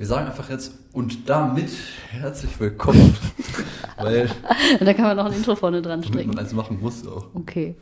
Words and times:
Wir 0.00 0.06
sagen 0.06 0.28
einfach 0.28 0.48
jetzt 0.48 0.72
und 0.94 1.28
damit 1.28 1.68
herzlich 2.08 2.58
willkommen. 2.58 3.14
weil 3.98 4.30
Und 4.80 4.86
da 4.86 4.94
kann 4.94 5.04
man 5.04 5.18
noch 5.18 5.26
ein 5.26 5.34
Intro 5.34 5.54
vorne 5.54 5.82
dran 5.82 6.02
stricken. 6.02 6.30
man 6.30 6.38
eins 6.38 6.54
machen 6.54 6.80
muss 6.80 7.06
auch. 7.06 7.26
Okay. 7.34 7.74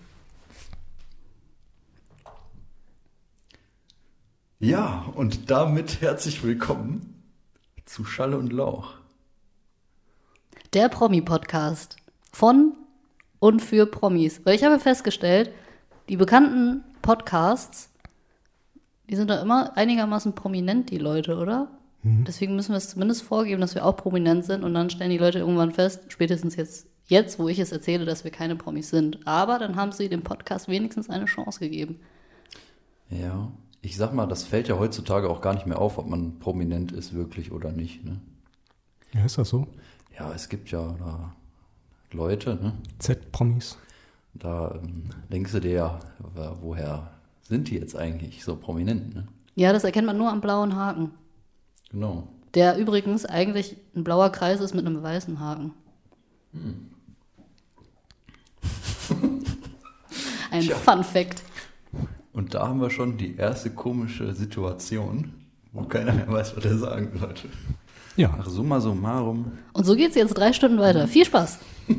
Ja, 4.59 5.05
und 5.15 5.49
damit 5.49 6.01
herzlich 6.01 6.43
willkommen 6.43 7.23
zu 7.85 8.05
Schalle 8.05 8.37
und 8.37 8.53
Lauch. 8.53 8.95
Der 10.75 10.89
Promi-Podcast. 10.89 11.99
Von 12.33 12.73
und 13.39 13.63
für 13.63 13.87
Promis. 13.87 14.41
Weil 14.45 14.57
ich 14.57 14.65
habe 14.65 14.81
festgestellt, 14.81 15.53
die 16.09 16.17
bekannten 16.17 16.83
Podcasts, 17.01 17.93
die 19.09 19.15
sind 19.15 19.31
da 19.31 19.41
immer 19.41 19.77
einigermaßen 19.77 20.35
prominent, 20.35 20.91
die 20.91 20.99
Leute, 20.99 21.37
oder? 21.37 21.78
Deswegen 22.27 22.57
müssen 22.57 22.73
wir 22.73 22.77
es 22.77 22.91
zumindest 22.91 23.23
vorgeben, 23.23 23.61
dass 23.61 23.75
wir 23.75 23.85
auch 23.85 23.97
prominent 23.97 24.45
sind 24.45 24.65
und 24.65 24.75
dann 24.75 24.91
stellen 24.91 25.11
die 25.11 25.19
Leute 25.19 25.39
irgendwann 25.39 25.73
fest, 25.73 26.01
spätestens 26.09 26.57
jetzt, 26.57 26.87
jetzt, 27.07 27.39
wo 27.39 27.49
ich 27.49 27.59
es 27.59 27.73
erzähle, 27.73 28.05
dass 28.05 28.25
wir 28.25 28.31
keine 28.31 28.57
Promis 28.57 28.91
sind. 28.91 29.27
Aber 29.27 29.59
dann 29.59 29.77
haben 29.77 29.93
sie 29.93 30.09
dem 30.09 30.23
Podcast 30.23 30.69
wenigstens 30.69 31.11
eine 31.11 31.27
Chance 31.27 31.61
gegeben. 31.61 32.01
Ja, 33.11 33.51
ich 33.81 33.97
sag 33.97 34.13
mal, 34.13 34.27
das 34.27 34.45
fällt 34.45 34.69
ja 34.69 34.79
heutzutage 34.79 35.31
auch 35.31 35.41
gar 35.41 35.55
nicht 35.55 35.67
mehr 35.67 35.79
auf, 35.79 35.99
ob 35.99 36.07
man 36.09 36.39
prominent 36.39 36.93
ist 36.93 37.15
wirklich 37.15 37.53
oder 37.53 37.73
nicht. 37.73 38.05
Ne? 38.05 38.21
Ja, 39.15 39.25
ist 39.25 39.39
das 39.39 39.49
so? 39.49 39.67
Ja, 40.19 40.33
es 40.33 40.49
gibt 40.49 40.71
ja 40.71 40.95
da 40.99 41.35
Leute, 42.13 42.57
ne? 42.57 42.75
Z-Promis. 42.99 43.79
da 44.35 44.79
ähm, 44.83 45.11
denkst 45.31 45.53
du 45.53 45.61
dir 45.61 45.73
ja, 45.73 45.99
woher 46.61 47.11
sind 47.43 47.69
die 47.69 47.77
jetzt 47.77 47.97
eigentlich 47.97 48.45
so 48.45 48.57
prominent? 48.57 49.15
Ne? 49.15 49.29
Ja, 49.55 49.73
das 49.73 49.85
erkennt 49.85 50.07
man 50.07 50.19
nur 50.19 50.31
am 50.31 50.41
blauen 50.41 50.77
Haken. 50.77 51.13
Genau. 51.91 52.29
Der 52.55 52.77
übrigens 52.79 53.25
eigentlich 53.25 53.77
ein 53.95 54.05
blauer 54.05 54.31
Kreis 54.31 54.61
ist 54.61 54.75
mit 54.75 54.87
einem 54.87 55.03
weißen 55.03 55.39
Haken. 55.41 55.73
Ein 60.51 60.63
Tja. 60.63 60.77
Fun 60.77 61.05
Fact. 61.05 61.43
Und 62.33 62.55
da 62.55 62.67
haben 62.69 62.81
wir 62.81 62.89
schon 62.89 63.19
die 63.19 63.37
erste 63.37 63.69
komische 63.71 64.33
Situation, 64.33 65.35
wo 65.73 65.83
keiner 65.83 66.15
mehr 66.15 66.27
weiß, 66.33 66.57
was 66.57 66.65
er 66.65 66.79
sagen 66.79 67.11
sollte. 67.19 67.49
Ja. 68.17 68.37
Ach, 68.41 68.49
summa 68.49 68.81
summarum. 68.81 69.53
Und 69.73 69.85
so 69.85 69.95
geht's 69.95 70.17
jetzt 70.17 70.35
drei 70.35 70.53
Stunden 70.53 70.79
weiter. 70.79 71.07
Viel 71.07 71.25
Spaß. 71.25 71.59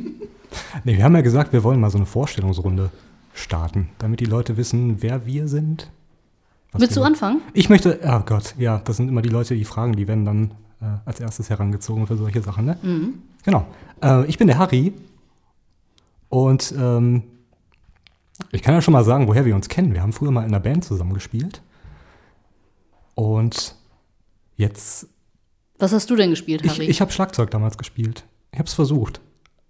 Nee, 0.83 0.97
wir 0.97 1.03
haben 1.03 1.15
ja 1.15 1.21
gesagt, 1.21 1.53
wir 1.53 1.63
wollen 1.63 1.79
mal 1.79 1.91
so 1.91 1.99
eine 1.99 2.07
Vorstellungsrunde 2.07 2.89
starten, 3.35 3.89
damit 3.99 4.19
die 4.19 4.25
Leute 4.25 4.57
wissen, 4.57 5.03
wer 5.03 5.27
wir 5.27 5.47
sind. 5.47 5.91
Was 6.71 6.81
Willst 6.81 6.97
du 6.97 7.03
anfangen? 7.03 7.41
Ich 7.53 7.69
möchte, 7.69 7.99
oh 8.03 8.19
Gott, 8.25 8.53
ja, 8.57 8.79
das 8.79 8.97
sind 8.97 9.09
immer 9.09 9.21
die 9.21 9.29
Leute, 9.29 9.55
die 9.55 9.65
fragen, 9.65 9.93
die 9.93 10.07
werden 10.07 10.25
dann 10.25 10.51
äh, 10.81 10.85
als 11.05 11.19
erstes 11.19 11.49
herangezogen 11.49 12.05
für 12.05 12.15
solche 12.15 12.41
Sachen, 12.41 12.65
ne? 12.65 12.77
Mhm. 12.81 13.13
Genau. 13.43 13.65
Äh, 14.03 14.25
ich 14.27 14.37
bin 14.37 14.47
der 14.47 14.57
Harry 14.59 14.93
und 16.29 16.73
ähm, 16.77 17.23
ich 18.51 18.61
kann 18.61 18.73
ja 18.75 18.81
schon 18.81 18.91
mal 18.91 19.03
sagen, 19.03 19.27
woher 19.27 19.45
wir 19.45 19.55
uns 19.55 19.67
kennen. 19.67 19.93
Wir 19.93 20.01
haben 20.01 20.13
früher 20.13 20.31
mal 20.31 20.41
in 20.41 20.49
einer 20.49 20.59
Band 20.59 20.85
zusammen 20.85 21.13
gespielt 21.13 21.61
und 23.15 23.75
jetzt 24.55 25.07
Was 25.79 25.91
hast 25.91 26.09
du 26.09 26.15
denn 26.15 26.29
gespielt, 26.29 26.63
Ich, 26.63 26.73
Harry? 26.73 26.85
ich 26.85 27.01
habe 27.01 27.11
Schlagzeug 27.11 27.49
damals 27.51 27.77
gespielt. 27.77 28.25
Ich 28.51 28.59
habe 28.59 28.67
es 28.67 28.73
versucht. 28.73 29.21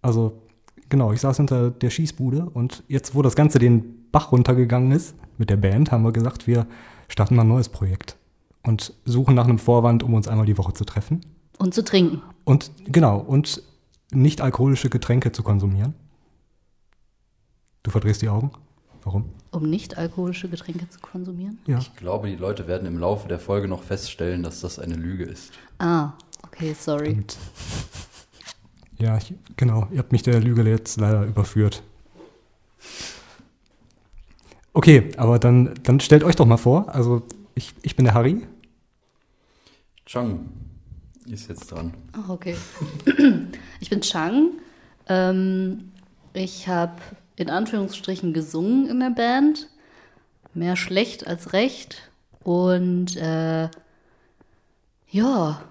Also, 0.02 0.42
genau, 0.90 1.14
ich 1.14 1.22
saß 1.22 1.38
hinter 1.38 1.72
der 1.72 1.90
Schießbude 1.90 2.50
und 2.54 2.84
jetzt, 2.88 3.16
wo 3.16 3.22
das 3.22 3.36
Ganze 3.36 3.58
den 3.60 4.10
Bach 4.12 4.32
runtergegangen 4.32 4.92
ist 4.92 5.16
mit 5.40 5.50
der 5.50 5.58
Band, 5.58 5.92
haben 5.92 6.04
wir 6.04 6.12
gesagt, 6.12 6.46
wir 6.46 6.68
starten 7.08 7.36
mal 7.36 7.44
ein 7.44 7.48
neues 7.48 7.70
Projekt 7.70 8.18
und 8.64 8.94
suchen 9.06 9.36
nach 9.36 9.46
einem 9.46 9.58
Vorwand, 9.58 10.04
um 10.04 10.14
uns 10.14 10.28
einmal 10.28 10.46
die 10.46 10.58
Woche 10.58 10.74
zu 10.74 10.86
treffen. 10.86 11.22
Und 11.58 11.74
zu 11.74 11.84
trinken. 11.84 12.22
Und 12.44 12.72
genau, 12.86 13.18
und 13.20 13.64
nicht 14.12 14.42
alkoholische 14.42 14.90
Getränke 14.90 15.32
zu 15.32 15.44
konsumieren. 15.44 15.94
Du 17.84 17.92
verdrehst 17.92 18.22
die 18.22 18.30
Augen. 18.30 18.52
Warum? 19.04 19.30
Um 19.52 19.70
nicht 19.70 19.98
alkoholische 19.98 20.50
Getränke 20.50 20.90
zu 20.90 21.00
konsumieren? 21.00 21.60
Ja. 21.66 21.80
Ich 21.80 21.96
glaube, 21.96 22.28
die 22.28 22.36
Leute 22.36 22.68
werden 22.68 22.88
im 22.88 23.00
Laufe 23.00 23.28
der 23.28 23.40
Folge 23.40 23.68
noch 23.68 23.84
feststellen, 23.84 24.44
dass 24.44 24.60
das 24.60 24.78
eine 24.78 24.96
Lüge 24.96 25.24
ist. 25.24 25.54
Ah, 25.80 26.12
okay, 26.44 26.76
sorry. 26.78 27.14
Und 27.14 27.38
ja, 28.98 29.18
ich, 29.18 29.34
genau, 29.56 29.88
ihr 29.92 30.00
habt 30.00 30.12
mich 30.12 30.24
der 30.24 30.42
Lüge 30.42 30.64
jetzt 30.64 31.00
leider 31.00 31.24
überführt. 31.26 31.82
Okay, 34.80 35.12
aber 35.18 35.40
dann, 35.40 35.74
dann 35.84 36.00
stellt 36.00 36.24
euch 36.24 36.38
doch 36.38 36.46
mal 36.46 36.56
vor, 36.56 36.88
also 36.96 37.24
ich, 37.54 37.74
ich 37.82 37.98
bin 37.98 38.06
der 38.06 38.14
Harry. 38.14 38.48
Chang 40.06 40.48
ist 41.26 41.50
jetzt 41.50 41.70
dran. 41.70 41.94
Ach, 42.14 42.30
okay. 42.30 42.56
Ich 43.82 43.90
bin 43.90 44.00
Chang. 44.00 44.52
Ähm, 45.10 45.92
ich 46.32 46.70
habe 46.70 46.94
in 47.36 47.50
Anführungsstrichen 47.50 48.32
gesungen 48.32 48.88
in 48.88 49.02
der 49.02 49.10
Band. 49.10 49.68
Mehr 50.54 50.78
schlecht 50.78 51.28
als 51.28 51.52
recht. 51.52 52.10
Und 52.46 53.18
äh, 53.18 53.68
ja, 55.10 55.62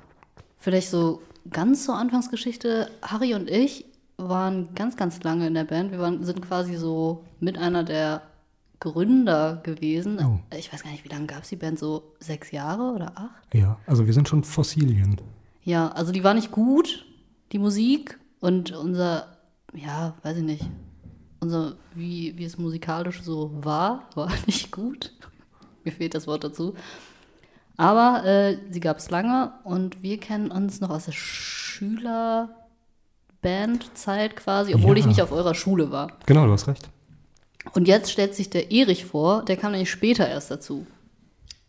vielleicht 0.59 0.91
so 0.91 1.23
ganz 1.49 1.87
zur 1.87 1.97
Anfangsgeschichte. 1.97 2.91
Harry 3.01 3.33
und 3.33 3.49
ich 3.49 3.87
waren 4.19 4.75
ganz, 4.75 4.99
ganz 4.99 5.23
lange 5.23 5.47
in 5.47 5.55
der 5.55 5.65
Band. 5.65 5.93
Wir 5.93 5.99
waren, 5.99 6.23
sind 6.25 6.43
quasi 6.43 6.77
so 6.77 7.25
mit 7.41 7.57
einer 7.57 7.85
der 7.85 8.21
Gründer 8.81 9.61
gewesen. 9.65 10.19
Oh. 10.25 10.39
Ich 10.57 10.73
weiß 10.73 10.83
gar 10.85 10.91
nicht, 10.91 11.05
wie 11.05 11.09
lange 11.09 11.27
gab 11.27 11.43
es 11.43 11.49
die 11.49 11.57
Band? 11.57 11.79
So 11.79 12.15
sechs 12.21 12.51
Jahre 12.53 12.93
oder 12.93 13.13
acht? 13.17 13.55
Ja, 13.55 13.79
also 13.87 14.07
wir 14.07 14.13
sind 14.15 14.29
schon 14.29 14.45
Fossilien. 14.45 15.21
Ja, 15.65 15.89
also 15.89 16.13
die 16.13 16.23
war 16.25 16.35
nicht 16.35 16.51
gut, 16.51 17.05
die 17.53 17.59
Musik 17.59 18.19
und 18.41 18.73
unser, 18.73 19.37
ja, 19.75 20.15
weiß 20.23 20.37
ich 20.39 20.45
nicht, 20.45 20.65
unser, 21.41 21.75
wie, 21.95 22.37
wie 22.37 22.45
es 22.45 22.57
musikalisch 22.59 23.23
so 23.23 23.51
war, 23.65 24.09
war 24.15 24.31
nicht 24.47 24.71
gut. 24.71 25.13
Mir 25.85 25.93
fehlt 25.93 26.15
das 26.15 26.27
Wort 26.27 26.45
dazu. 26.45 26.75
Aber 27.77 28.25
äh, 28.25 28.59
sie 28.71 28.81
gab 28.81 28.99
es 28.99 29.11
lange 29.11 29.53
und 29.65 30.03
wir 30.03 30.19
kennen 30.19 30.51
uns 30.51 30.81
noch 30.81 30.91
aus 30.91 31.05
der 31.05 31.13
Schülerbandzeit 31.13 32.59
quasi, 34.37 34.75
obwohl 34.75 34.97
Ja. 34.97 35.01
ich 35.01 35.07
nicht 35.07 35.23
auf 35.23 35.31
eurer 35.33 35.55
Schule 35.55 35.91
war. 35.91 36.09
Genau, 36.27 36.47
du 36.47 36.53
hast 36.53 36.67
recht. 36.69 36.89
Und 37.75 37.89
jetzt 37.89 38.11
stellt 38.13 38.35
sich 38.35 38.51
der 38.51 38.71
Erich 38.71 39.05
vor, 39.05 39.45
der 39.45 39.57
kam 39.57 39.73
nämlich 39.73 39.91
später 39.91 40.29
erst 40.29 40.51
dazu. 40.51 40.87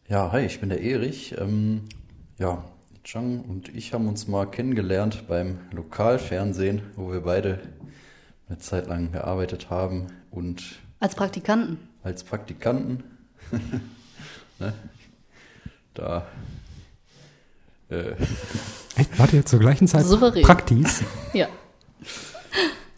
Ja, 0.07 0.31
hi, 0.31 0.45
ich 0.45 0.59
bin 0.59 0.69
der 0.69 0.81
Erich. 0.81 1.35
Ähm, 1.37 1.81
ja, 2.37 2.63
Chang 3.03 3.41
und 3.41 3.69
ich 3.75 3.93
haben 3.93 4.07
uns 4.07 4.27
mal 4.27 4.45
kennengelernt 4.49 5.27
beim 5.27 5.59
Lokalfernsehen, 5.71 6.81
wo 6.95 7.11
wir 7.11 7.21
beide 7.21 7.59
eine 8.47 8.59
Zeit 8.59 8.87
lang 8.87 9.11
gearbeitet 9.11 9.69
haben 9.69 10.07
und 10.31 10.63
Als 10.99 11.15
Praktikanten. 11.15 11.77
als 12.03 12.23
Praktikanten. 12.23 13.03
ne? 14.59 14.73
Da. 15.93 16.27
Äh, 17.89 18.11
Echt, 18.95 19.17
wart 19.17 19.33
ihr 19.33 19.45
zur 19.45 19.59
gleichen 19.59 19.87
Zeit 19.87 20.05
Souverän. 20.05 20.43
Praktis? 20.43 21.03
Ja. 21.33 21.47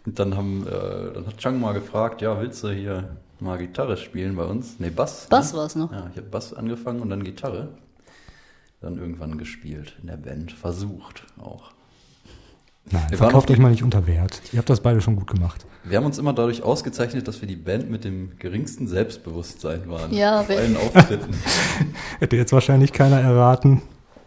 und 0.06 0.18
dann 0.18 0.36
haben, 0.36 0.66
äh, 0.66 1.12
dann 1.14 1.26
hat 1.26 1.38
Chang 1.38 1.60
mal 1.60 1.72
gefragt, 1.72 2.22
ja, 2.22 2.40
willst 2.40 2.62
du 2.64 2.68
hier 2.70 3.16
mal 3.40 3.58
Gitarre 3.58 3.96
spielen 3.96 4.36
bei 4.36 4.44
uns? 4.44 4.76
Nee, 4.78 4.90
Bass. 4.90 5.26
Bass 5.28 5.52
ne? 5.52 5.58
war's 5.58 5.74
noch. 5.76 5.92
Ja, 5.92 6.08
ich 6.10 6.16
habe 6.16 6.28
Bass 6.28 6.52
angefangen 6.54 7.00
und 7.00 7.10
dann 7.10 7.22
Gitarre. 7.24 7.68
Dann 8.80 8.98
irgendwann 8.98 9.38
gespielt 9.38 9.94
in 10.00 10.08
der 10.08 10.16
Band. 10.16 10.50
Versucht 10.52 11.24
auch. 11.40 11.70
Nein, 12.90 13.06
Wir 13.10 13.18
verkauft 13.18 13.46
auf- 13.48 13.54
euch 13.54 13.60
mal 13.60 13.70
nicht 13.70 13.84
unter 13.84 14.08
Wert. 14.08 14.42
Ihr 14.52 14.58
habt 14.58 14.68
das 14.68 14.80
beide 14.80 15.00
schon 15.00 15.14
gut 15.14 15.28
gemacht. 15.28 15.64
Wir 15.84 15.98
haben 15.98 16.04
uns 16.06 16.18
immer 16.18 16.32
dadurch 16.32 16.62
ausgezeichnet, 16.64 17.28
dass 17.28 17.40
wir 17.40 17.46
die 17.46 17.54
Band 17.56 17.90
mit 17.90 18.02
dem 18.02 18.36
geringsten 18.38 18.88
Selbstbewusstsein 18.88 19.88
waren. 19.88 20.12
Ja, 20.12 20.42
Bei 20.42 20.58
allen 20.58 20.76
Auftritten. 20.76 21.32
Hätte 22.18 22.36
jetzt 22.36 22.52
wahrscheinlich 22.52 22.92
keiner 22.92 23.20
erraten. 23.20 23.82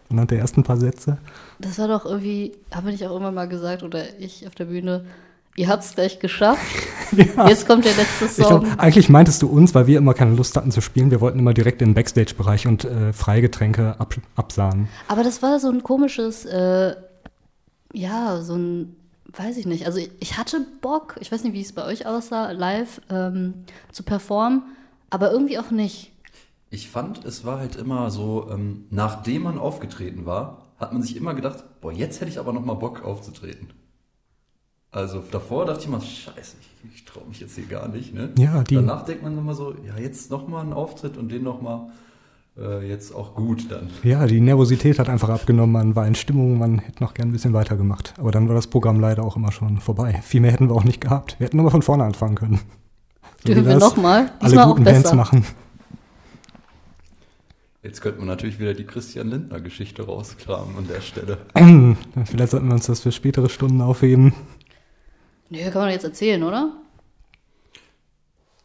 Anhand 0.08 0.30
der 0.30 0.38
ersten 0.38 0.62
paar 0.62 0.76
Sätze. 0.78 1.18
Das 1.58 1.78
war 1.78 1.88
doch 1.88 2.04
irgendwie, 2.06 2.52
habe 2.70 2.90
ich 2.92 3.04
auch 3.06 3.10
irgendwann 3.10 3.34
mal 3.34 3.48
gesagt, 3.48 3.82
oder 3.82 4.18
ich 4.20 4.46
auf 4.46 4.54
der 4.54 4.66
Bühne, 4.66 5.04
ihr 5.56 5.68
habt's 5.68 5.94
gleich 5.94 6.18
geschafft. 6.18 6.60
Jetzt 7.48 7.66
kommt 7.66 7.84
der 7.84 7.94
letzte 7.94 8.24
Ich 8.26 8.32
Song. 8.32 8.60
glaube, 8.60 8.78
eigentlich 8.78 9.08
meintest 9.08 9.42
du 9.42 9.48
uns, 9.48 9.74
weil 9.74 9.86
wir 9.86 9.98
immer 9.98 10.14
keine 10.14 10.34
Lust 10.34 10.56
hatten 10.56 10.70
zu 10.70 10.80
spielen. 10.80 11.10
Wir 11.10 11.20
wollten 11.20 11.38
immer 11.38 11.54
direkt 11.54 11.82
in 11.82 11.90
den 11.90 11.94
Backstage-Bereich 11.94 12.66
und 12.66 12.84
äh, 12.84 13.12
Freigetränke 13.12 13.96
ab, 13.98 14.14
absahen. 14.34 14.88
Aber 15.08 15.22
das 15.24 15.42
war 15.42 15.58
so 15.60 15.68
ein 15.70 15.82
komisches, 15.82 16.44
äh, 16.44 16.94
ja, 17.92 18.42
so 18.42 18.54
ein, 18.56 18.96
weiß 19.32 19.56
ich 19.56 19.66
nicht. 19.66 19.86
Also 19.86 19.98
ich, 19.98 20.10
ich 20.20 20.36
hatte 20.36 20.66
Bock, 20.80 21.16
ich 21.20 21.30
weiß 21.32 21.44
nicht, 21.44 21.52
wie 21.54 21.62
es 21.62 21.72
bei 21.72 21.84
euch 21.84 22.06
aussah, 22.06 22.50
live 22.52 23.00
ähm, 23.10 23.54
zu 23.92 24.02
performen, 24.02 24.62
aber 25.10 25.30
irgendwie 25.30 25.58
auch 25.58 25.70
nicht. 25.70 26.12
Ich 26.70 26.90
fand, 26.90 27.24
es 27.24 27.44
war 27.44 27.60
halt 27.60 27.76
immer 27.76 28.10
so, 28.10 28.48
ähm, 28.50 28.86
nachdem 28.90 29.42
man 29.44 29.58
aufgetreten 29.58 30.26
war, 30.26 30.62
hat 30.78 30.92
man 30.92 31.02
sich 31.02 31.16
immer 31.16 31.32
gedacht, 31.34 31.64
boah, 31.80 31.92
jetzt 31.92 32.20
hätte 32.20 32.30
ich 32.30 32.38
aber 32.38 32.52
noch 32.52 32.64
mal 32.64 32.74
Bock 32.74 33.04
aufzutreten. 33.04 33.68
Also 34.96 35.22
davor 35.30 35.66
dachte 35.66 35.80
ich 35.80 35.86
immer, 35.88 36.00
scheiße, 36.00 36.56
ich, 36.84 36.94
ich 36.94 37.04
traue 37.04 37.26
mich 37.28 37.38
jetzt 37.40 37.54
hier 37.54 37.66
gar 37.66 37.86
nicht. 37.88 38.14
Ne? 38.14 38.30
Ja, 38.38 38.62
die- 38.64 38.76
Danach 38.76 39.04
denkt 39.04 39.22
man 39.22 39.36
immer 39.36 39.54
so, 39.54 39.74
ja, 39.86 39.98
jetzt 40.02 40.30
noch 40.30 40.48
mal 40.48 40.62
einen 40.62 40.72
Auftritt 40.72 41.18
und 41.18 41.30
den 41.30 41.42
noch 41.42 41.60
mal 41.60 41.90
äh, 42.58 42.88
jetzt 42.88 43.14
auch 43.14 43.34
gut 43.34 43.70
dann. 43.70 43.90
Ja, 44.02 44.26
die 44.26 44.40
Nervosität 44.40 44.98
hat 44.98 45.10
einfach 45.10 45.28
abgenommen, 45.28 45.72
man 45.72 45.96
war 45.96 46.06
in 46.06 46.14
Stimmung, 46.14 46.56
man 46.58 46.78
hätte 46.78 47.02
noch 47.02 47.12
gern 47.12 47.28
ein 47.28 47.32
bisschen 47.32 47.52
weitergemacht. 47.52 48.14
Aber 48.18 48.30
dann 48.30 48.48
war 48.48 48.54
das 48.54 48.68
Programm 48.68 48.98
leider 48.98 49.22
auch 49.22 49.36
immer 49.36 49.52
schon 49.52 49.80
vorbei. 49.80 50.18
Viel 50.24 50.40
mehr 50.40 50.50
hätten 50.52 50.70
wir 50.70 50.74
auch 50.74 50.84
nicht 50.84 51.02
gehabt. 51.02 51.38
Wir 51.38 51.44
hätten 51.46 51.58
nochmal 51.58 51.72
von 51.72 51.82
vorne 51.82 52.04
anfangen 52.04 52.34
können. 52.36 52.60
So 53.44 53.52
Dürfen 53.52 53.66
wir 53.66 53.76
nochmal? 53.76 54.32
Alle 54.40 54.64
guten 54.64 54.84
Bands 54.84 55.12
machen. 55.12 55.44
Jetzt 57.82 58.00
könnte 58.00 58.18
man 58.18 58.28
natürlich 58.28 58.58
wieder 58.58 58.74
die 58.74 58.84
Christian 58.84 59.28
Lindner-Geschichte 59.28 60.04
rauskramen 60.06 60.76
an 60.76 60.88
der 60.88 61.00
Stelle. 61.02 61.38
Vielleicht 62.24 62.50
sollten 62.50 62.66
wir 62.68 62.74
uns 62.74 62.86
das 62.86 63.00
für 63.00 63.12
spätere 63.12 63.48
Stunden 63.48 63.80
aufheben. 63.80 64.32
Nö, 65.50 65.70
kann 65.70 65.82
man 65.82 65.90
jetzt 65.90 66.04
erzählen, 66.04 66.42
oder? 66.42 66.72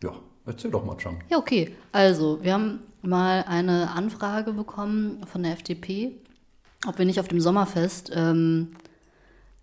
Ja, 0.04 0.13
erzähl 0.45 0.72
doch 0.72 0.83
mal, 0.83 0.98
Chang. 0.98 1.24
Ja, 1.30 1.38
okay. 1.38 1.75
Also, 1.92 2.44
wir 2.44 2.54
haben 2.54 2.80
mal 3.01 3.44
eine 3.48 3.92
Anfrage 3.92 4.54
bekommen 4.54 5.25
von 5.28 5.44
der 5.44 5.54
FDP, 5.54 6.18
ob 6.88 6.98
wir 6.98 7.06
nicht 7.06 7.19
auf 7.19 7.28
dem 7.28 7.42
Sommerfest 7.42 8.12
ähm, 8.13 8.74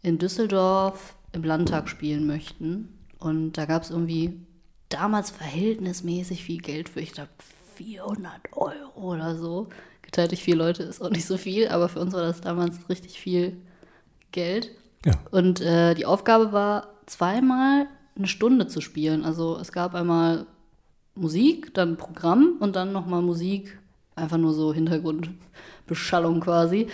in 0.02 0.18
Düsseldorf 0.18 1.16
im 1.32 1.44
Landtag 1.44 1.88
spielen 1.88 2.26
möchten. 2.26 2.98
Und 3.18 3.52
da 3.52 3.66
gab 3.66 3.82
es 3.82 3.90
irgendwie 3.90 4.40
damals 4.88 5.30
verhältnismäßig 5.30 6.44
viel 6.44 6.58
Geld 6.58 6.88
für, 6.88 7.00
ich 7.00 7.12
glaube, 7.12 7.30
400 7.74 8.32
Euro 8.52 9.12
oder 9.12 9.36
so. 9.36 9.68
Geteilt 10.02 10.30
durch 10.30 10.42
vier 10.42 10.56
Leute 10.56 10.84
ist 10.84 11.02
auch 11.02 11.10
nicht 11.10 11.26
so 11.26 11.36
viel, 11.36 11.68
aber 11.68 11.88
für 11.88 12.00
uns 12.00 12.14
war 12.14 12.22
das 12.22 12.40
damals 12.40 12.88
richtig 12.88 13.20
viel 13.20 13.60
Geld. 14.32 14.70
Ja. 15.04 15.12
Und 15.30 15.60
äh, 15.60 15.94
die 15.94 16.06
Aufgabe 16.06 16.52
war, 16.52 16.97
zweimal 17.08 17.86
eine 18.16 18.26
Stunde 18.26 18.66
zu 18.66 18.80
spielen. 18.80 19.24
Also 19.24 19.58
es 19.58 19.72
gab 19.72 19.94
einmal 19.94 20.46
Musik, 21.14 21.74
dann 21.74 21.96
Programm 21.96 22.56
und 22.60 22.76
dann 22.76 22.92
nochmal 22.92 23.22
Musik, 23.22 23.78
einfach 24.14 24.38
nur 24.38 24.52
so 24.52 24.72
Hintergrundbeschallung 24.72 26.40
quasi. 26.40 26.88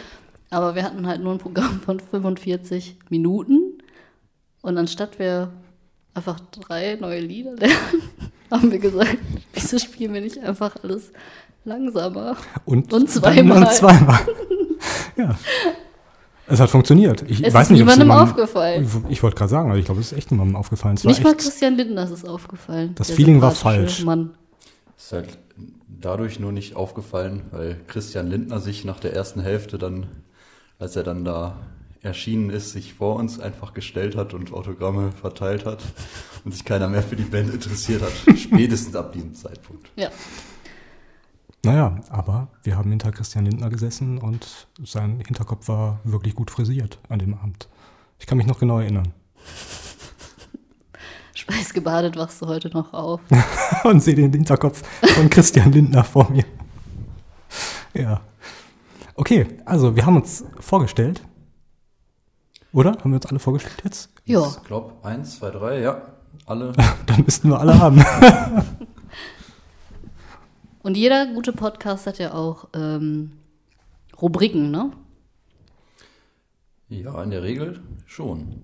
Aber 0.51 0.75
wir 0.75 0.85
hatten 0.85 1.07
halt 1.07 1.23
nur 1.23 1.33
ein 1.33 1.39
Programm 1.39 1.81
von 1.81 2.01
45 2.01 2.97
Minuten 3.09 3.83
und 4.63 4.79
anstatt 4.79 5.19
wir 5.19 5.53
einfach 6.15 6.39
drei 6.53 6.97
neue 7.01 7.21
Lieder 7.21 7.55
lernen, 7.55 8.03
haben 8.51 8.71
wir 8.71 8.79
gesagt, 8.79 9.19
wieso 9.53 9.79
spielen 9.79 10.15
wir 10.15 10.21
nicht 10.21 10.39
einfach 10.39 10.77
alles 10.83 11.13
langsamer? 11.65 12.37
Und, 12.65 12.93
Und 12.93 13.11
zweimal. 13.11 13.73
zweimal. 13.73 14.21
ja. 15.17 15.37
Es 16.46 16.61
hat 16.61 16.70
funktioniert. 16.70 17.23
Ich 17.29 17.43
Es 17.43 17.55
weiß 17.55 17.67
ist 17.67 17.70
nicht, 17.70 17.82
ob 17.82 17.88
es 17.88 17.96
niemandem 17.96 18.08
jemandem- 18.08 18.29
aufgefallen. 18.44 19.05
Ich, 19.08 19.23
wollte 19.23 19.37
gerade 19.37 19.50
sagen, 19.50 19.70
also 19.70 19.79
ich 19.79 19.87
glaube, 19.87 20.00
es 20.00 20.12
ist 20.12 20.19
echt 20.19 20.31
niemandem 20.31 20.56
aufgefallen. 20.56 20.94
Es 20.96 21.05
Nicht 21.05 21.23
mal 21.25 21.35
Christian 21.35 21.76
Lindner 21.76 22.05
ist 22.05 22.11
es 22.11 22.25
aufgefallen. 22.25 22.94
Das 22.96 23.11
Feeling 23.11 23.41
war 23.41 23.50
falsch. 23.52 24.05
Mann. 24.05 24.31
Ist 24.96 25.12
halt 25.12 25.38
dadurch 25.88 26.38
nur 26.38 26.52
nicht 26.52 26.76
aufgefallen, 26.76 27.43
weil 27.50 27.81
Christian 27.87 28.29
Lindner 28.29 28.61
sich 28.61 28.85
nach 28.85 29.00
der 29.00 29.14
ersten 29.14 29.41
Hälfte 29.41 29.79
dann, 29.79 30.06
als 30.79 30.96
er 30.96 31.02
dann 31.02 31.25
da 31.25 31.56
erschienen 32.02 32.50
ist, 32.50 32.73
sich 32.73 32.93
vor 32.93 33.17
uns 33.17 33.41
einfach 33.41 33.73
gestellt 33.73 34.14
hat 34.14 34.35
und 34.35 34.52
Autogramme 34.52 35.12
verteilt 35.12 35.64
hat 35.64 35.82
und 36.44 36.52
sich 36.52 36.64
keiner 36.67 36.88
mehr 36.88 37.02
für 37.02 37.17
die 37.17 37.23
Band 37.23 37.52
interessiert 37.55 38.02
hat. 38.02 38.12
Spätestens 38.38 38.94
ab 38.94 39.12
diesem 39.12 39.35
Zeitpunkt. 39.35 39.88
Ja. 39.96 40.11
Naja, 41.65 41.97
aber 42.11 42.49
wir 42.63 42.77
haben 42.77 42.91
hinter 42.91 43.11
Christian 43.13 43.47
Lindner 43.47 43.71
gesessen 43.71 44.19
und 44.19 44.67
sein 44.85 45.21
Hinterkopf 45.27 45.69
war 45.69 46.01
wirklich 46.05 46.35
gut 46.35 46.51
frisiert 46.51 46.99
an 47.09 47.19
dem 47.19 47.35
Abend. 47.35 47.69
Ich 48.19 48.27
kann 48.27 48.39
mich 48.39 48.47
noch 48.47 48.59
genau 48.59 48.81
erinnern. 48.81 49.13
Schweißgebadet 51.35 52.17
wachst 52.17 52.41
du 52.41 52.47
heute 52.47 52.69
noch 52.71 52.93
auf. 52.93 53.21
und 53.85 54.01
sehe 54.01 54.15
den 54.15 54.33
Hinterkopf 54.33 54.83
von 55.15 55.29
Christian 55.29 55.73
Lindner 55.73 56.05
vor 56.05 56.31
mir. 56.31 56.45
Ja. 57.93 58.21
Okay, 59.15 59.47
also 59.65 59.95
wir 59.95 60.07
haben 60.07 60.17
uns 60.17 60.45
vorgestellt. 60.61 61.23
Oder? 62.73 62.93
Haben 62.93 63.11
wir 63.11 63.17
uns 63.17 63.27
alle 63.27 63.39
vorgestellt 63.39 63.83
jetzt? 63.85 64.11
Ja. 64.25 64.47
Ich 64.49 64.65
glaube, 64.65 64.95
eins, 65.03 65.39
zwei, 65.39 65.51
drei, 65.51 65.81
ja. 65.81 66.03
Alle. 66.47 66.73
Dann 67.07 67.23
müssten 67.25 67.49
wir 67.49 67.61
alle 67.61 67.79
haben. 67.79 68.05
Und 70.85 70.99
jeder 70.99 71.27
gute 71.29 71.55
Podcast 71.55 72.07
hat 72.07 72.19
ja 72.19 72.35
auch 72.35 72.69
ähm, 72.75 73.33
Rubriken, 74.21 74.71
ne? 74.71 74.93
Ja, 76.91 77.23
in 77.23 77.31
der 77.31 77.43
Regel 77.43 77.81
schon. 78.05 78.61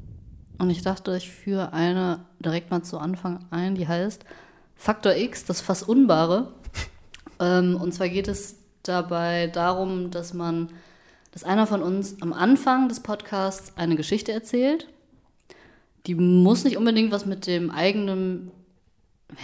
Und 0.59 0.69
ich 0.69 0.83
dachte, 0.83 1.17
ich 1.17 1.31
führe 1.31 1.73
eine 1.73 2.27
direkt 2.39 2.71
mal 2.71 2.83
zu 2.83 2.99
Anfang 2.99 3.47
ein, 3.51 3.75
die 3.75 3.89
heißt 3.89 4.27
Faktor 4.77 5.15
X, 5.17 5.47
das 5.47 5.63
Fass 5.63 5.83
Unbare. 5.83 6.53
ähm, 7.41 7.77
und 7.77 7.95
zwar 7.95 8.11
geht 8.11 8.29
es 8.29 8.57
dabei 8.83 9.47
darum, 9.47 10.11
dass 10.11 10.35
man, 10.35 10.69
dass 11.33 11.43
einer 11.43 11.67
von 11.67 11.81
uns 11.83 12.21
am 12.21 12.35
Anfang 12.35 12.91
des 12.91 13.01
Podcasts 13.01 13.79
eine 13.79 13.97
Geschichte 13.97 14.31
erzählt. 14.31 14.89
Die 16.07 16.15
muss 16.15 16.65
nicht 16.65 16.77
unbedingt 16.77 17.13
was 17.13 17.25
mit 17.25 17.47
dem 17.47 17.71
eigenen, 17.71 18.51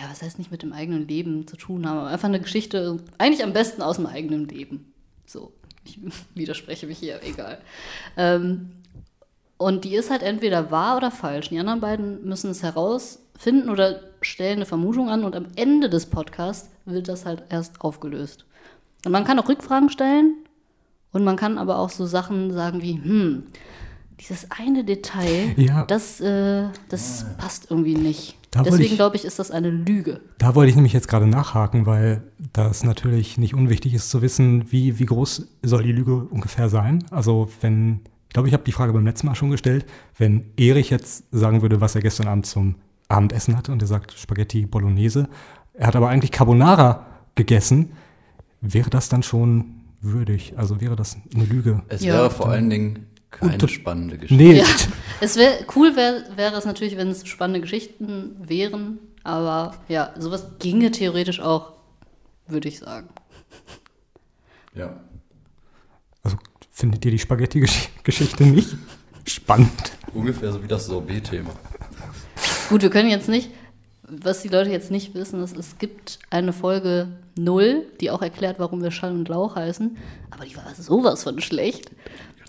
ja, 0.00 0.10
was 0.10 0.22
heißt 0.22 0.38
nicht 0.38 0.50
mit 0.50 0.62
dem 0.62 0.72
eigenen 0.72 1.06
Leben 1.08 1.46
zu 1.46 1.56
tun 1.56 1.86
haben, 1.88 1.98
aber 1.98 2.08
einfach 2.08 2.28
eine 2.28 2.40
Geschichte, 2.40 2.98
eigentlich 3.18 3.44
am 3.44 3.52
besten 3.52 3.82
aus 3.82 3.96
dem 3.96 4.06
eigenen 4.06 4.48
Leben. 4.48 4.92
So, 5.26 5.52
ich 5.84 5.98
widerspreche 6.34 6.86
mich 6.86 6.98
hier, 6.98 7.20
egal. 7.22 7.58
Ähm, 8.16 8.70
und 9.58 9.84
die 9.84 9.94
ist 9.94 10.10
halt 10.10 10.22
entweder 10.22 10.70
wahr 10.70 10.98
oder 10.98 11.10
falsch. 11.10 11.48
Die 11.48 11.58
anderen 11.58 11.80
beiden 11.80 12.24
müssen 12.28 12.50
es 12.50 12.62
herausfinden 12.62 13.70
oder 13.70 14.00
stellen 14.20 14.56
eine 14.56 14.66
Vermutung 14.66 15.08
an 15.08 15.24
und 15.24 15.34
am 15.34 15.46
Ende 15.56 15.88
des 15.88 16.06
Podcasts 16.06 16.68
wird 16.84 17.08
das 17.08 17.24
halt 17.24 17.44
erst 17.48 17.80
aufgelöst. 17.80 18.44
Und 19.04 19.12
man 19.12 19.24
kann 19.24 19.38
auch 19.38 19.48
Rückfragen 19.48 19.88
stellen 19.88 20.34
und 21.12 21.24
man 21.24 21.36
kann 21.36 21.56
aber 21.58 21.78
auch 21.78 21.90
so 21.90 22.04
Sachen 22.06 22.52
sagen 22.52 22.82
wie, 22.82 22.94
hm, 22.94 23.44
dieses 24.20 24.50
eine 24.50 24.84
Detail, 24.84 25.54
Ja. 25.56 25.84
das, 25.86 26.20
äh, 26.20 26.68
das 26.88 27.24
passt 27.38 27.70
irgendwie 27.70 27.94
nicht. 27.94 28.35
Da 28.56 28.62
Deswegen 28.62 28.96
glaube 28.96 29.16
ich, 29.16 29.24
ist 29.24 29.38
das 29.38 29.50
eine 29.50 29.70
Lüge. 29.70 30.20
Da 30.38 30.54
wollte 30.54 30.70
ich 30.70 30.76
nämlich 30.76 30.92
jetzt 30.92 31.08
gerade 31.08 31.26
nachhaken, 31.26 31.84
weil 31.86 32.22
das 32.52 32.84
natürlich 32.84 33.36
nicht 33.38 33.54
unwichtig 33.54 33.92
ist 33.94 34.10
zu 34.10 34.22
wissen, 34.22 34.70
wie, 34.72 34.98
wie 34.98 35.04
groß 35.06 35.46
soll 35.62 35.82
die 35.82 35.92
Lüge 35.92 36.16
ungefähr 36.16 36.68
sein. 36.68 37.04
Also 37.10 37.48
wenn, 37.60 38.00
ich 38.28 38.32
glaube, 38.34 38.48
ich 38.48 38.54
habe 38.54 38.64
die 38.64 38.72
Frage 38.72 38.92
beim 38.92 39.04
letzten 39.04 39.26
Mal 39.26 39.34
schon 39.34 39.50
gestellt, 39.50 39.84
wenn 40.16 40.44
Erich 40.56 40.90
jetzt 40.90 41.24
sagen 41.32 41.60
würde, 41.62 41.80
was 41.80 41.94
er 41.94 42.00
gestern 42.02 42.28
Abend 42.28 42.46
zum 42.46 42.76
Abendessen 43.08 43.56
hatte 43.56 43.72
und 43.72 43.82
er 43.82 43.88
sagt 43.88 44.12
Spaghetti 44.12 44.66
Bolognese, 44.66 45.28
er 45.74 45.88
hat 45.88 45.96
aber 45.96 46.08
eigentlich 46.08 46.32
Carbonara 46.32 47.06
gegessen, 47.34 47.90
wäre 48.62 48.90
das 48.90 49.08
dann 49.08 49.22
schon 49.22 49.66
würdig? 50.00 50.54
Also 50.56 50.80
wäre 50.80 50.96
das 50.96 51.16
eine 51.34 51.44
Lüge? 51.44 51.82
Es 51.88 52.02
Ja. 52.02 52.14
wäre 52.14 52.30
vor 52.30 52.48
allen 52.48 52.70
Dingen 52.70 53.06
keine 53.40 53.68
spannende 53.68 54.18
Geschichte. 54.18 54.42
Nee, 54.42 54.58
Ja, 54.58 54.64
es 55.20 55.36
wäre 55.36 55.64
cool 55.74 55.96
wär, 55.96 56.24
wäre 56.36 56.56
es 56.56 56.64
natürlich, 56.64 56.96
wenn 56.96 57.08
es 57.08 57.26
spannende 57.26 57.60
Geschichten 57.60 58.36
wären, 58.40 58.98
aber 59.22 59.74
ja, 59.88 60.14
sowas 60.18 60.46
ginge 60.58 60.90
theoretisch 60.90 61.40
auch, 61.40 61.72
würde 62.46 62.68
ich 62.68 62.78
sagen. 62.78 63.08
Ja. 64.74 65.00
also 66.22 66.36
findet 66.70 67.04
ihr 67.04 67.10
die 67.10 67.18
Spaghetti-Geschichte 67.18 68.44
nicht 68.44 68.76
spannend? 69.26 69.92
Ungefähr 70.12 70.52
so 70.52 70.62
wie 70.62 70.68
das 70.68 70.86
Sorbet-Thema. 70.86 71.50
Gut, 72.68 72.82
wir 72.82 72.90
können 72.90 73.08
jetzt 73.08 73.28
nicht, 73.28 73.50
was 74.02 74.42
die 74.42 74.48
Leute 74.48 74.70
jetzt 74.70 74.90
nicht 74.90 75.14
wissen, 75.14 75.42
ist, 75.42 75.56
es 75.56 75.78
gibt 75.78 76.18
eine 76.30 76.52
Folge 76.52 77.08
0, 77.38 77.86
die 78.00 78.10
auch 78.10 78.22
erklärt, 78.22 78.58
warum 78.58 78.82
wir 78.82 78.90
Schall 78.90 79.12
und 79.12 79.28
Lauch 79.28 79.56
heißen, 79.56 79.96
aber 80.30 80.44
die 80.44 80.56
war 80.56 80.74
sowas 80.74 81.22
von 81.22 81.40
schlecht. 81.40 81.90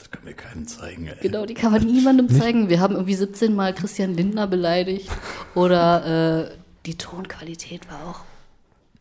Das 0.08 0.12
kann 0.12 0.24
mir 0.24 0.34
keinem 0.34 0.66
zeigen, 0.66 1.08
ey. 1.08 1.16
Genau, 1.22 1.46
die 1.46 1.54
kann 1.54 1.74
man 1.74 1.84
niemandem 1.86 2.30
zeigen. 2.30 2.70
Wir 2.70 2.80
haben 2.80 2.96
irgendwie 2.96 3.16
17 3.16 3.54
Mal 3.54 3.74
Christian 3.74 4.14
Lindner 4.14 4.48
beleidigt 4.48 5.10
oder 5.54 6.46
äh, 6.46 6.52
die 6.86 6.96
Tonqualität 6.96 7.90
war 7.90 8.10
auch 8.10 8.20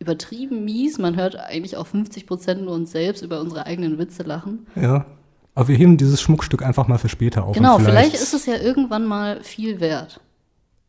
übertrieben 0.00 0.64
mies. 0.64 0.98
Man 0.98 1.14
hört 1.16 1.36
eigentlich 1.36 1.76
auch 1.76 1.86
50 1.86 2.26
Prozent 2.26 2.62
nur 2.64 2.74
uns 2.74 2.90
selbst 2.90 3.22
über 3.22 3.40
unsere 3.40 3.66
eigenen 3.66 3.98
Witze 3.98 4.24
lachen. 4.24 4.66
Ja. 4.74 5.06
Aber 5.54 5.68
wir 5.68 5.76
heben 5.76 5.96
dieses 5.96 6.20
Schmuckstück 6.20 6.62
einfach 6.62 6.88
mal 6.88 6.98
für 6.98 7.08
später 7.08 7.44
auf. 7.44 7.54
Genau, 7.54 7.78
vielleicht 7.78 8.14
ist 8.14 8.34
es 8.34 8.44
ja 8.46 8.56
irgendwann 8.56 9.06
mal 9.06 9.42
viel 9.44 9.78
wert. 9.78 10.20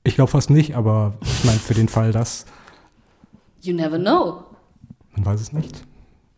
Ich 0.03 0.15
glaube 0.15 0.31
fast 0.31 0.49
nicht, 0.49 0.75
aber 0.75 1.13
ich 1.21 1.45
meine, 1.45 1.59
für 1.59 1.75
den 1.75 1.89
Fall, 1.89 2.11
dass, 2.11 2.45
You 3.61 3.73
never 3.75 3.99
know. 3.99 4.43
man 5.11 5.25
weiß 5.25 5.41
es 5.41 5.53
nicht. 5.53 5.83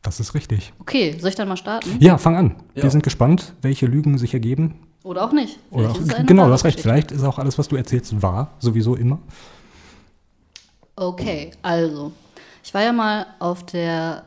Das 0.02 0.20
ist 0.20 0.34
richtig. 0.34 0.74
Okay, 0.80 1.18
soll 1.20 1.30
ich 1.30 1.36
dann 1.36 1.48
mal 1.48 1.58
starten? 1.58 1.98
Ja, 2.00 2.18
fang 2.18 2.36
an. 2.38 2.56
Ja. 2.74 2.84
Wir 2.84 2.92
sind 2.92 3.04
gespannt, 3.04 3.54
welche 3.62 3.86
Lügen 3.86 4.18
sich 4.18 4.34
ergeben. 4.34 4.88
Oder 5.04 5.24
auch 5.24 5.32
nicht? 5.32 5.60
Oder 5.72 5.90
Vielleicht 5.90 5.96
auch, 5.96 6.02
ist 6.02 6.08
es 6.08 6.14
eine 6.16 6.26
genau, 6.26 6.48
du 6.48 6.54
hast 6.54 6.64
recht. 6.66 6.80
Vielleicht 6.80 7.12
ist 7.12 7.24
auch 7.24 7.40
alles, 7.40 7.58
was 7.58 7.68
du 7.68 7.76
erzählst, 7.76 8.22
wahr. 8.22 8.52
Sowieso 8.60 8.96
immer. 8.96 9.20
Okay, 10.96 11.52
also. 11.62 12.12
Ich 12.64 12.74
war 12.74 12.84
ja 12.84 12.94
mal 12.94 13.26
auf 13.40 13.66
der 13.66 14.24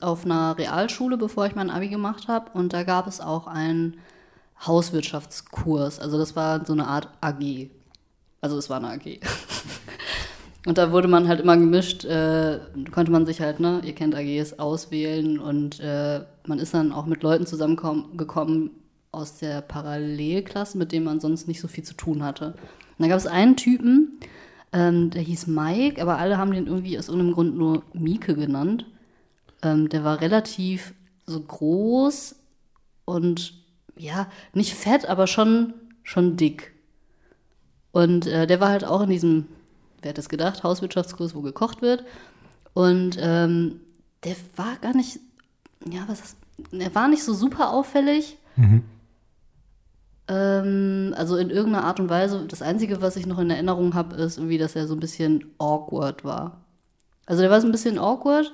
auf 0.00 0.24
einer 0.24 0.56
Realschule, 0.58 1.16
bevor 1.16 1.46
ich 1.46 1.54
mein 1.54 1.70
Abi 1.70 1.88
gemacht 1.88 2.28
habe, 2.28 2.50
und 2.52 2.72
da 2.72 2.82
gab 2.82 3.06
es 3.06 3.20
auch 3.20 3.46
einen 3.46 3.96
Hauswirtschaftskurs. 4.66 5.98
Also 5.98 6.18
das 6.18 6.36
war 6.36 6.64
so 6.66 6.72
eine 6.72 6.86
Art 6.86 7.08
AG. 7.20 7.70
Also 8.40 8.58
es 8.58 8.68
war 8.68 8.78
eine 8.78 8.88
AG. 8.88 9.20
Und 10.66 10.76
da 10.76 10.92
wurde 10.92 11.08
man 11.08 11.28
halt 11.28 11.40
immer 11.40 11.56
gemischt, 11.56 12.04
äh, 12.04 12.58
konnte 12.90 13.12
man 13.12 13.26
sich 13.26 13.40
halt, 13.40 13.60
ne, 13.60 13.80
ihr 13.84 13.94
kennt 13.94 14.14
AGs, 14.14 14.58
auswählen 14.58 15.38
und 15.38 15.80
äh, 15.80 16.20
man 16.46 16.58
ist 16.58 16.74
dann 16.74 16.92
auch 16.92 17.06
mit 17.06 17.22
Leuten 17.22 17.46
zusammengekommen 17.46 18.70
aus 19.12 19.38
der 19.38 19.62
Parallelklasse, 19.62 20.76
mit 20.76 20.92
denen 20.92 21.06
man 21.06 21.20
sonst 21.20 21.48
nicht 21.48 21.60
so 21.60 21.68
viel 21.68 21.84
zu 21.84 21.94
tun 21.94 22.22
hatte. 22.22 22.54
Und 22.98 23.04
da 23.04 23.08
gab 23.08 23.18
es 23.18 23.26
einen 23.26 23.56
Typen, 23.56 24.18
ähm, 24.72 25.10
der 25.10 25.22
hieß 25.22 25.46
Mike, 25.46 26.02
aber 26.02 26.18
alle 26.18 26.36
haben 26.38 26.52
den 26.52 26.66
irgendwie 26.66 26.98
aus 26.98 27.08
irgendeinem 27.08 27.34
Grund 27.34 27.56
nur 27.56 27.82
Mieke 27.94 28.34
genannt. 28.34 28.86
Ähm, 29.62 29.88
der 29.88 30.04
war 30.04 30.20
relativ 30.20 30.94
so 31.26 31.40
groß 31.40 32.36
und 33.04 33.54
ja, 33.96 34.28
nicht 34.52 34.74
fett, 34.74 35.08
aber 35.08 35.26
schon, 35.26 35.74
schon 36.02 36.36
dick. 36.36 36.72
Und 37.92 38.26
äh, 38.26 38.46
der 38.46 38.60
war 38.60 38.68
halt 38.68 38.84
auch 38.84 39.02
in 39.02 39.10
diesem, 39.10 39.46
wer 40.02 40.10
hätte 40.10 40.20
es 40.20 40.28
gedacht, 40.28 40.62
Hauswirtschaftskurs, 40.62 41.34
wo 41.34 41.40
gekocht 41.42 41.82
wird. 41.82 42.04
Und 42.74 43.16
ähm, 43.20 43.80
der 44.24 44.36
war 44.56 44.76
gar 44.80 44.94
nicht, 44.94 45.20
ja, 45.90 46.04
was 46.06 46.20
ist, 46.20 46.36
er 46.72 46.94
war 46.94 47.08
nicht 47.08 47.24
so 47.24 47.34
super 47.34 47.72
auffällig. 47.72 48.36
Ähm, 50.28 51.14
also 51.16 51.36
in 51.36 51.50
irgendeiner 51.50 51.84
Art 51.84 52.00
und 52.00 52.10
Weise. 52.10 52.44
Das 52.46 52.62
Einzige, 52.62 53.00
was 53.00 53.16
ich 53.16 53.26
noch 53.26 53.38
in 53.38 53.50
Erinnerung 53.50 53.94
habe, 53.94 54.16
ist 54.16 54.38
irgendwie, 54.38 54.58
dass 54.58 54.76
er 54.76 54.86
so 54.86 54.94
ein 54.94 55.00
bisschen 55.00 55.44
awkward 55.58 56.24
war. 56.24 56.60
Also 57.26 57.42
der 57.42 57.50
war 57.50 57.60
so 57.60 57.66
ein 57.66 57.72
bisschen 57.72 57.98
awkward. 57.98 58.52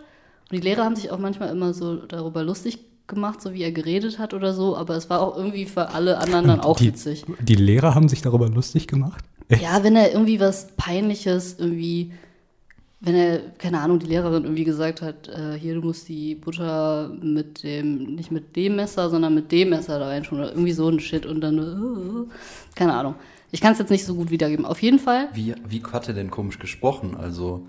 Und 0.50 0.52
die 0.52 0.60
Lehrer 0.60 0.84
haben 0.84 0.96
sich 0.96 1.10
auch 1.10 1.18
manchmal 1.18 1.50
immer 1.50 1.74
so 1.74 1.96
darüber 1.96 2.42
lustig 2.42 2.78
gemacht, 3.06 3.42
so 3.42 3.52
wie 3.52 3.62
er 3.62 3.72
geredet 3.72 4.18
hat 4.18 4.34
oder 4.34 4.54
so. 4.54 4.76
Aber 4.76 4.94
es 4.96 5.10
war 5.10 5.20
auch 5.20 5.36
irgendwie 5.36 5.66
für 5.66 5.90
alle 5.90 6.18
anderen 6.18 6.46
dann 6.46 6.60
auch 6.60 6.78
die, 6.78 6.86
witzig. 6.86 7.24
Die 7.40 7.54
Lehrer 7.54 7.94
haben 7.94 8.08
sich 8.08 8.22
darüber 8.22 8.48
lustig 8.48 8.86
gemacht. 8.86 9.24
Ja, 9.48 9.82
wenn 9.84 9.96
er 9.96 10.12
irgendwie 10.12 10.40
was 10.40 10.68
Peinliches 10.76 11.58
irgendwie, 11.58 12.12
wenn 13.00 13.14
er, 13.14 13.40
keine 13.58 13.80
Ahnung, 13.80 13.98
die 13.98 14.06
Lehrerin 14.06 14.44
irgendwie 14.44 14.64
gesagt 14.64 15.02
hat, 15.02 15.28
äh, 15.28 15.58
hier, 15.58 15.74
du 15.74 15.82
musst 15.82 16.08
die 16.08 16.34
Butter 16.34 17.10
mit 17.20 17.62
dem, 17.62 18.14
nicht 18.14 18.30
mit 18.30 18.56
dem 18.56 18.76
Messer, 18.76 19.10
sondern 19.10 19.34
mit 19.34 19.52
dem 19.52 19.70
Messer 19.70 19.98
da 19.98 20.08
reinschauen 20.08 20.40
oder 20.40 20.50
irgendwie 20.52 20.72
so 20.72 20.88
ein 20.88 21.00
Shit 21.00 21.26
und 21.26 21.40
dann, 21.40 21.58
äh, 21.58 22.34
keine 22.74 22.94
Ahnung. 22.94 23.14
Ich 23.50 23.60
kann 23.60 23.72
es 23.72 23.78
jetzt 23.78 23.90
nicht 23.90 24.04
so 24.04 24.14
gut 24.14 24.30
wiedergeben. 24.30 24.64
Auf 24.64 24.82
jeden 24.82 24.98
Fall, 24.98 25.28
Wie, 25.32 25.54
wie 25.68 25.82
hat 25.84 26.08
er 26.08 26.14
denn 26.14 26.30
komisch 26.30 26.58
gesprochen? 26.58 27.16
Also 27.16 27.66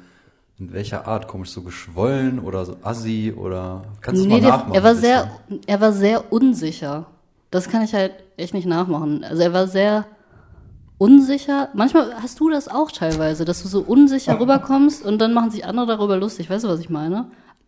in 0.57 0.71
welcher 0.73 1.07
Art? 1.07 1.27
Komisch 1.27 1.49
so 1.49 1.61
geschwollen 1.61 2.39
oder 2.39 2.65
so 2.65 2.77
assi 2.81 3.33
oder 3.35 3.83
kannst 4.01 4.23
du 4.23 4.27
nee, 4.27 4.35
mal 4.35 4.41
der, 4.41 4.49
nachmachen? 4.49 4.73
er 4.73 4.83
war 4.83 4.95
sehr, 4.95 5.29
er 5.67 5.81
war 5.81 5.91
sehr 5.91 6.31
unsicher. 6.31 7.07
Das 7.51 7.69
kann 7.69 7.83
ich 7.83 7.93
halt 7.93 8.13
echt 8.37 8.53
nicht 8.53 8.65
nachmachen. 8.65 9.23
Also 9.23 9.43
er 9.43 9.53
war 9.53 9.67
sehr 9.67 10.05
unsicher. 10.97 11.69
Manchmal 11.73 12.13
hast 12.21 12.39
du 12.39 12.49
das 12.49 12.67
auch 12.67 12.91
teilweise, 12.91 13.45
dass 13.45 13.61
du 13.61 13.67
so 13.67 13.81
unsicher 13.81 14.39
rüberkommst 14.39 15.05
und 15.05 15.19
dann 15.19 15.33
machen 15.33 15.51
sich 15.51 15.65
andere 15.65 15.85
darüber 15.87 16.17
lustig. 16.17 16.49
Weißt 16.49 16.63
du, 16.63 16.69
was 16.69 16.79
ich 16.79 16.89
meine? 16.89 17.27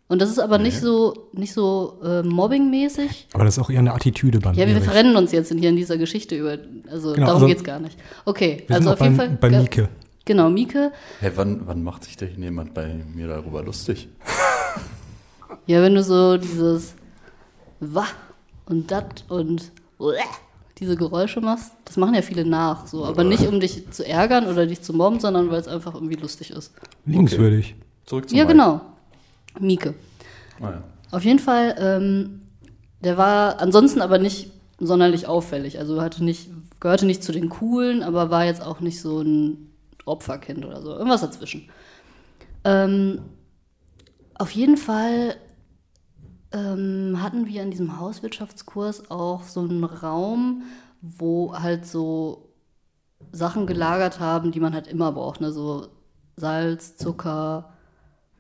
Und 0.10 0.22
das 0.22 0.30
ist 0.30 0.40
aber 0.40 0.58
nicht 0.58 0.80
so, 0.80 1.28
nicht 1.34 1.52
so 1.54 2.00
äh, 2.02 2.24
mobbingmäßig. 2.24 3.28
Aber 3.34 3.44
das 3.44 3.58
ist 3.58 3.64
auch 3.64 3.70
eher 3.70 3.80
eine 3.80 3.94
Attitüde 3.94 4.40
beim 4.40 4.54
Ja, 4.54 4.66
wir 4.66 4.74
Erich. 4.74 4.86
verrennen 4.86 5.18
uns 5.18 5.34
jetzt 5.34 5.52
in 5.52 5.58
hier 5.58 5.70
in 5.70 5.76
dieser 5.76 5.98
Geschichte 5.98 6.36
über. 6.38 6.58
Also 6.90 7.12
Genau, 7.12 7.26
darum 7.28 7.42
also- 7.44 7.48
geht's 7.48 7.64
gar 7.66 7.80
nicht. 7.80 7.98
Okay, 8.24 8.64
Wir 8.68 8.76
also 8.78 8.90
sind 8.90 8.94
auf 8.94 9.02
jeden 9.06 9.18
beim, 9.18 9.38
Fall. 9.40 9.50
bei 9.52 9.60
Mieke. 9.60 9.90
Genau, 10.24 10.50
Mieke. 10.50 10.94
Hey, 11.20 11.32
wann, 11.36 11.62
wann 11.68 11.84
macht 11.84 12.06
sich 12.06 12.16
denn 12.16 12.42
jemand 12.42 12.74
bei 12.74 12.94
mir 13.14 13.28
darüber 13.28 13.64
lustig? 13.64 14.08
Ja, 15.66 15.82
wenn 15.82 15.96
du 15.96 16.04
so 16.04 16.38
dieses 16.38 16.96
Wah 17.82 18.08
und 18.66 18.90
dat 18.92 19.26
und 19.30 19.72
diese 20.80 20.96
Geräusche 20.96 21.42
machst, 21.42 21.72
das 21.86 21.98
machen 21.98 22.14
ja 22.14 22.22
viele 22.22 22.46
nach, 22.46 22.86
so, 22.88 23.06
aber 23.06 23.24
nicht 23.24 23.48
um 23.48 23.60
dich 23.60 23.90
zu 23.92 24.06
ärgern 24.08 24.46
oder 24.48 24.66
dich 24.68 24.82
zu 24.82 24.94
mobben, 24.94 25.20
sondern 25.20 25.50
weil 25.50 25.60
es 25.60 25.68
einfach 25.68 25.96
irgendwie 25.96 26.16
lustig 26.16 26.52
ist. 26.52 26.74
Liebenswürdig. 27.06 27.76
Zurück 28.06 28.30
zu 28.30 28.36
Ja, 28.36 28.44
Mike. 28.44 28.54
genau. 28.54 28.82
Mieke. 29.60 29.96
Ah, 30.62 30.70
ja. 30.72 30.84
Auf 31.12 31.24
jeden 31.24 31.40
Fall, 31.40 31.76
ähm, 31.80 32.42
der 33.04 33.18
war 33.18 33.60
ansonsten 33.60 34.02
aber 34.02 34.20
nicht 34.20 34.52
sonderlich 34.80 35.28
auffällig. 35.28 35.80
Also 35.80 36.02
hatte 36.02 36.24
nicht, 36.24 36.50
gehörte 36.80 37.06
nicht 37.08 37.24
zu 37.24 37.32
den 37.32 37.50
Coolen, 37.50 38.04
aber 38.04 38.30
war 38.30 38.46
jetzt 38.46 38.62
auch 38.62 38.80
nicht 38.80 39.02
so 39.02 39.22
ein 39.22 39.72
Opferkind 40.06 40.64
oder 40.66 40.82
so. 40.82 40.92
Irgendwas 40.92 41.22
dazwischen. 41.22 41.70
Ähm, 42.64 43.22
auf 44.36 44.52
jeden 44.52 44.78
Fall 44.78 45.36
ähm, 46.58 47.22
hatten 47.22 47.48
wir 47.48 47.62
in 47.62 47.72
diesem 47.72 48.00
Hauswirtschaftskurs 48.00 49.12
auch 49.12 49.44
so 49.44 49.62
einen 49.62 49.84
Raum, 49.84 50.64
wo 51.02 51.54
halt 51.54 51.86
so 51.86 52.50
Sachen 53.32 53.68
gelagert 53.68 54.20
haben, 54.20 54.52
die 54.52 54.60
man 54.60 54.74
halt 54.74 54.88
immer 54.88 55.12
braucht. 55.12 55.42
Ne? 55.42 55.52
So 55.52 55.88
Salz, 56.36 56.96
Zucker 56.96 57.74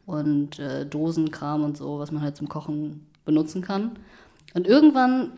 und 0.05 0.59
äh, 0.59 0.85
Dosenkram 0.85 1.63
und 1.63 1.77
so, 1.77 1.99
was 1.99 2.11
man 2.11 2.23
halt 2.23 2.37
zum 2.37 2.49
Kochen 2.49 3.07
benutzen 3.25 3.61
kann. 3.61 3.99
Und 4.53 4.67
irgendwann 4.67 5.33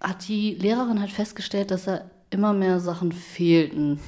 hat 0.00 0.26
die 0.28 0.54
Lehrerin 0.54 1.00
halt 1.00 1.10
festgestellt, 1.10 1.70
dass 1.70 1.84
da 1.84 2.02
immer 2.30 2.52
mehr 2.52 2.80
Sachen 2.80 3.12
fehlten. 3.12 4.00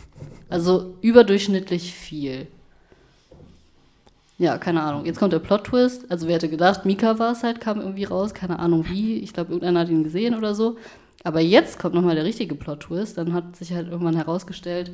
Also 0.49 0.97
überdurchschnittlich 1.01 1.93
viel. 1.93 2.49
Ja, 4.39 4.59
keine 4.59 4.83
Ahnung. 4.83 5.07
Jetzt 5.07 5.19
kommt 5.19 5.33
der 5.33 5.39
Plot-Twist. 5.39 6.11
Also 6.11 6.27
wer 6.27 6.35
hätte 6.35 6.49
gedacht, 6.49 6.85
Mika 6.85 7.19
war 7.19 7.33
es 7.33 7.43
halt, 7.43 7.61
kam 7.61 7.81
irgendwie 7.81 8.05
raus. 8.05 8.35
Keine 8.35 8.59
Ahnung 8.59 8.87
wie. 8.89 9.19
Ich 9.19 9.33
glaube, 9.33 9.53
irgendeiner 9.53 9.81
hat 9.81 9.89
ihn 9.89 10.05
gesehen 10.05 10.35
oder 10.35 10.55
so. 10.55 10.77
Aber 11.25 11.41
jetzt 11.41 11.79
kommt 11.79 11.95
nochmal 11.95 12.15
der 12.15 12.25
richtige 12.25 12.55
Plot-Twist. 12.55 13.17
Dann 13.19 13.33
hat 13.33 13.57
sich 13.57 13.73
halt 13.73 13.89
irgendwann 13.89 14.17
herausgestellt, 14.17 14.93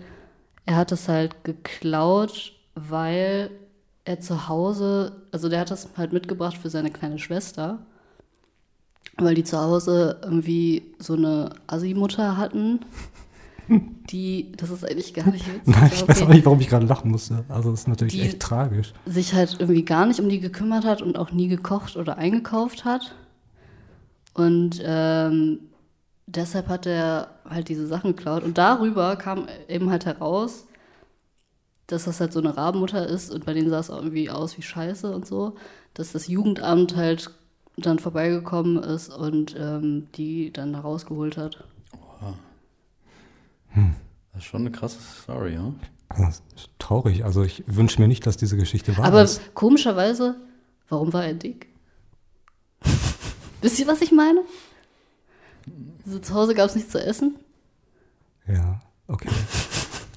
er 0.64 0.76
hat 0.76 0.92
es 0.92 1.08
halt 1.08 1.44
geklaut, 1.44 2.52
weil 2.74 3.50
er 4.04 4.20
zu 4.20 4.48
Hause, 4.48 5.22
also 5.32 5.48
der 5.48 5.60
hat 5.60 5.70
das 5.70 5.88
halt 5.96 6.12
mitgebracht 6.12 6.56
für 6.56 6.70
seine 6.70 6.90
kleine 6.90 7.18
Schwester, 7.18 7.78
weil 9.18 9.34
die 9.34 9.44
zu 9.44 9.60
Hause 9.60 10.20
irgendwie 10.22 10.94
so 10.98 11.14
eine 11.14 11.50
Assi-Mutter 11.66 12.36
hatten, 12.36 12.80
die, 14.10 14.52
das 14.56 14.70
ist 14.70 14.84
eigentlich 14.84 15.14
gar 15.14 15.26
nicht 15.30 15.46
witzig. 15.54 15.74
Nein, 15.74 15.90
ich 15.92 15.98
aber 16.00 16.08
weiß 16.08 16.16
okay 16.22 16.24
auch 16.24 16.34
nicht, 16.34 16.44
warum 16.46 16.60
ich 16.60 16.68
gerade 16.68 16.86
lachen 16.86 17.10
musste. 17.10 17.44
Also 17.48 17.70
das 17.70 17.80
ist 17.80 17.88
natürlich 17.88 18.14
Die- 18.14 18.20
echt 18.22 18.40
tragisch. 18.40 18.92
sich 19.06 19.34
halt 19.34 19.56
irgendwie 19.58 19.84
gar 19.84 20.06
nicht 20.06 20.20
um 20.20 20.28
die 20.28 20.40
gekümmert 20.40 20.84
hat 20.84 21.02
und 21.02 21.16
auch 21.18 21.32
nie 21.32 21.48
gekocht 21.48 21.96
oder 21.96 22.18
eingekauft 22.18 22.84
hat. 22.84 23.14
Und 24.34 24.80
ähm, 24.84 25.58
deshalb 26.26 26.68
hat 26.68 26.86
er 26.86 27.28
halt 27.48 27.68
diese 27.68 27.86
Sachen 27.86 28.14
geklaut. 28.16 28.42
Und 28.44 28.56
darüber 28.58 29.16
kam 29.16 29.46
eben 29.68 29.90
halt 29.90 30.06
heraus, 30.06 30.66
dass 31.86 32.04
das 32.04 32.20
halt 32.20 32.32
so 32.32 32.40
eine 32.40 32.56
Rabenmutter 32.56 33.06
ist 33.06 33.30
und 33.30 33.44
bei 33.44 33.52
denen 33.52 33.68
sah 33.68 33.78
es 33.80 33.90
auch 33.90 33.98
irgendwie 33.98 34.30
aus 34.30 34.56
wie 34.56 34.62
Scheiße 34.62 35.14
und 35.14 35.26
so. 35.26 35.54
Dass 35.94 36.12
das 36.12 36.26
Jugendamt 36.28 36.96
halt 36.96 37.30
dann 37.76 37.98
vorbeigekommen 37.98 38.82
ist 38.82 39.10
und 39.14 39.54
ähm, 39.58 40.06
die 40.14 40.52
dann 40.52 40.72
da 40.72 40.80
rausgeholt 40.80 41.36
hat. 41.36 41.64
Das 44.32 44.42
ist 44.42 44.48
schon 44.48 44.62
eine 44.62 44.70
krasse 44.70 44.98
Story, 45.22 45.54
ja? 45.54 45.72
Also, 46.08 46.22
das 46.24 46.42
ist 46.56 46.70
traurig. 46.78 47.24
Also 47.24 47.42
ich 47.42 47.64
wünsche 47.66 48.00
mir 48.00 48.08
nicht, 48.08 48.26
dass 48.26 48.36
diese 48.36 48.56
Geschichte 48.56 48.96
wahr 48.98 49.06
Aber 49.06 49.22
ist. 49.22 49.54
komischerweise, 49.54 50.36
warum 50.88 51.12
war 51.12 51.24
er 51.24 51.34
dick? 51.34 51.66
Wisst 53.62 53.78
ihr, 53.78 53.86
was 53.86 54.00
ich 54.02 54.12
meine? 54.12 54.40
So, 56.04 56.18
zu 56.18 56.34
Hause 56.34 56.54
gab 56.54 56.68
es 56.68 56.74
nichts 56.74 56.90
zu 56.90 57.02
essen. 57.02 57.36
Ja, 58.48 58.80
okay. 59.06 59.28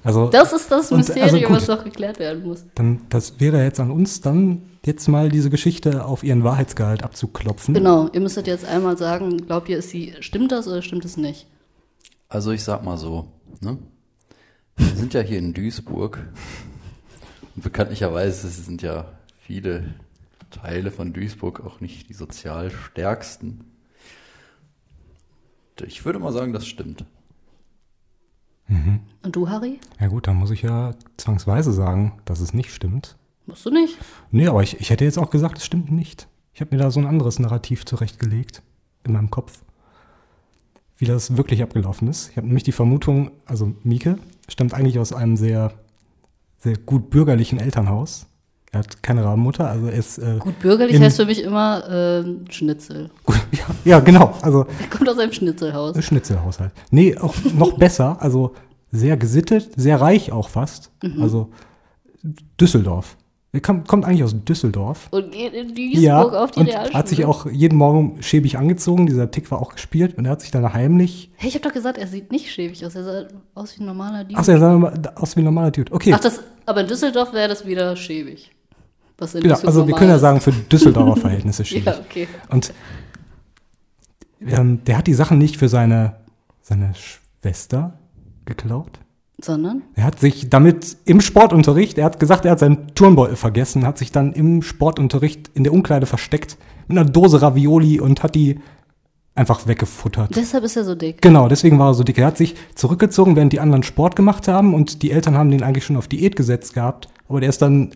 Also 0.02 0.28
Das 0.28 0.52
ist 0.52 0.70
das 0.70 0.90
Und, 0.92 0.98
Mysterium, 0.98 1.24
also 1.34 1.40
gut. 1.46 1.56
was 1.56 1.66
noch 1.68 1.84
geklärt 1.84 2.18
werden 2.18 2.44
muss. 2.44 2.64
dann, 2.74 3.00
das 3.08 3.40
wäre 3.40 3.62
jetzt 3.62 3.80
an 3.80 3.90
uns, 3.90 4.20
dann 4.20 4.62
jetzt 4.84 5.08
mal 5.08 5.28
diese 5.30 5.50
Geschichte 5.50 6.04
auf 6.04 6.22
ihren 6.22 6.44
Wahrheitsgehalt 6.44 7.02
abzuklopfen. 7.02 7.74
Genau, 7.74 8.08
ihr 8.12 8.20
müsstet 8.20 8.46
jetzt 8.46 8.64
einmal 8.64 8.96
sagen, 8.96 9.46
glaubt 9.46 9.68
ihr, 9.68 9.78
ist 9.78 9.90
sie, 9.90 10.14
stimmt 10.20 10.52
das 10.52 10.68
oder 10.68 10.82
stimmt 10.82 11.04
es 11.04 11.16
nicht? 11.16 11.46
Also 12.28 12.50
ich 12.52 12.62
sag 12.62 12.84
mal 12.84 12.96
so, 12.98 13.26
ne? 13.62 13.78
Wir 14.76 14.94
sind 14.94 15.14
ja 15.14 15.20
hier 15.20 15.38
in 15.38 15.54
Duisburg. 15.54 16.28
Und 17.54 17.62
bekanntlicherweise 17.62 18.48
sind 18.48 18.82
ja 18.82 19.06
viele 19.40 19.94
Teile 20.50 20.90
von 20.90 21.12
Duisburg 21.12 21.60
auch 21.64 21.80
nicht 21.80 22.08
die 22.08 22.14
sozial 22.14 22.70
stärksten. 22.70 23.64
Ich 25.86 26.04
würde 26.04 26.18
mal 26.18 26.32
sagen, 26.32 26.52
das 26.52 26.66
stimmt. 26.66 27.04
Und 29.26 29.34
du, 29.34 29.48
Harry? 29.48 29.80
Ja 30.00 30.06
gut, 30.06 30.28
dann 30.28 30.36
muss 30.36 30.52
ich 30.52 30.62
ja 30.62 30.94
zwangsweise 31.16 31.72
sagen, 31.72 32.20
dass 32.24 32.38
es 32.38 32.54
nicht 32.54 32.72
stimmt. 32.72 33.16
Musst 33.46 33.66
du 33.66 33.70
nicht? 33.70 33.98
Nee, 34.30 34.46
aber 34.46 34.62
ich, 34.62 34.80
ich 34.80 34.90
hätte 34.90 35.04
jetzt 35.04 35.18
auch 35.18 35.30
gesagt, 35.30 35.58
es 35.58 35.66
stimmt 35.66 35.90
nicht. 35.90 36.28
Ich 36.52 36.60
habe 36.60 36.74
mir 36.74 36.80
da 36.80 36.92
so 36.92 37.00
ein 37.00 37.06
anderes 37.06 37.40
Narrativ 37.40 37.84
zurechtgelegt 37.84 38.62
in 39.04 39.12
meinem 39.12 39.30
Kopf, 39.30 39.64
wie 40.98 41.04
das 41.04 41.36
wirklich 41.36 41.62
abgelaufen 41.62 42.08
ist. 42.08 42.30
Ich 42.30 42.36
habe 42.36 42.46
nämlich 42.46 42.64
die 42.64 42.72
Vermutung, 42.72 43.30
also 43.44 43.74
Mieke 43.82 44.18
stammt 44.48 44.74
eigentlich 44.74 44.98
aus 44.98 45.12
einem 45.12 45.36
sehr, 45.36 45.72
sehr 46.58 46.76
gut 46.76 47.10
bürgerlichen 47.10 47.58
Elternhaus. 47.58 48.26
Er 48.72 48.80
hat 48.80 49.02
keine 49.02 49.24
Rabenmutter, 49.24 49.68
also 49.70 49.86
er 49.86 49.92
ist 49.92 50.18
äh, 50.18 50.36
Gut, 50.38 50.58
bürgerlich 50.58 51.00
heißt 51.00 51.16
für 51.16 51.26
mich 51.26 51.42
immer 51.42 51.84
ähm, 51.88 52.44
Schnitzel. 52.50 53.10
gut, 53.24 53.36
ja, 53.52 53.64
ja, 53.84 54.00
genau, 54.00 54.34
also 54.42 54.66
Er 54.80 54.88
kommt 54.88 55.08
aus 55.08 55.18
einem 55.18 55.32
Schnitzelhaus. 55.32 55.96
ein 55.96 56.02
Schnitzelhaushalt. 56.02 56.72
Nee, 56.90 57.16
auch 57.16 57.34
noch 57.56 57.72
besser, 57.78 58.20
also 58.20 58.54
sehr 58.90 59.16
gesittet, 59.16 59.70
sehr 59.76 60.00
reich 60.00 60.32
auch 60.32 60.48
fast. 60.48 60.90
Also 61.20 61.50
Düsseldorf. 62.60 63.16
Er 63.56 63.62
kommt, 63.62 63.88
kommt 63.88 64.04
eigentlich 64.04 64.22
aus 64.22 64.34
Düsseldorf. 64.44 65.08
Und 65.12 65.32
geht 65.32 65.54
in 65.54 65.74
Duisburg 65.74 66.34
auf 66.34 66.50
die 66.50 66.60
und 66.60 66.66
Realschule. 66.66 66.92
hat 66.92 67.08
sich 67.08 67.24
auch 67.24 67.46
jeden 67.50 67.78
Morgen 67.78 68.18
schäbig 68.20 68.58
angezogen. 68.58 69.06
Dieser 69.06 69.30
Tick 69.30 69.50
war 69.50 69.62
auch 69.62 69.72
gespielt 69.72 70.18
und 70.18 70.26
er 70.26 70.32
hat 70.32 70.42
sich 70.42 70.50
dann 70.50 70.74
heimlich. 70.74 71.30
Hey, 71.36 71.48
ich 71.48 71.54
habe 71.54 71.64
doch 71.66 71.72
gesagt, 71.72 71.96
er 71.96 72.06
sieht 72.06 72.30
nicht 72.30 72.52
schäbig 72.52 72.84
aus. 72.84 72.94
Er 72.94 73.04
sah 73.04 73.28
aus 73.54 73.78
wie 73.78 73.82
ein 73.82 73.86
normaler 73.86 74.24
Dude. 74.24 74.38
Ach, 74.38 74.46
er 74.46 74.58
sah 74.58 74.92
aus 75.14 75.36
wie 75.36 75.40
ein 75.40 75.44
normaler 75.44 75.70
Dude. 75.70 75.90
Okay. 75.90 76.12
Ach, 76.12 76.20
das, 76.20 76.40
aber 76.66 76.82
in 76.82 76.86
Düsseldorf 76.86 77.32
wäre 77.32 77.48
das 77.48 77.64
wieder 77.64 77.96
schäbig. 77.96 78.50
Was 79.16 79.34
in 79.34 79.40
genau, 79.40 79.58
also 79.60 79.86
wir 79.86 79.94
können 79.94 80.10
ja 80.10 80.18
sagen, 80.18 80.42
für 80.42 80.52
Düsseldorfer 80.52 81.18
Verhältnisse 81.18 81.64
schäbig. 81.64 81.86
Ja, 81.86 81.98
okay. 81.98 82.28
Und 82.50 82.74
ähm, 84.42 84.84
der 84.84 84.98
hat 84.98 85.06
die 85.06 85.14
Sachen 85.14 85.38
nicht 85.38 85.56
für 85.56 85.70
seine, 85.70 86.16
seine 86.60 86.92
Schwester 86.94 87.98
geklaut. 88.44 88.98
Sondern? 89.38 89.82
Er 89.94 90.04
hat 90.04 90.18
sich 90.18 90.48
damit 90.48 90.96
im 91.04 91.20
Sportunterricht, 91.20 91.98
er 91.98 92.06
hat 92.06 92.18
gesagt, 92.18 92.46
er 92.46 92.52
hat 92.52 92.58
seinen 92.58 92.94
Turnbeutel 92.94 93.36
vergessen, 93.36 93.86
hat 93.86 93.98
sich 93.98 94.10
dann 94.10 94.32
im 94.32 94.62
Sportunterricht 94.62 95.50
in 95.52 95.62
der 95.62 95.74
Umkleide 95.74 96.06
versteckt 96.06 96.56
mit 96.88 96.96
einer 96.96 97.08
Dose 97.08 97.42
Ravioli 97.42 98.00
und 98.00 98.22
hat 98.22 98.34
die 98.34 98.60
einfach 99.34 99.66
weggefuttert. 99.66 100.34
Deshalb 100.34 100.64
ist 100.64 100.76
er 100.76 100.84
so 100.84 100.94
dick. 100.94 101.20
Genau, 101.20 101.48
deswegen 101.48 101.78
war 101.78 101.90
er 101.90 101.94
so 101.94 102.02
dick. 102.02 102.18
Er 102.18 102.26
hat 102.26 102.38
sich 102.38 102.54
zurückgezogen, 102.74 103.36
während 103.36 103.52
die 103.52 103.60
anderen 103.60 103.82
Sport 103.82 104.16
gemacht 104.16 104.48
haben 104.48 104.74
und 104.74 105.02
die 105.02 105.10
Eltern 105.10 105.36
haben 105.36 105.50
den 105.50 105.62
eigentlich 105.62 105.84
schon 105.84 105.96
auf 105.96 106.08
Diät 106.08 106.34
gesetzt 106.34 106.72
gehabt. 106.72 107.08
Aber 107.28 107.40
der 107.40 107.50
ist 107.50 107.60
dann, 107.60 107.90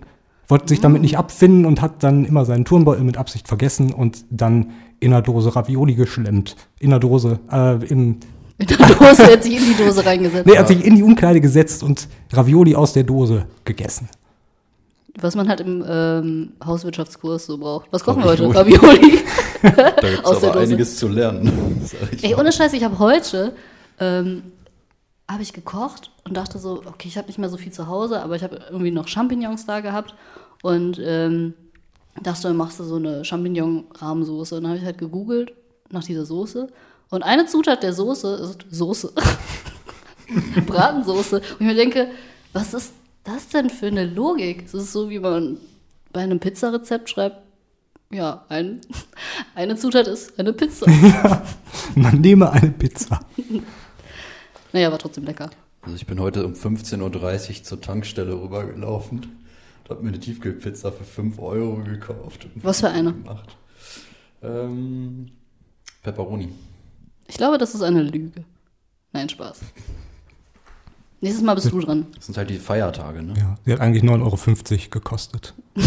wollte 0.48 0.68
sich 0.68 0.80
damit 0.80 1.00
nicht 1.00 1.16
abfinden 1.16 1.64
und 1.64 1.80
hat 1.80 2.02
dann 2.02 2.26
immer 2.26 2.44
seinen 2.44 2.66
Turnbeutel 2.66 3.04
mit 3.04 3.16
Absicht 3.16 3.48
vergessen 3.48 3.94
und 3.94 4.24
dann 4.30 4.72
in 5.00 5.12
einer 5.12 5.22
Dose 5.22 5.56
Ravioli 5.56 5.94
geschlemmt. 5.94 6.56
In 6.78 6.92
einer 6.92 7.00
Dose, 7.00 7.40
äh, 7.50 7.82
im, 7.86 8.16
In 8.60 8.66
der 8.66 8.76
Dose, 8.76 9.22
er 9.22 9.32
hat 9.32 9.42
sich 9.42 9.56
in 9.56 9.64
die 9.64 9.82
Dose 9.82 10.04
reingesetzt. 10.04 10.46
nee, 10.46 10.52
er 10.52 10.60
hat 10.60 10.68
sich 10.68 10.84
in 10.84 10.94
die 10.94 11.02
Umkleide 11.02 11.40
gesetzt 11.40 11.82
und 11.82 12.08
Ravioli 12.30 12.76
aus 12.76 12.92
der 12.92 13.04
Dose 13.04 13.46
gegessen. 13.64 14.08
Was 15.18 15.34
man 15.34 15.48
halt 15.48 15.60
im 15.60 15.82
ähm, 15.88 16.52
Hauswirtschaftskurs 16.64 17.46
so 17.46 17.56
braucht. 17.56 17.88
Was 17.90 18.04
kochen 18.04 18.22
wir 18.22 18.30
heute? 18.30 18.54
Ravioli. 18.54 19.18
Da 19.62 19.70
gibt 19.92 20.26
es 20.26 20.44
aber 20.44 20.58
einiges 20.58 20.96
zu 20.96 21.08
lernen. 21.08 21.82
sag 21.84 22.14
ich 22.14 22.24
Ey, 22.24 22.34
ohne 22.34 22.50
Scheiß, 22.50 22.72
ich 22.72 22.82
habe 22.82 22.98
heute 22.98 23.52
ähm, 23.98 24.42
habe 25.28 25.42
ich 25.42 25.52
gekocht 25.52 26.10
und 26.24 26.34
dachte 26.34 26.58
so, 26.58 26.82
okay, 26.86 27.08
ich 27.08 27.18
habe 27.18 27.26
nicht 27.26 27.38
mehr 27.38 27.50
so 27.50 27.58
viel 27.58 27.70
zu 27.70 27.86
Hause, 27.86 28.22
aber 28.22 28.36
ich 28.36 28.42
habe 28.42 28.58
irgendwie 28.70 28.90
noch 28.90 29.06
Champignons 29.06 29.66
da 29.66 29.80
gehabt 29.80 30.14
und 30.62 30.98
ähm, 31.04 31.52
dachte, 32.22 32.44
dann 32.44 32.56
machst 32.56 32.80
du 32.80 32.84
so 32.84 32.96
eine 32.96 33.22
Champignon-Rahmensoße. 33.22 34.56
Und 34.56 34.62
dann 34.62 34.70
habe 34.70 34.78
ich 34.78 34.84
halt 34.86 34.96
gegoogelt 34.96 35.52
nach 35.90 36.04
dieser 36.04 36.24
Soße 36.24 36.68
und 37.10 37.22
eine 37.22 37.46
Zutat 37.46 37.82
der 37.82 37.92
Soße 37.92 38.34
ist 38.34 38.66
Soße. 38.70 39.12
Bratensoße. 40.66 41.36
Und 41.36 41.44
ich 41.60 41.66
mir 41.66 41.74
denke, 41.74 42.08
was 42.52 42.74
ist 42.74 42.92
das 43.24 43.48
denn 43.48 43.68
für 43.70 43.86
eine 43.86 44.06
Logik? 44.06 44.64
Es 44.64 44.74
ist 44.74 44.92
so, 44.92 45.10
wie 45.10 45.18
man 45.18 45.58
bei 46.12 46.20
einem 46.20 46.40
Pizzarezept 46.40 47.10
schreibt, 47.10 47.42
ja, 48.12 48.44
ein, 48.48 48.80
eine 49.54 49.76
Zutat 49.76 50.08
ist 50.08 50.38
eine 50.38 50.52
Pizza. 50.52 50.86
Man 51.94 52.20
nehme 52.20 52.50
eine 52.50 52.70
Pizza. 52.70 53.20
Naja, 54.72 54.92
war 54.92 54.98
trotzdem 54.98 55.24
lecker. 55.24 55.50
Also 55.82 55.96
ich 55.96 56.06
bin 56.06 56.20
heute 56.20 56.46
um 56.46 56.52
15.30 56.52 57.00
Uhr 57.58 57.64
zur 57.64 57.80
Tankstelle 57.80 58.40
rübergelaufen 58.40 59.18
und 59.18 59.90
habe 59.90 60.00
mir 60.00 60.10
eine 60.10 60.20
Tiefkühlpizza 60.20 60.92
für 60.92 61.02
5 61.02 61.40
Euro 61.40 61.82
gekauft. 61.82 62.44
und 62.44 62.62
Was 62.62 62.78
für 62.78 62.88
eine? 62.88 63.12
Gemacht. 63.12 63.56
Ähm, 64.42 65.32
Pepperoni. 66.04 66.50
Ich 67.30 67.36
glaube, 67.36 67.58
das 67.58 67.74
ist 67.76 67.82
eine 67.82 68.02
Lüge. 68.02 68.44
Nein, 69.12 69.28
Spaß. 69.28 69.60
Nächstes 71.20 71.44
Mal 71.44 71.54
bist 71.54 71.70
du 71.70 71.78
dran. 71.78 72.06
Das 72.16 72.26
sind 72.26 72.36
halt 72.36 72.50
die 72.50 72.58
Feiertage, 72.58 73.22
ne? 73.22 73.34
Ja, 73.38 73.56
die 73.64 73.72
hat 73.72 73.80
eigentlich 73.80 74.02
9,50 74.02 74.72
Euro 74.72 74.90
gekostet. 74.90 75.54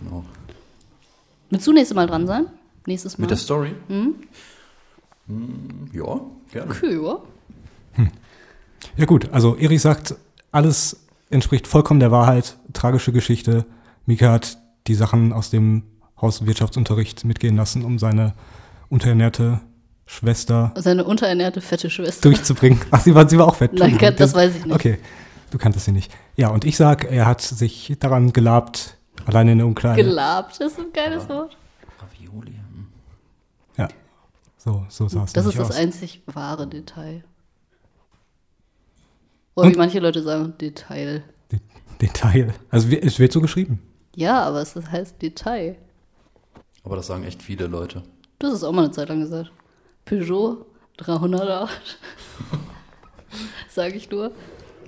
Genau. 0.00 0.24
Willst 1.50 1.66
du 1.66 1.72
nächstes 1.72 1.96
Mal 1.96 2.06
dran 2.06 2.28
sein? 2.28 2.46
Nächstes 2.86 3.18
Mal. 3.18 3.22
Mit 3.22 3.30
der 3.30 3.36
Story? 3.36 3.74
Hm, 3.88 4.14
ja, 5.92 6.20
gerne. 6.52 6.70
okay, 6.70 7.02
ja. 7.02 7.18
Ja 8.96 9.04
gut, 9.06 9.28
also 9.32 9.56
Erich 9.56 9.82
sagt, 9.82 10.14
alles 10.52 11.04
entspricht 11.30 11.66
vollkommen 11.66 11.98
der 11.98 12.12
Wahrheit. 12.12 12.56
Tragische 12.74 13.10
Geschichte. 13.10 13.66
Mika 14.06 14.30
hat 14.30 14.58
die 14.86 14.94
Sachen 14.94 15.32
aus 15.32 15.50
dem 15.50 15.82
Hauswirtschaftsunterricht 16.20 17.24
mitgehen 17.24 17.56
lassen, 17.56 17.84
um 17.84 17.98
seine 17.98 18.34
unterernährte 18.88 19.60
Schwester 20.10 20.72
Seine 20.76 21.04
unterernährte, 21.04 21.60
fette 21.60 21.90
Schwester. 21.90 22.22
durchzubringen. 22.30 22.80
Ach, 22.90 23.00
sie 23.00 23.14
war, 23.14 23.28
sie 23.28 23.36
war 23.38 23.46
auch 23.46 23.54
fett. 23.54 23.74
Nein, 23.74 23.90
Entschuldigung. 23.90 24.16
das 24.16 24.34
weiß 24.34 24.56
ich 24.56 24.64
nicht. 24.64 24.74
Okay, 24.74 24.98
du 25.50 25.58
kanntest 25.58 25.84
sie 25.84 25.92
nicht. 25.92 26.10
Ja, 26.34 26.48
und 26.48 26.64
ich 26.64 26.78
sag, 26.78 27.04
er 27.10 27.26
hat 27.26 27.42
sich 27.42 27.94
daran 28.00 28.32
gelabt, 28.32 28.96
alleine 29.26 29.52
in 29.52 29.58
der 29.58 29.66
Umkleide. 29.66 30.02
Gelabt 30.02 30.58
ist 30.60 30.78
ein 30.78 30.86
geiles 30.94 31.28
Wort. 31.28 31.58
Ravioli. 32.00 32.52
hm. 32.52 32.86
ja, 33.76 33.88
so, 34.56 34.86
so 34.88 35.08
sah 35.08 35.24
es 35.24 35.34
Das 35.34 35.44
ist 35.44 35.58
das 35.58 35.70
aus. 35.72 35.76
einzig 35.76 36.22
wahre 36.26 36.66
Detail. 36.66 37.22
Oder 39.54 39.66
wie 39.68 39.72
Und? 39.72 39.78
manche 39.78 39.98
Leute 39.98 40.22
sagen, 40.22 40.54
Detail. 40.58 41.22
De- 41.52 41.60
Detail. 42.00 42.54
Also 42.70 42.88
es 42.88 43.18
wird 43.18 43.32
so 43.32 43.40
geschrieben. 43.42 43.82
Ja, 44.16 44.42
aber 44.42 44.62
es 44.62 44.74
heißt 44.74 45.20
Detail. 45.20 45.76
Aber 46.82 46.96
das 46.96 47.08
sagen 47.08 47.24
echt 47.24 47.42
viele 47.42 47.66
Leute. 47.66 48.02
Das 48.38 48.54
ist 48.54 48.64
auch 48.64 48.72
mal 48.72 48.84
eine 48.84 48.92
Zeit 48.92 49.08
lang 49.10 49.20
gesagt. 49.20 49.50
Peugeot 50.08 50.64
308. 50.98 51.98
Sage 53.68 53.94
ich 53.96 54.10
nur. 54.10 54.32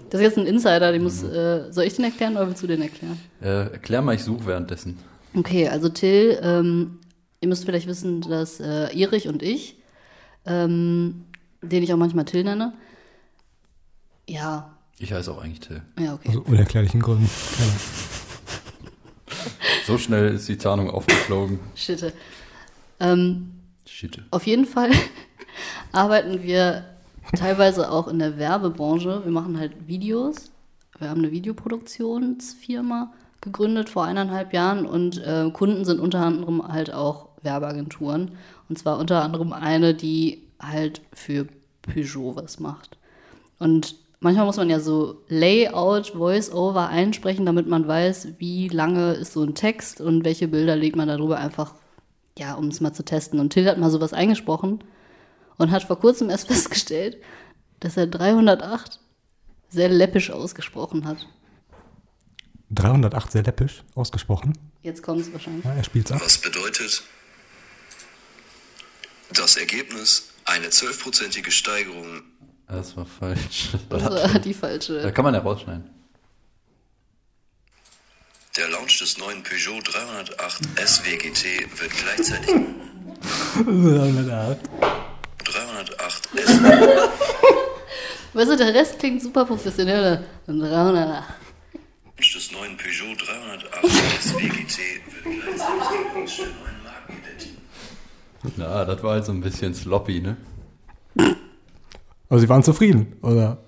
Das 0.08 0.20
ist 0.20 0.26
jetzt 0.26 0.38
ein 0.38 0.46
Insider, 0.46 0.90
den 0.92 1.02
muss, 1.02 1.22
äh, 1.22 1.70
soll 1.70 1.84
ich 1.84 1.94
den 1.94 2.04
erklären 2.06 2.36
oder 2.36 2.48
willst 2.48 2.62
du 2.62 2.66
den 2.66 2.82
erklären? 2.82 3.20
Äh, 3.40 3.72
erklär 3.72 4.02
mal, 4.02 4.14
ich 4.14 4.24
suche 4.24 4.46
währenddessen. 4.46 4.98
Okay, 5.34 5.68
also 5.68 5.88
Till, 5.88 6.38
ähm, 6.42 6.98
ihr 7.40 7.48
müsst 7.48 7.64
vielleicht 7.64 7.86
wissen, 7.86 8.20
dass 8.22 8.58
äh, 8.58 8.88
Erich 8.98 9.28
und 9.28 9.42
ich, 9.42 9.76
ähm, 10.46 11.26
den 11.62 11.82
ich 11.84 11.92
auch 11.92 11.98
manchmal 11.98 12.24
Till 12.24 12.42
nenne, 12.42 12.72
ja, 14.28 14.76
Ich 14.98 15.12
heiße 15.12 15.30
auch 15.30 15.42
eigentlich 15.42 15.60
Till. 15.60 15.82
ja, 15.98 16.14
okay. 16.14 16.28
Also 16.28 16.40
unerklärlichen 16.42 17.00
Gründen. 17.00 17.28
Keine. 17.56 17.72
So 19.86 19.98
schnell 19.98 20.34
ist 20.34 20.48
die 20.48 20.56
Tarnung 20.56 20.90
aufgeflogen. 20.90 21.58
Shit. 21.74 22.12
Ähm, 23.00 23.59
Shit. 24.00 24.22
Auf 24.30 24.46
jeden 24.46 24.64
Fall 24.64 24.92
arbeiten 25.92 26.42
wir 26.42 26.86
teilweise 27.36 27.92
auch 27.92 28.08
in 28.08 28.18
der 28.18 28.38
Werbebranche. 28.38 29.20
Wir 29.24 29.30
machen 29.30 29.58
halt 29.58 29.88
Videos. 29.88 30.50
Wir 30.98 31.10
haben 31.10 31.18
eine 31.18 31.32
Videoproduktionsfirma 31.32 33.12
gegründet 33.42 33.90
vor 33.90 34.04
eineinhalb 34.04 34.54
Jahren 34.54 34.86
und 34.86 35.18
äh, 35.18 35.50
Kunden 35.52 35.84
sind 35.84 36.00
unter 36.00 36.20
anderem 36.20 36.66
halt 36.66 36.94
auch 36.94 37.28
Werbeagenturen. 37.42 38.30
Und 38.70 38.78
zwar 38.78 38.98
unter 38.98 39.22
anderem 39.22 39.52
eine, 39.52 39.92
die 39.92 40.44
halt 40.58 41.02
für 41.12 41.46
Peugeot 41.82 42.36
was 42.36 42.58
macht. 42.58 42.96
Und 43.58 43.96
manchmal 44.20 44.46
muss 44.46 44.56
man 44.56 44.70
ja 44.70 44.80
so 44.80 45.18
Layout, 45.28 46.14
Voice-Over 46.16 46.88
einsprechen, 46.88 47.44
damit 47.44 47.66
man 47.66 47.86
weiß, 47.86 48.28
wie 48.38 48.68
lange 48.68 49.12
ist 49.12 49.34
so 49.34 49.42
ein 49.42 49.54
Text 49.54 50.00
und 50.00 50.24
welche 50.24 50.48
Bilder 50.48 50.74
legt 50.74 50.96
man 50.96 51.08
darüber 51.08 51.36
einfach, 51.36 51.74
ja, 52.40 52.54
um 52.54 52.68
es 52.68 52.80
mal 52.80 52.92
zu 52.92 53.04
testen. 53.04 53.38
Und 53.38 53.50
Till 53.50 53.68
hat 53.68 53.78
mal 53.78 53.90
sowas 53.90 54.12
eingesprochen 54.12 54.82
und 55.58 55.70
hat 55.70 55.84
vor 55.84 56.00
kurzem 56.00 56.30
erst 56.30 56.48
festgestellt, 56.52 57.18
dass 57.78 57.96
er 57.96 58.06
308 58.06 58.98
sehr 59.68 59.88
läppisch 59.88 60.30
ausgesprochen 60.30 61.06
hat. 61.06 61.28
308 62.70 63.32
sehr 63.32 63.42
läppisch 63.42 63.82
ausgesprochen. 63.94 64.56
Jetzt 64.82 65.02
kommt 65.02 65.20
es 65.20 65.32
wahrscheinlich. 65.32 65.64
Ja, 65.64 65.74
er 65.74 65.84
spielt's 65.84 66.10
ab. 66.10 66.20
Was 66.24 66.38
bedeutet 66.38 67.02
das 69.34 69.56
Ergebnis? 69.56 70.26
Eine 70.46 70.70
zwölfprozentige 70.70 71.50
Steigerung 71.50 72.22
Das 72.66 72.96
war 72.96 73.06
falsch. 73.06 73.68
Das 73.88 74.02
war 74.02 74.38
die 74.38 74.54
falsche. 74.54 75.02
Da 75.02 75.10
kann 75.10 75.24
man 75.24 75.34
ja 75.34 75.40
rausschneiden. 75.40 75.99
Der 78.56 78.68
Launch 78.68 78.98
des 78.98 79.16
neuen 79.16 79.44
Peugeot 79.44 79.80
308 79.80 80.60
SWGT 80.84 81.44
wird 81.80 81.92
gleichzeitig 82.02 82.56
308 85.44 86.28
S 86.34 86.60
Weißt 88.32 88.50
du, 88.50 88.56
der 88.56 88.74
Rest 88.74 88.98
klingt 88.98 89.22
super 89.22 89.44
professionell. 89.44 90.24
Und 90.48 90.58
308. 90.60 91.28
Launch 92.16 92.32
des 92.34 92.50
neuen 92.50 92.76
Peugeot 92.76 93.14
308 93.24 94.20
SWGT 94.20 94.78
wird 95.06 95.42
gleichzeitig 95.44 96.36
der 96.36 96.46
neuen 96.46 96.82
Markenidentität. 96.82 97.54
Na, 98.56 98.84
das 98.84 99.00
war 99.04 99.12
halt 99.12 99.24
so 99.26 99.32
ein 99.32 99.40
bisschen 99.40 99.74
sloppy, 99.74 100.20
ne? 100.22 100.36
Aber 102.28 102.40
sie 102.40 102.48
waren 102.48 102.64
zufrieden, 102.64 103.16
oder? 103.22 103.58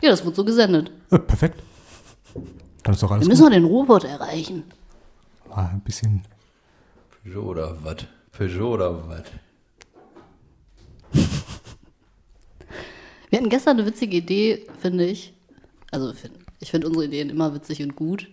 Ja, 0.00 0.10
das 0.10 0.24
wurde 0.24 0.36
so 0.36 0.44
gesendet. 0.44 0.92
Äh, 1.10 1.18
perfekt. 1.18 1.60
Dann 2.86 2.94
ist 2.94 3.02
doch 3.02 3.10
alles 3.10 3.24
Wir 3.24 3.30
müssen 3.30 3.42
noch 3.42 3.50
den 3.50 3.64
Robot 3.64 4.04
erreichen. 4.04 4.62
gut. 4.62 5.52
Ah, 5.56 5.70
ein 5.72 5.80
bisschen. 5.80 6.22
Peugeot 7.24 7.42
oder 7.42 7.76
was? 7.82 7.96
Peugeot 8.30 8.74
oder 8.74 9.08
was? 9.08 9.24
Wir 13.28 13.40
hatten 13.40 13.48
gestern 13.48 13.78
eine 13.78 13.88
witzige 13.88 14.18
Idee, 14.18 14.68
finde 14.80 15.04
ich. 15.04 15.34
Also, 15.90 16.12
ich 16.60 16.70
finde 16.70 16.86
unsere 16.86 17.06
Ideen 17.06 17.28
immer 17.28 17.52
witzig 17.54 17.82
und 17.82 17.96
gut, 17.96 18.28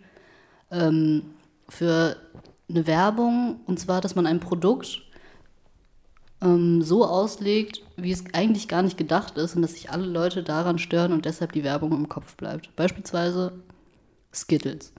ähm, 0.70 1.24
für 1.68 2.16
eine 2.70 2.86
Werbung, 2.86 3.62
und 3.66 3.80
zwar, 3.80 4.02
dass 4.02 4.14
man 4.14 4.28
ein 4.28 4.40
Produkt 4.40 5.02
ähm, 6.44 6.84
so 6.84 7.08
auslegt, 7.08 7.82
wie 7.98 8.12
es 8.12 8.24
eigentlich 8.34 8.68
gar 8.68 8.84
nicht 8.84 9.00
gedacht 9.00 9.36
ist 9.36 9.56
und 9.56 9.64
dass 9.64 9.74
sich 9.74 9.90
alle 9.90 10.06
Leute 10.06 10.44
daran 10.44 10.78
stören 10.78 11.12
und 11.12 11.26
deshalb 11.26 11.54
die 11.54 11.64
Werbung 11.64 11.92
im 11.94 12.08
Kopf 12.08 12.36
bleibt. 12.36 12.76
Beispielsweise 12.76 13.54
Skittles. 14.34 14.92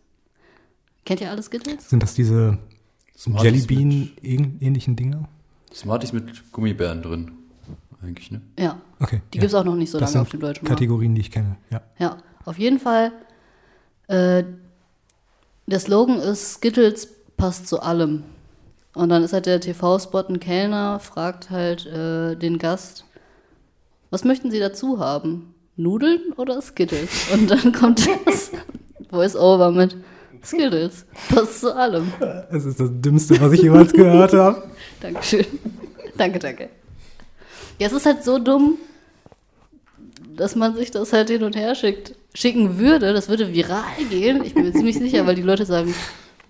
Kennt 1.05 1.21
ihr 1.21 1.31
alle 1.31 1.43
Skittles? 1.43 1.89
Sind 1.91 2.03
das 2.03 2.15
diese 2.15 2.59
Jellybean-ähnlichen 3.17 4.97
Dinger? 4.97 5.29
Smarties 5.73 6.13
mit 6.13 6.53
Gummibären 6.53 7.03
drin. 7.03 7.33
Eigentlich, 8.03 8.31
ne? 8.31 8.41
Ja. 8.59 8.81
Okay. 9.01 9.21
Die 9.33 9.39
ja. 9.39 9.41
gibt's 9.43 9.55
auch 9.55 9.65
noch 9.65 9.77
nicht 9.77 9.91
so 9.91 9.99
das 9.99 10.13
lange 10.13 10.13
sind 10.13 10.21
auf 10.23 10.31
dem 10.31 10.41
deutschen 10.41 10.65
Markt. 10.65 10.79
Kategorien, 10.79 11.15
die 11.15 11.23
ich 11.23 11.31
kenne, 11.31 11.57
ja. 11.71 11.81
Ja, 11.99 12.19
auf 12.45 12.59
jeden 12.59 12.79
Fall. 12.79 13.13
Äh, 14.09 14.45
der 15.67 15.81
Slogan 15.81 16.19
ist 16.19 16.55
Skittles 16.55 17.09
passt 17.37 17.67
zu 17.67 17.81
allem. 17.81 18.25
Und 18.95 19.09
dann 19.09 19.25
ist 19.25 19.33
halt 19.33 19.47
der 19.47 19.61
TV-Spot 19.61 20.25
ein 20.29 20.39
Kellner, 20.39 21.01
fragt 21.01 21.51
halt 21.51 21.87
äh, 21.87 22.37
den 22.37 22.59
Gast, 22.59 23.05
was 24.11 24.25
möchten 24.25 24.51
Sie 24.51 24.61
dazu 24.61 25.01
haben? 25.01 25.55
Nudeln 25.77 26.33
oder 26.37 26.63
Skittles? 26.63 27.31
Und 27.33 27.51
dann 27.51 27.73
kommt 27.73 28.07
das 28.27 28.53
Voice-Over 29.15 29.71
mit 29.71 29.97
Skittles, 30.45 31.07
passt 31.35 31.61
zu 31.61 31.75
allem. 31.75 32.13
Das 32.51 32.65
ist 32.65 32.79
das 32.79 32.91
Dümmste, 32.93 33.41
was 33.41 33.53
ich 33.53 33.63
jemals 33.63 33.93
gehört 33.93 34.35
habe. 34.35 34.63
Dankeschön. 35.01 35.47
danke, 36.17 36.39
danke. 36.39 36.69
Ja, 37.79 37.87
es 37.87 37.93
ist 37.93 38.07
halt 38.07 38.23
so 38.25 38.39
dumm, 38.39 38.77
dass 40.37 40.55
man 40.57 40.75
sich 40.77 40.91
das 40.91 41.13
halt 41.13 41.31
hin 41.31 41.43
und 41.43 41.57
her 41.57 41.75
schickt, 41.75 42.15
schicken 42.35 42.79
würde. 42.79 43.13
Das 43.13 43.29
würde 43.29 43.53
viral 43.53 43.83
gehen. 44.11 44.45
Ich 44.45 44.55
bin 44.55 44.65
mir 44.65 44.73
ziemlich 44.73 44.99
sicher, 44.99 45.27
weil 45.27 45.35
die 45.35 45.43
Leute 45.43 45.65
sagen, 45.65 45.95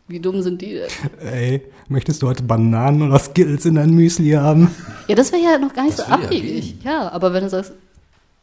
wie 0.09 0.21
dumm 0.21 0.43
sind 0.43 0.61
die 0.61 0.75
denn? 0.75 0.91
Ey, 1.21 1.63
möchtest 1.89 2.21
du 2.23 2.29
heute 2.29 2.43
Bananen 2.43 3.03
oder 3.03 3.19
Skittles 3.19 3.65
in 3.65 3.77
dein 3.77 3.91
Müsli 3.91 4.33
haben? 4.33 4.75
Ja, 5.09 5.15
das 5.15 5.33
wäre 5.33 5.43
ja 5.43 5.59
noch 5.59 5.73
gar 5.73 5.85
nicht 5.85 5.99
Das 5.99 6.07
so 6.07 6.13
abwegig. 6.13 6.77
Ja, 6.85 7.11
aber 7.11 7.33
wenn 7.33 7.45
du 7.45 7.51
sagst, 7.51 7.73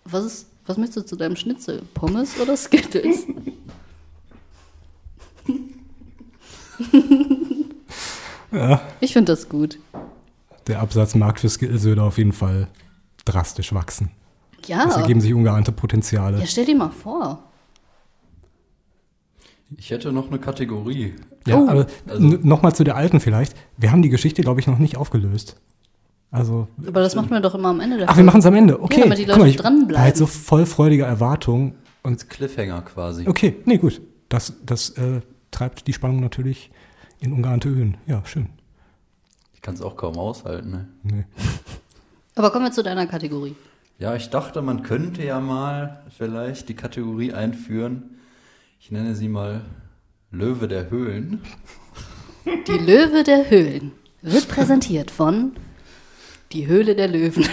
was, 0.06 0.26
ist, 0.26 0.48
was 0.66 0.78
möchtest 0.78 0.98
du 0.98 1.10
zu 1.10 1.16
deinem 1.16 1.36
Schnitzel? 1.36 1.82
Pommes 1.94 2.40
oder 2.40 2.56
Skittles? 2.58 3.26
Ja. 8.52 8.82
Ich 9.00 9.14
finde 9.14 9.32
das 9.32 9.48
gut. 9.48 9.80
Der 10.68 10.82
Absatzmarkt 10.82 11.40
für 11.40 11.48
Skittles 11.50 11.84
würde 11.84 12.04
auf 12.04 12.18
jeden 12.18 12.34
Fall 12.34 12.68
drastisch 13.24 13.74
wachsen. 13.74 14.12
Ja. 14.66 14.88
Es 14.90 14.98
ergeben 14.98 15.22
sich 15.22 15.34
ungeahnte 15.34 15.72
Potenziale. 15.72 16.38
Ja, 16.40 16.46
stell 16.46 16.66
dir 16.66 16.76
mal 16.76 16.90
vor. 16.92 17.44
Ich 19.78 19.90
hätte 19.90 20.12
noch 20.12 20.28
eine 20.28 20.38
Kategorie. 20.40 21.16
Ja, 21.48 21.60
Oh. 21.60 21.68
aber 21.70 21.88
Also- 22.08 22.28
nochmal 22.44 22.76
zu 22.76 22.84
der 22.84 22.96
alten 22.98 23.20
vielleicht. 23.22 23.56
Wir 23.78 23.92
haben 23.92 24.02
die 24.02 24.10
Geschichte, 24.10 24.42
glaube 24.42 24.60
ich, 24.60 24.68
noch 24.68 24.80
nicht 24.80 24.98
aufgelöst. 24.98 25.56
Also, 26.30 26.68
Aber 26.86 27.00
das 27.02 27.16
macht 27.16 27.30
man 27.30 27.42
doch 27.42 27.56
immer 27.56 27.70
am 27.70 27.80
Ende 27.80 27.98
der 27.98 28.10
ach, 28.10 28.18
wir 28.18 28.24
machen 28.24 28.40
es 28.40 28.46
am 28.46 28.56
Ende. 28.56 28.82
Okay. 28.82 29.02
damit 29.02 29.18
die 29.18 29.24
Guck 29.26 29.34
mal, 29.36 29.38
Leute 29.40 29.50
ich 29.50 29.56
dranbleiben. 29.58 29.96
war 29.96 30.02
halt 30.04 30.18
so 30.18 30.26
voll 30.26 30.66
freudiger 30.66 31.06
Erwartung. 31.06 31.76
Und 32.04 32.30
Cliffhanger 32.30 32.82
quasi. 32.82 33.28
okay, 33.28 33.56
nee, 33.66 33.78
gut. 33.78 34.02
Das, 34.30 34.54
das 34.66 34.90
äh, 34.92 35.22
treibt 35.52 35.88
die 35.88 35.94
Spannung 35.94 36.20
natürlich 36.20 36.72
in 37.20 37.34
ungeahnte 37.34 37.70
Höhen. 37.70 37.98
Ja, 38.08 38.26
schön. 38.26 38.50
Ich 39.54 39.62
kann 39.62 39.76
es 39.76 39.82
auch 39.82 39.96
kaum 39.96 40.18
aushalten, 40.18 40.72
ne? 40.72 40.88
Nee. 41.04 41.26
Aber 42.36 42.52
kommen 42.52 42.66
wir 42.66 42.72
zu 42.72 42.84
deiner 42.84 43.06
Kategorie. 43.08 43.56
Ja, 44.00 44.16
ich 44.16 44.30
dachte, 44.30 44.64
man 44.64 44.82
könnte 44.82 45.24
ja 45.24 45.40
mal 45.40 46.04
vielleicht 46.18 46.70
die 46.70 46.74
Kategorie 46.74 47.34
einführen. 47.34 48.18
Ich 48.80 48.90
nenne 48.90 49.14
sie 49.14 49.28
mal 49.28 49.62
Löwe 50.32 50.68
der 50.68 50.90
Höhlen. 50.90 51.42
Die 52.68 52.72
Löwe 52.72 53.24
der 53.24 53.52
Höhlen 53.52 53.92
wird 54.24 54.48
präsentiert 54.48 55.12
von 55.12 55.52
Die 56.52 56.66
Höhle 56.66 56.96
der 56.96 57.08
Löwen. 57.08 57.46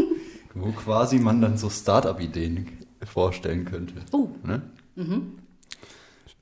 Wo 0.54 0.72
quasi 0.72 1.18
man 1.18 1.40
dann 1.40 1.56
so 1.56 1.70
Start-up-Ideen 1.70 2.66
vorstellen 3.02 3.64
könnte. 3.64 3.94
Oh. 4.12 4.28
Ne? 4.42 4.60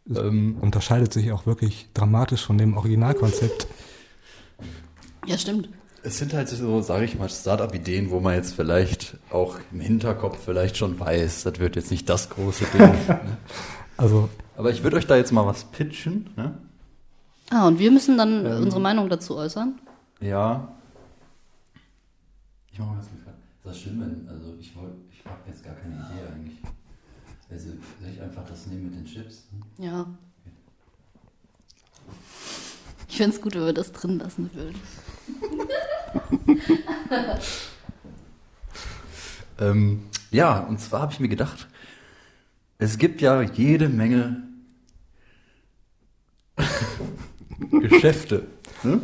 Ähm, 0.08 0.58
Unterscheidet 0.60 1.12
sich 1.12 1.32
auch 1.32 1.46
wirklich 1.46 1.88
dramatisch 1.94 2.44
von 2.44 2.58
dem 2.58 2.76
Originalkonzept. 2.76 3.66
Ja, 5.26 5.38
stimmt. 5.38 5.68
es 6.02 6.18
sind 6.18 6.34
halt 6.34 6.48
so, 6.50 6.82
sage 6.82 7.06
ich 7.06 7.18
mal, 7.18 7.28
Start-up-Ideen, 7.30 8.10
wo 8.10 8.20
man 8.20 8.34
jetzt 8.34 8.54
vielleicht 8.54 9.16
auch 9.30 9.56
im 9.72 9.80
Hinterkopf 9.80 10.38
vielleicht 10.44 10.76
schon 10.76 11.00
weiß, 11.00 11.44
das 11.44 11.58
wird 11.58 11.76
jetzt 11.76 11.90
nicht 11.90 12.08
das 12.10 12.28
große 12.28 12.66
Ding. 12.66 12.80
ne? 13.08 13.38
Also, 13.96 14.28
Aber 14.56 14.70
ich 14.70 14.82
würde 14.82 14.96
euch 14.96 15.06
da 15.06 15.16
jetzt 15.16 15.32
mal 15.32 15.46
was 15.46 15.64
pitchen. 15.64 16.28
Ne? 16.36 16.58
Ah, 17.50 17.66
und 17.66 17.78
wir 17.78 17.90
müssen 17.90 18.18
dann 18.18 18.44
Ähm. 18.44 18.62
unsere 18.64 18.80
Meinung 18.82 19.08
dazu 19.08 19.36
äußern. 19.36 19.78
Ja. 20.20 20.68
Ich 22.72 22.78
mach 22.78 22.86
mal 22.88 22.98
was 22.98 23.06
mit. 23.10 23.20
Ist 23.20 23.64
das 23.64 23.80
schlimm, 23.80 24.00
wenn, 24.02 24.28
also 24.28 24.54
ich 24.60 24.76
wollte, 24.76 24.96
ich 25.10 25.24
habe 25.24 25.38
jetzt 25.46 25.64
gar 25.64 25.74
keine 25.74 25.94
Idee 25.94 26.34
eigentlich. 26.34 26.58
Also 27.50 27.68
soll 28.00 28.11
ich 28.12 28.20
einfach 28.20 28.44
das 28.46 28.66
nehmen 28.66 28.85
mit 28.85 28.94
den 28.94 29.04
Chips? 29.04 29.44
Ja. 29.78 30.07
Ich 33.09 33.16
fände 33.16 33.37
es 33.37 33.42
gut, 33.42 33.54
wenn 33.54 33.66
wir 33.66 33.72
das 33.72 33.92
drin 33.92 34.18
lassen 34.18 34.50
würden. 34.54 34.80
Ähm, 39.59 40.04
ja, 40.30 40.61
und 40.61 40.80
zwar 40.80 41.02
habe 41.02 41.12
ich 41.12 41.20
mir 41.20 41.28
gedacht, 41.28 41.68
es 42.78 42.98
gibt 42.98 43.20
ja 43.20 43.42
jede 43.42 43.88
Menge 43.88 44.42
Geschäfte. 47.70 48.46
Ne? 48.83 49.00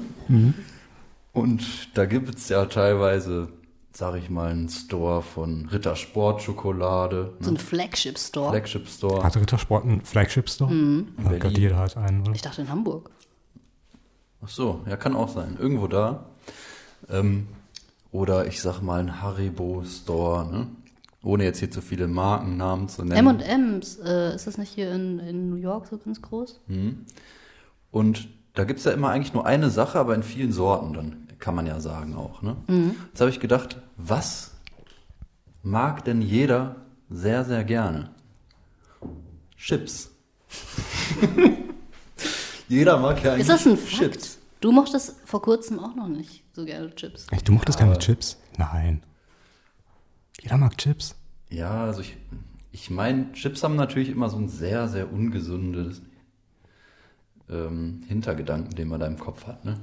Und 1.32 1.96
da 1.96 2.04
gibt 2.04 2.34
es 2.34 2.48
ja 2.48 2.64
teilweise, 2.66 3.48
sage 3.92 4.18
ich 4.18 4.30
mal, 4.30 4.50
einen 4.50 4.68
Store 4.68 5.20
von 5.22 5.66
Rittersport-Schokolade, 5.66 7.34
So 7.40 7.50
ein 7.50 7.54
ne? 7.54 7.58
Flagship-Store. 7.60 8.50
Flagship 8.50 8.88
Store. 8.88 9.22
hat 9.22 9.36
Rittersport 9.36 9.84
einen 9.84 10.00
Flagship-Store? 10.02 10.72
Ja, 10.72 11.30
Gott, 11.30 11.40
Berlin. 11.40 11.60
jeder 11.60 11.76
hat 11.78 11.96
einen, 11.96 12.22
oder? 12.22 12.32
ich 12.32 12.42
dachte 12.42 12.62
in 12.62 12.68
Hamburg. 12.70 13.10
Ach 14.42 14.48
so, 14.48 14.80
ja, 14.88 14.96
kann 14.96 15.14
auch 15.16 15.28
sein. 15.28 15.56
Irgendwo 15.60 15.86
da. 15.86 16.26
Ähm, 17.10 17.48
oder 18.12 18.46
ich 18.46 18.60
sag 18.60 18.80
mal 18.80 19.00
ein 19.00 19.20
Haribo-Store, 19.22 20.50
ne? 20.50 20.66
Ohne 21.22 21.44
jetzt 21.44 21.58
hier 21.58 21.70
zu 21.70 21.82
viele 21.82 22.08
Markennamen 22.08 22.88
zu 22.88 23.04
nennen. 23.04 23.40
M&M's, 23.40 23.98
äh, 23.98 24.34
ist 24.34 24.46
das 24.46 24.56
nicht 24.56 24.72
hier 24.72 24.90
in, 24.92 25.18
in 25.18 25.50
New 25.50 25.56
York 25.56 25.86
so 25.86 25.98
ganz 25.98 26.22
groß? 26.22 26.60
Und 27.90 28.28
da 28.54 28.64
gibt's 28.64 28.84
ja 28.84 28.92
immer 28.92 29.10
eigentlich 29.10 29.34
nur 29.34 29.44
eine 29.44 29.68
Sache, 29.68 29.98
aber 29.98 30.14
in 30.14 30.22
vielen 30.22 30.50
Sorten 30.52 30.94
dann, 30.94 31.19
kann 31.40 31.54
man 31.54 31.66
ja 31.66 31.80
sagen 31.80 32.14
auch. 32.14 32.42
Ne? 32.42 32.56
Mhm. 32.68 32.94
Jetzt 33.08 33.20
habe 33.20 33.30
ich 33.30 33.40
gedacht, 33.40 33.78
was 33.96 34.52
mag 35.62 36.04
denn 36.04 36.22
jeder 36.22 36.76
sehr, 37.08 37.44
sehr 37.44 37.64
gerne? 37.64 38.10
Chips. 39.56 40.10
jeder 42.68 42.98
mag 42.98 43.22
ja 43.22 43.32
eigentlich 43.32 43.42
Ist 43.42 43.50
das 43.50 43.66
ein 43.66 43.76
Fakt? 43.76 43.96
Chips. 43.96 44.38
Du 44.60 44.72
mochtest 44.72 45.16
vor 45.24 45.42
kurzem 45.42 45.78
auch 45.78 45.94
noch 45.94 46.08
nicht 46.08 46.44
so 46.52 46.64
gerne 46.64 46.94
Chips. 46.94 47.26
Echt, 47.30 47.48
du 47.48 47.52
mochtest 47.52 47.78
keine 47.78 47.98
Chips? 47.98 48.38
Nein. 48.58 49.02
Jeder 50.40 50.58
mag 50.58 50.76
Chips. 50.76 51.16
Ja, 51.48 51.84
also 51.84 52.02
ich, 52.02 52.16
ich 52.72 52.90
meine, 52.90 53.32
Chips 53.32 53.62
haben 53.62 53.76
natürlich 53.76 54.10
immer 54.10 54.28
so 54.28 54.36
ein 54.36 54.48
sehr, 54.48 54.88
sehr 54.88 55.12
ungesundes 55.12 56.02
ähm, 57.48 58.02
Hintergedanken, 58.06 58.76
den 58.76 58.88
man 58.88 59.00
da 59.00 59.06
im 59.06 59.18
Kopf 59.18 59.46
hat. 59.46 59.64
Ne? 59.64 59.78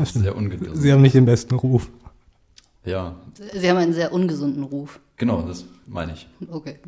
Das 0.00 0.14
ist 0.16 0.22
sehr 0.22 0.36
ungesund. 0.36 0.76
Sie 0.76 0.92
haben 0.92 1.02
nicht 1.02 1.14
den 1.14 1.24
besten 1.24 1.54
Ruf. 1.54 1.90
Ja, 2.84 3.16
Sie 3.54 3.68
haben 3.68 3.76
einen 3.76 3.92
sehr 3.92 4.12
ungesunden 4.12 4.62
Ruf. 4.62 5.00
genau, 5.16 5.42
das 5.42 5.64
meine 5.86 6.12
ich. 6.14 6.28
Okay. 6.50 6.78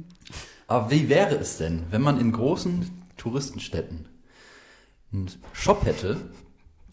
Aber 0.67 0.91
wie 0.91 1.09
wäre 1.09 1.37
es 1.37 1.59
denn, 1.59 1.83
wenn 1.91 2.01
man 2.01 2.21
in 2.21 2.33
großen 2.33 2.89
Touristenstädten 3.17 4.07
einen 5.13 5.31
Shop 5.53 5.85
hätte, 5.85 6.21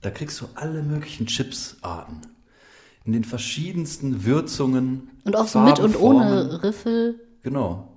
da 0.01 0.09
kriegst 0.09 0.41
du 0.41 0.45
alle 0.55 0.81
möglichen 0.83 1.27
Chipsarten. 1.27 2.21
In 3.05 3.13
den 3.13 3.23
verschiedensten 3.23 4.25
Würzungen. 4.25 5.09
Und 5.23 5.35
auch 5.37 5.47
so 5.47 5.59
mit 5.59 5.77
Farben, 5.77 5.95
und 5.95 6.01
ohne 6.01 6.27
Formen. 6.27 6.51
Riffel. 6.57 7.19
Genau. 7.43 7.87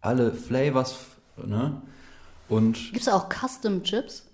Alle 0.00 0.32
Flavors, 0.32 0.96
ne? 1.44 1.82
Und 2.48 2.74
Gibt 2.92 3.02
es 3.02 3.08
auch 3.08 3.28
Custom 3.28 3.82
Chips? 3.82 4.25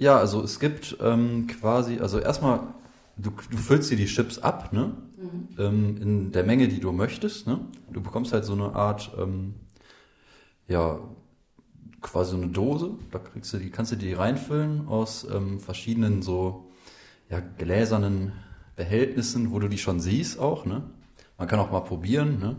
Ja, 0.00 0.18
also 0.18 0.42
es 0.42 0.58
gibt 0.58 0.96
ähm, 1.00 1.46
quasi, 1.46 2.00
also 2.00 2.18
erstmal, 2.18 2.60
du, 3.16 3.30
du 3.50 3.56
füllst 3.56 3.90
dir 3.90 3.96
die 3.96 4.06
Chips 4.06 4.38
ab, 4.38 4.72
ne? 4.72 4.94
Ähm, 5.58 5.96
in 6.00 6.32
der 6.32 6.44
Menge, 6.44 6.68
die 6.68 6.80
du 6.80 6.90
möchtest, 6.90 7.46
ne? 7.46 7.60
Du 7.92 8.00
bekommst 8.00 8.32
halt 8.32 8.44
so 8.44 8.54
eine 8.54 8.74
Art, 8.74 9.12
ähm, 9.18 9.54
ja, 10.66 10.98
quasi 12.00 12.30
so 12.32 12.38
eine 12.38 12.48
Dose, 12.48 12.94
da 13.10 13.18
kriegst 13.18 13.52
du 13.52 13.58
die, 13.58 13.70
kannst 13.70 13.92
du 13.92 13.96
die 13.96 14.14
reinfüllen 14.14 14.88
aus 14.88 15.26
ähm, 15.30 15.60
verschiedenen 15.60 16.22
so, 16.22 16.70
ja, 17.28 17.40
gläsernen 17.58 18.32
Behältnissen, 18.76 19.52
wo 19.52 19.58
du 19.58 19.68
die 19.68 19.78
schon 19.78 20.00
siehst 20.00 20.38
auch, 20.40 20.64
ne? 20.64 20.82
Man 21.38 21.46
kann 21.46 21.60
auch 21.60 21.70
mal 21.70 21.80
probieren, 21.80 22.38
ne? 22.40 22.56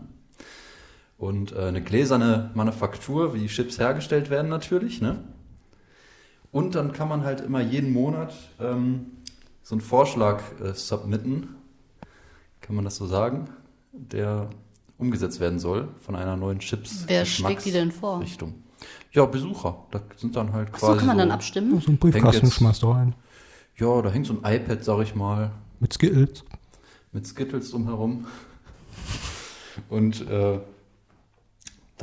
und 1.22 1.52
äh, 1.52 1.66
eine 1.66 1.82
gläserne 1.82 2.50
Manufaktur, 2.54 3.32
wie 3.32 3.38
die 3.38 3.46
Chips 3.46 3.78
hergestellt 3.78 4.28
werden 4.28 4.48
natürlich. 4.48 5.00
Ne? 5.00 5.22
Und 6.52 6.74
dann 6.74 6.92
kann 6.92 7.08
man 7.08 7.24
halt 7.24 7.40
immer 7.40 7.60
jeden 7.60 7.92
Monat 7.92 8.32
ähm, 8.60 9.06
so 9.62 9.74
einen 9.74 9.80
Vorschlag 9.80 10.42
äh, 10.62 10.74
submitten, 10.74 11.56
kann 12.60 12.76
man 12.76 12.84
das 12.84 12.96
so 12.96 13.06
sagen, 13.06 13.48
der 13.92 14.50
umgesetzt 14.98 15.40
werden 15.40 15.58
soll 15.58 15.88
von 16.00 16.14
einer 16.14 16.36
neuen 16.36 16.58
Chips. 16.60 17.04
Wer 17.08 17.24
schlägt 17.24 17.64
die 17.64 17.72
denn 17.72 17.90
vor? 17.90 18.20
Richtung. 18.20 18.54
Ja, 19.12 19.24
Besucher. 19.26 19.84
Da 19.90 20.00
sind 20.16 20.36
dann 20.36 20.52
halt 20.52 20.68
Ach 20.72 20.78
quasi. 20.78 20.92
so, 20.92 20.98
kann 20.98 21.06
man 21.08 21.18
dann 21.18 21.28
so, 21.28 21.34
abstimmen? 21.34 21.80
So 21.80 21.90
ein 21.90 21.98
Briefkasten 21.98 22.46
jetzt- 22.46 22.54
schmeißt 22.54 22.82
du 22.82 22.90
rein. 22.90 23.14
Ja, 23.76 24.02
da 24.02 24.10
hängt 24.10 24.26
so 24.26 24.34
ein 24.34 24.54
iPad, 24.54 24.84
sag 24.84 25.00
ich 25.02 25.14
mal, 25.14 25.50
Mit 25.80 25.92
Skittles. 25.94 26.44
mit 27.12 27.26
Skittles 27.26 27.70
drumherum. 27.70 28.26
Und 29.88 30.28
äh, 30.28 30.60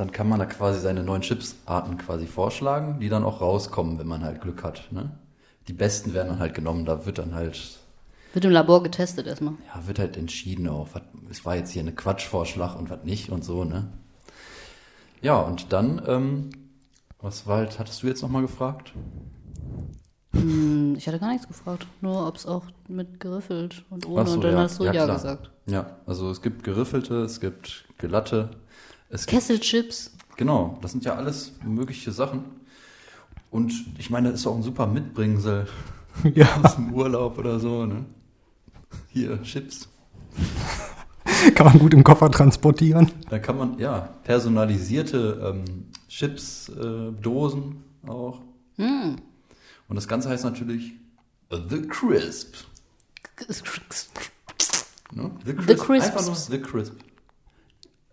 dann 0.00 0.12
kann 0.12 0.30
man 0.30 0.38
da 0.38 0.46
quasi 0.46 0.80
seine 0.80 1.02
neuen 1.04 1.20
Chipsarten 1.20 1.98
quasi 1.98 2.26
vorschlagen, 2.26 3.00
die 3.00 3.10
dann 3.10 3.22
auch 3.22 3.42
rauskommen, 3.42 3.98
wenn 3.98 4.06
man 4.06 4.24
halt 4.24 4.40
Glück 4.40 4.62
hat. 4.64 4.88
Ne? 4.90 5.10
Die 5.68 5.74
besten 5.74 6.14
werden 6.14 6.28
dann 6.28 6.38
halt 6.38 6.54
genommen, 6.54 6.86
da 6.86 7.04
wird 7.04 7.18
dann 7.18 7.34
halt, 7.34 7.78
Wird 8.32 8.46
im 8.46 8.50
Labor 8.50 8.82
getestet 8.82 9.26
erstmal. 9.26 9.54
ja, 9.74 9.86
wird 9.86 9.98
halt 9.98 10.16
entschieden 10.16 10.68
auch, 10.68 10.88
was, 10.94 11.02
es 11.30 11.44
war 11.44 11.54
jetzt 11.56 11.72
hier 11.72 11.82
eine 11.82 11.92
Quatschvorschlag 11.92 12.78
und 12.78 12.88
was 12.88 13.04
nicht 13.04 13.28
und 13.28 13.44
so, 13.44 13.64
ne? 13.64 13.88
Ja, 15.20 15.38
und 15.38 15.70
dann, 15.74 16.00
ähm, 16.06 16.48
was 17.20 17.46
war 17.46 17.58
halt, 17.58 17.78
hattest 17.78 18.02
du 18.02 18.06
jetzt 18.06 18.22
nochmal 18.22 18.40
gefragt? 18.40 18.94
Hm, 20.32 20.94
Ich 20.96 21.06
hatte 21.08 21.18
gar 21.18 21.30
nichts 21.32 21.46
gefragt. 21.46 21.86
Nur, 22.00 22.26
ob 22.26 22.36
es 22.36 22.46
auch 22.46 22.64
mit 22.88 23.20
geriffelt 23.20 23.84
und 23.90 24.06
ohne. 24.06 24.26
So, 24.26 24.34
und 24.36 24.44
dann 24.44 24.52
ja. 24.54 24.58
hast 24.60 24.78
du 24.80 24.84
Ja, 24.84 24.92
ja, 24.94 25.06
gesagt. 25.06 25.50
Ja, 25.66 25.96
also 26.06 26.30
es 26.30 26.40
gibt 26.40 26.64
geriffelte, 26.64 27.16
es 27.22 27.38
gibt 27.40 27.84
glatte, 27.98 28.48
es 29.10 29.26
Kesselchips. 29.26 30.12
Genau, 30.36 30.78
das 30.80 30.92
sind 30.92 31.04
ja 31.04 31.14
alles 31.14 31.52
mögliche 31.64 32.12
Sachen. 32.12 32.44
Und 33.50 33.72
ich 33.98 34.10
meine, 34.10 34.30
das 34.30 34.40
ist 34.40 34.46
auch 34.46 34.56
ein 34.56 34.62
super 34.62 34.86
Mitbringsel 34.86 35.66
Ja. 36.34 36.60
aus 36.62 36.76
dem 36.76 36.92
Urlaub 36.94 37.38
oder 37.38 37.58
so, 37.60 37.84
ne? 37.86 38.04
Hier, 39.08 39.42
Chips. 39.42 39.88
Kann 41.54 41.66
man 41.66 41.78
gut 41.78 41.94
im 41.94 42.04
Koffer 42.04 42.30
transportieren. 42.30 43.10
Da 43.30 43.38
kann 43.38 43.56
man, 43.56 43.78
ja, 43.78 44.10
personalisierte 44.24 45.54
ähm, 45.54 45.86
Chips-Dosen 46.08 47.16
äh, 47.18 47.22
Dosen 47.22 47.84
auch. 48.06 48.40
Hm. 48.76 49.16
Und 49.88 49.96
das 49.96 50.06
Ganze 50.06 50.28
heißt 50.28 50.44
natürlich 50.44 50.92
The 51.50 51.82
Crisp. 51.82 52.56
Ne? 55.12 55.30
The 55.46 55.54
Crisps. 55.74 56.06
Einfach 56.10 56.26
nur 56.26 56.34
The 56.34 56.58
Crisp. 56.60 56.94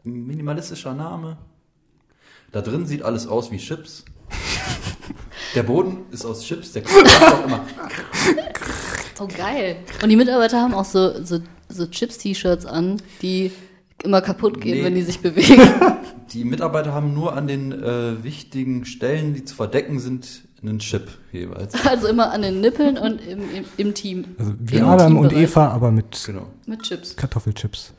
Minimalistischer 0.07 0.93
Name. 0.93 1.37
Da 2.51 2.61
drin 2.61 2.85
sieht 2.85 3.03
alles 3.03 3.27
aus 3.27 3.51
wie 3.51 3.57
Chips. 3.57 4.05
Der 5.55 5.63
Boden 5.63 5.99
ist 6.11 6.25
aus 6.25 6.43
Chips, 6.43 6.73
der 6.73 6.83
auch 6.83 7.45
immer. 7.45 7.65
Oh, 9.19 9.27
geil. 9.27 9.77
Und 10.03 10.09
die 10.09 10.15
Mitarbeiter 10.15 10.61
haben 10.61 10.73
auch 10.73 10.85
so, 10.85 11.23
so, 11.23 11.39
so 11.69 11.87
Chips-T-Shirts 11.87 12.65
an, 12.65 13.01
die 13.21 13.51
immer 14.03 14.21
kaputt 14.21 14.61
gehen, 14.61 14.77
Nee. 14.79 14.83
wenn 14.83 14.93
die 14.95 15.01
sich 15.01 15.19
bewegen. 15.19 15.61
Die 16.33 16.43
Mitarbeiter 16.43 16.93
haben 16.93 17.13
nur 17.13 17.33
an 17.37 17.47
den 17.47 17.71
äh, 17.71 18.21
wichtigen 18.23 18.83
Stellen, 18.85 19.33
die 19.33 19.45
zu 19.45 19.55
verdecken 19.55 19.99
sind, 19.99 20.41
einen 20.61 20.79
Chip 20.79 21.07
jeweils. 21.31 21.73
Also 21.85 22.07
immer 22.07 22.31
an 22.31 22.41
den 22.41 22.59
Nippeln 22.59 22.97
und 22.97 23.21
im, 23.25 23.39
im, 23.55 23.63
im 23.77 23.93
Team. 23.93 24.25
Also 24.37 24.53
wie 24.59 24.81
Adam 24.81 25.17
und. 25.17 25.31
Eva, 25.31 25.69
aber 25.69 25.89
mit 25.91 26.21
Genau, 26.25 26.47
Mit 26.65 26.83
Chips. 26.83 27.15
Kartoffelchips. 27.15 27.93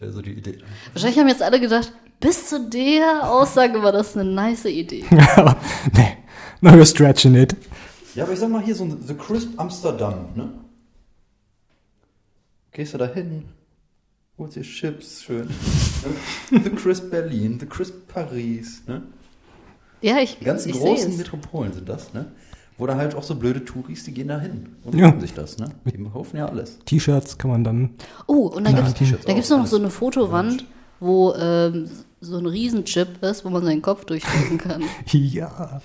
Das 0.00 0.06
wäre 0.08 0.12
so 0.12 0.22
die 0.22 0.32
Idee. 0.32 0.58
Wahrscheinlich 0.94 1.18
haben 1.18 1.28
jetzt 1.28 1.42
alle 1.42 1.60
gedacht, 1.60 1.92
bis 2.20 2.48
zu 2.48 2.70
der 2.70 3.30
Aussage 3.30 3.82
war 3.82 3.92
das 3.92 4.16
eine 4.16 4.30
nice 4.30 4.64
Idee. 4.64 5.04
aber 5.36 5.56
nee, 5.94 6.16
no 6.62 6.70
you're 6.70 6.86
stretching 6.86 7.34
it. 7.34 7.54
Ja, 8.14 8.24
aber 8.24 8.32
ich 8.32 8.38
sag 8.38 8.48
mal 8.50 8.62
hier 8.62 8.74
so 8.74 8.84
ein 8.84 8.96
The 9.06 9.14
Crisp 9.14 9.50
Amsterdam, 9.58 10.30
ne? 10.34 10.50
Gehst 12.72 12.94
du 12.94 12.98
da 12.98 13.06
hin, 13.06 13.44
holst 14.38 14.56
dir 14.56 14.62
Chips, 14.62 15.22
schön. 15.22 15.48
ne? 16.50 16.60
The 16.62 16.70
Crisp 16.70 17.10
Berlin, 17.10 17.58
The 17.60 17.66
Crisp 17.66 18.08
Paris, 18.08 18.82
ne? 18.86 19.02
Ja, 20.00 20.18
ich, 20.18 20.38
Die 20.38 20.44
ganzen 20.46 20.70
ich 20.70 20.76
großen. 20.76 21.16
Metropolen 21.18 21.74
sind 21.74 21.88
das, 21.88 22.14
ne? 22.14 22.32
Wo 22.80 22.86
da 22.86 22.96
halt 22.96 23.14
auch 23.14 23.22
so 23.22 23.34
blöde 23.34 23.64
Touris, 23.64 24.04
die 24.04 24.12
gehen 24.12 24.28
da 24.28 24.40
hin 24.40 24.70
und 24.84 24.96
Ja. 24.98 25.18
sich 25.20 25.34
das, 25.34 25.58
ne? 25.58 25.70
Die 25.84 26.02
kaufen 26.02 26.36
ja 26.38 26.46
alles. 26.46 26.78
T-Shirts 26.86 27.36
kann 27.38 27.50
man 27.50 27.62
dann. 27.62 27.90
Oh, 28.26 28.46
und 28.48 28.64
dann 28.64 28.74
Ja, 28.74 28.80
gibt's 28.80 28.94
T-Shirts 28.98 29.26
da 29.26 29.34
gibt's 29.34 29.52
auch, 29.52 29.58
noch 29.58 29.66
so 29.66 29.76
eine 29.76 29.90
Fotowand, 29.90 30.64
wo 30.98 31.34
ähm, 31.34 31.88
so 32.20 32.38
ein 32.38 32.46
Riesenchip 32.46 33.22
ist, 33.22 33.44
wo 33.44 33.50
man 33.50 33.62
seinen 33.64 33.82
Kopf 33.82 34.04
durchdrücken 34.06 34.58
kann. 34.58 34.82
Ja. 35.12 35.80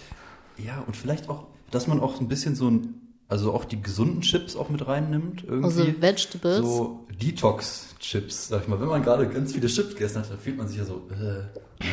Ja, 0.57 0.83
und 0.87 0.95
vielleicht 0.95 1.27
auch, 1.29 1.47
dass 1.69 1.87
man 1.87 1.99
auch 1.99 2.21
ein 2.21 2.29
bisschen 2.29 2.55
so 2.55 2.69
ein, 2.69 2.93
also 3.27 3.53
auch 3.53 3.65
die 3.65 3.81
gesunden 3.81 4.21
Chips 4.21 4.55
auch 4.55 4.69
mit 4.69 4.87
reinnimmt, 4.87 5.43
irgendwie. 5.43 5.65
Also 5.65 5.85
Vegetables. 6.01 6.57
So 6.59 7.05
Detox-Chips, 7.21 8.47
sag 8.49 8.61
ich 8.63 8.67
mal. 8.67 8.79
Wenn 8.79 8.87
man 8.87 9.03
gerade 9.03 9.27
ganz 9.27 9.53
viele 9.53 9.67
Chips 9.67 9.89
gegessen 9.95 10.19
hat, 10.19 10.29
dann 10.31 10.37
fühlt 10.39 10.57
man 10.57 10.67
sich 10.67 10.77
ja 10.77 10.85
so 10.85 11.01
äh, 11.11 11.23
ne, 11.23 11.45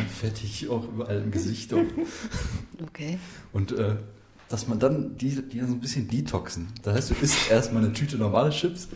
fettig 0.09 0.69
auch 0.69 0.85
überall 0.85 1.23
im 1.23 1.31
Gesicht. 1.31 1.73
Und, 1.73 1.87
Okay. 2.89 3.19
und 3.53 3.73
äh, 3.73 3.97
dass 4.53 4.69
man 4.69 4.79
dann 4.79 5.17
die, 5.17 5.31
die 5.49 5.61
so 5.61 5.67
ein 5.67 5.81
bisschen 5.81 6.09
detoxen. 6.09 6.69
Das 6.83 6.95
heißt, 6.95 7.11
du 7.11 7.15
isst 7.23 7.51
erstmal 7.51 7.83
eine 7.85 7.93
Tüte 7.93 8.17
normale 8.19 8.51
Chips 8.51 8.89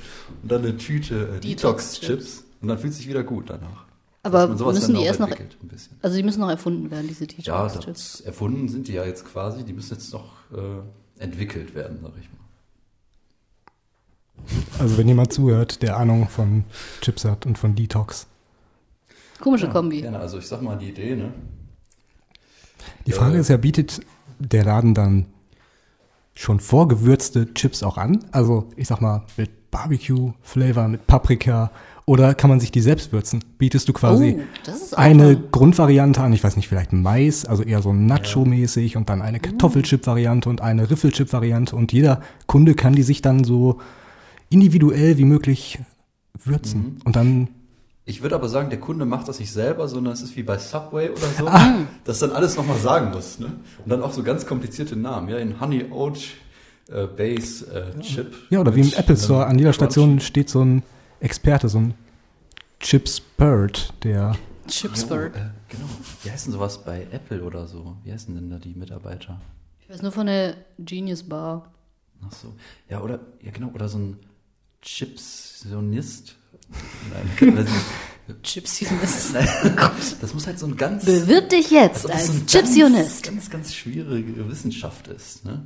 und 0.42 0.52
dann 0.52 0.62
eine 0.62 0.76
Tüte 0.76 1.36
äh, 1.36 1.40
Detox-Chips. 1.40 2.00
Detox-Chips 2.00 2.44
und 2.60 2.68
dann 2.68 2.78
fühlt 2.78 2.92
es 2.92 2.98
sich 2.98 3.08
wieder 3.08 3.24
gut 3.24 3.48
danach. 3.50 3.84
Aber 4.22 4.48
müssen 4.48 4.92
dann 4.92 5.00
die 5.00 5.06
erst 5.06 5.20
noch, 5.20 5.28
entwickelt, 5.28 5.56
ein 5.62 5.68
bisschen. 5.68 5.96
also 6.02 6.16
die 6.16 6.22
müssen 6.24 6.40
noch 6.40 6.50
erfunden 6.50 6.90
werden, 6.90 7.06
diese 7.08 7.26
Ja, 7.38 7.68
T-Shirts. 7.68 7.86
das 7.86 8.20
erfunden 8.22 8.68
sind 8.68 8.88
die 8.88 8.92
ja 8.94 9.04
jetzt 9.04 9.24
quasi, 9.24 9.62
die 9.64 9.72
müssen 9.72 9.94
jetzt 9.94 10.12
noch 10.12 10.32
äh, 10.52 11.22
entwickelt 11.22 11.74
werden, 11.76 11.98
sag 12.02 12.12
ich 12.20 12.28
mal. 12.28 12.36
Also 14.80 14.98
wenn 14.98 15.08
jemand 15.08 15.32
zuhört, 15.32 15.80
der 15.82 15.96
Ahnung 15.96 16.28
von 16.28 16.64
Chips 17.00 17.24
hat 17.24 17.46
und 17.46 17.56
von 17.56 17.74
Detox. 17.74 18.26
Komische 19.40 19.68
Kombi. 19.68 20.02
Gerne, 20.02 20.18
also 20.18 20.38
ich 20.38 20.46
sag 20.46 20.60
mal 20.60 20.76
die 20.76 20.88
Idee, 20.88 21.14
ne? 21.16 21.32
Die 23.06 23.12
Frage 23.12 23.36
Äh. 23.36 23.40
ist 23.40 23.48
ja, 23.48 23.56
bietet 23.56 24.00
der 24.38 24.64
Laden 24.64 24.92
dann 24.94 25.26
schon 26.36 26.60
vorgewürzte 26.60 27.52
Chips 27.54 27.82
auch 27.82 27.96
an? 27.98 28.24
Also 28.30 28.68
ich 28.76 28.86
sag 28.86 29.00
mal 29.00 29.24
mit 29.36 29.70
Barbecue-Flavor, 29.72 30.86
mit 30.88 31.06
Paprika 31.06 31.70
oder 32.04 32.34
kann 32.34 32.48
man 32.50 32.60
sich 32.60 32.70
die 32.70 32.80
selbst 32.80 33.12
würzen? 33.12 33.42
Bietest 33.58 33.88
du 33.88 33.92
quasi 33.92 34.38
Oh, 34.38 34.96
eine 34.96 35.24
mal- 35.24 35.42
Grundvariante 35.50 36.20
an, 36.22 36.32
ich 36.32 36.44
weiß 36.44 36.54
nicht, 36.56 36.68
vielleicht 36.68 36.92
Mais, 36.92 37.44
also 37.44 37.62
eher 37.64 37.82
so 37.82 37.92
Nacho-mäßig 37.92 38.96
und 38.96 39.08
dann 39.10 39.22
eine 39.22 39.40
Kartoffelchip-Variante 39.40 40.48
und 40.48 40.60
eine 40.60 40.88
Riffelchip-Variante 40.88 41.74
und 41.74 41.92
jeder 41.92 42.20
Kunde 42.46 42.74
kann 42.74 42.94
die 42.94 43.02
sich 43.02 43.22
dann 43.22 43.42
so 43.42 43.78
individuell 44.50 45.18
wie 45.18 45.24
möglich 45.24 45.80
würzen. 46.44 46.98
Und 47.04 47.16
dann, 47.16 47.48
Ich 48.08 48.22
würde 48.22 48.36
aber 48.36 48.48
sagen, 48.48 48.70
der 48.70 48.78
Kunde 48.80 49.04
macht 49.04 49.26
das 49.26 49.40
nicht 49.40 49.52
selber, 49.52 49.88
sondern 49.88 50.12
es 50.12 50.22
ist 50.22 50.36
wie 50.36 50.44
bei 50.44 50.58
Subway 50.58 51.10
oder 51.10 51.26
so, 51.38 51.46
Ah. 51.48 51.74
dass 52.04 52.20
dann 52.20 52.30
alles 52.30 52.56
nochmal 52.56 52.78
sagen 52.78 53.10
muss. 53.10 53.40
Ne? 53.40 53.46
Und 53.84 53.90
dann 53.90 54.00
auch 54.02 54.12
so 54.12 54.22
ganz 54.22 54.46
komplizierte 54.46 54.94
Namen, 54.96 55.28
ja, 55.28 55.38
in 55.38 55.60
Honey 55.60 55.90
Oat 55.90 56.18
äh, 56.88 57.06
Base 57.08 57.66
äh, 57.66 58.00
Chip. 58.00 58.32
ja, 58.50 58.60
oder 58.60 58.74
wie 58.76 58.82
im 58.82 58.92
Apple 58.92 59.16
Store, 59.16 59.46
an 59.46 59.58
jeder 59.58 59.70
Crunch. 59.72 59.74
Station 59.92 60.20
steht 60.20 60.48
so 60.48 60.64
ein 60.64 60.84
Experte, 61.18 61.68
so 61.68 61.78
ein 61.78 61.94
Chipspert, 62.78 63.92
der 64.04 64.36
Chipsburg. 64.68 65.32
Oh, 65.34 65.38
äh, 65.38 65.50
genau. 65.68 65.86
Wie 66.22 66.30
heißen 66.30 66.52
sowas 66.52 66.84
bei 66.84 67.08
Apple 67.10 67.42
oder 67.42 67.66
so? 67.66 67.96
Wie 68.04 68.12
heißen 68.12 68.32
denn 68.34 68.50
da 68.50 68.58
die 68.58 68.74
Mitarbeiter? 68.74 69.40
Ich 69.80 69.88
weiß 69.90 70.02
nur 70.02 70.12
von 70.12 70.26
der 70.26 70.54
Genius 70.78 71.24
Bar. 71.24 71.72
Ach 72.24 72.32
so. 72.32 72.54
Ja, 72.88 73.00
oder, 73.00 73.18
ja 73.42 73.50
genau, 73.50 73.68
oder 73.74 73.88
so 73.88 73.98
ein 73.98 74.18
Chipsionist. 74.82 76.36
Nein. 76.68 77.66
Chipsionist. 78.42 79.34
Nein, 79.34 79.48
das 80.20 80.34
muss 80.34 80.46
halt 80.46 80.58
so 80.58 80.66
ein 80.66 80.76
ganz. 80.76 81.04
Bewirb 81.04 81.48
dich 81.48 81.70
jetzt 81.70 82.10
als 82.10 82.26
das 82.26 82.30
als 82.36 82.50
so 82.50 82.58
Chipsionist. 82.58 83.22
Ganz, 83.22 83.36
ganz, 83.36 83.50
ganz 83.50 83.74
schwierige 83.74 84.48
Wissenschaft 84.50 85.06
ist, 85.08 85.44
ne? 85.44 85.62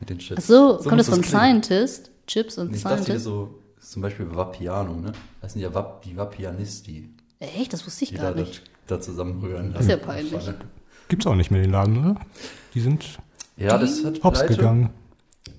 Mit 0.00 0.10
den 0.10 0.18
Chips. 0.18 0.42
Ach 0.42 0.46
so, 0.46 0.76
kommt 0.78 0.96
muss 0.96 1.06
das 1.06 1.08
von 1.14 1.20
klingen. 1.22 1.62
Scientist? 1.62 2.10
Chips 2.26 2.58
und 2.58 2.74
Ich 2.74 2.82
dachte 2.82 2.96
hier 2.96 3.04
Scientist? 3.04 3.24
so, 3.24 3.58
zum 3.80 4.02
Beispiel 4.02 4.26
Vapiano, 4.34 4.94
ne? 4.96 5.12
Das 5.40 5.52
sind 5.52 5.62
ja 5.62 5.72
Vap, 5.72 6.02
die 6.02 6.16
Vapianisti, 6.16 7.08
Echt, 7.38 7.72
das 7.72 7.84
wusste 7.86 8.04
ich 8.04 8.14
gar 8.14 8.32
da, 8.34 8.40
nicht. 8.40 8.62
da 8.86 9.00
zusammenrühren. 9.00 9.74
ist 9.74 9.88
ja 9.88 9.96
peinlich. 9.96 10.32
gibt's 11.08 11.26
auch 11.26 11.34
nicht 11.34 11.50
mehr 11.50 11.62
den 11.62 11.70
Laden, 11.72 11.98
oder? 11.98 12.20
Die 12.74 12.80
sind 12.80 13.04
Ja, 13.56 13.78
das 13.78 14.04
hat 14.04 14.22
hops 14.24 14.40
pleite, 14.40 14.56
gegangen. 14.56 14.90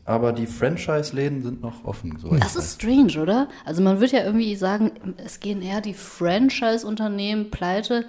Aber 0.06 0.34
die 0.34 0.48
Franchise-Läden 0.48 1.42
sind 1.42 1.62
noch 1.62 1.86
offen. 1.86 2.18
So 2.20 2.36
Das 2.36 2.56
ist 2.56 2.76
strange, 2.76 3.20
oder? 3.22 3.48
Also 3.66 3.82
man 3.82 4.00
würde 4.00 4.18
ja 4.18 4.24
irgendwie 4.26 4.56
sagen, 4.56 4.92
es 5.18 5.40
gehen 5.40 5.62
eher 5.62 5.82
die 5.82 5.94
Franchise-Unternehmen 5.94 7.52
pleite 7.52 8.06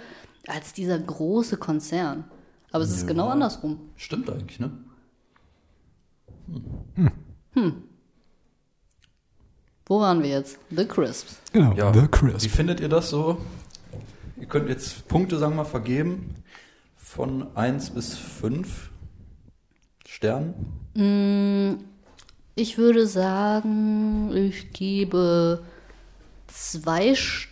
als 0.47 0.73
dieser 0.73 0.99
große 0.99 1.57
Konzern. 1.57 2.25
Aber 2.73 2.83
es 2.83 2.91
ist 2.91 3.07
genau 3.07 3.29
andersrum. 3.29 3.79
Stimmt 3.97 4.29
eigentlich, 4.29 4.59
ne? 4.59 4.73
Wo 9.87 10.01
waren 10.01 10.23
wir 10.23 10.31
jetzt? 10.31 10.59
The 10.71 10.85
Crisps. 10.87 11.41
Genau, 11.53 11.73
Ja. 11.75 11.93
The 11.93 12.03
Wie 12.03 12.09
Crisp. 12.09 12.51
findet 12.51 12.81
ihr 12.81 12.89
das 12.89 13.11
so? 13.11 13.39
Ihr 14.41 14.47
könnt 14.47 14.69
jetzt 14.69 15.07
Punkte, 15.09 15.39
sagen 15.39 15.53
wir 15.53 15.63
mal, 15.63 15.65
vergeben 15.65 16.35
von 16.97 17.57
1 17.57 17.91
bis 17.91 18.17
5 18.17 18.91
Sternen. 20.07 20.84
Ich 20.97 22.79
würde 22.79 23.07
sagen, 23.07 24.31
ich 24.35 24.73
gebe 24.73 25.63
zwei, 26.47 27.13
St- 27.13 27.49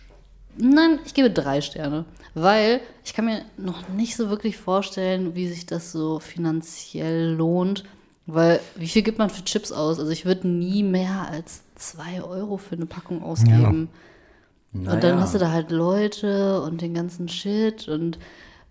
nein, 0.57 0.99
ich 1.05 1.13
gebe 1.13 1.29
drei 1.29 1.59
Sterne, 1.61 2.05
weil 2.35 2.79
ich 3.03 3.13
kann 3.13 3.25
mir 3.25 3.43
noch 3.57 3.89
nicht 3.89 4.15
so 4.15 4.29
wirklich 4.29 4.57
vorstellen, 4.57 5.35
wie 5.35 5.47
sich 5.49 5.65
das 5.65 5.91
so 5.91 6.19
finanziell 6.19 7.33
lohnt, 7.33 7.83
weil 8.27 8.61
wie 8.77 8.87
viel 8.87 9.01
gibt 9.01 9.17
man 9.17 9.29
für 9.29 9.43
Chips 9.43 9.73
aus? 9.73 9.99
Also 9.99 10.11
ich 10.11 10.25
würde 10.25 10.47
nie 10.47 10.81
mehr 10.83 11.27
als 11.29 11.63
zwei 11.75 12.21
Euro 12.23 12.55
für 12.55 12.75
eine 12.75 12.85
Packung 12.85 13.21
ausgeben. 13.21 13.89
Und 14.73 14.85
dann 14.85 14.99
Naja. 15.01 15.19
hast 15.19 15.35
du 15.35 15.37
da 15.37 15.51
halt 15.51 15.69
Leute 15.69 16.61
und 16.61 16.81
den 16.81 16.93
ganzen 16.95 17.27
Shit 17.29 17.89
und, 17.89 18.17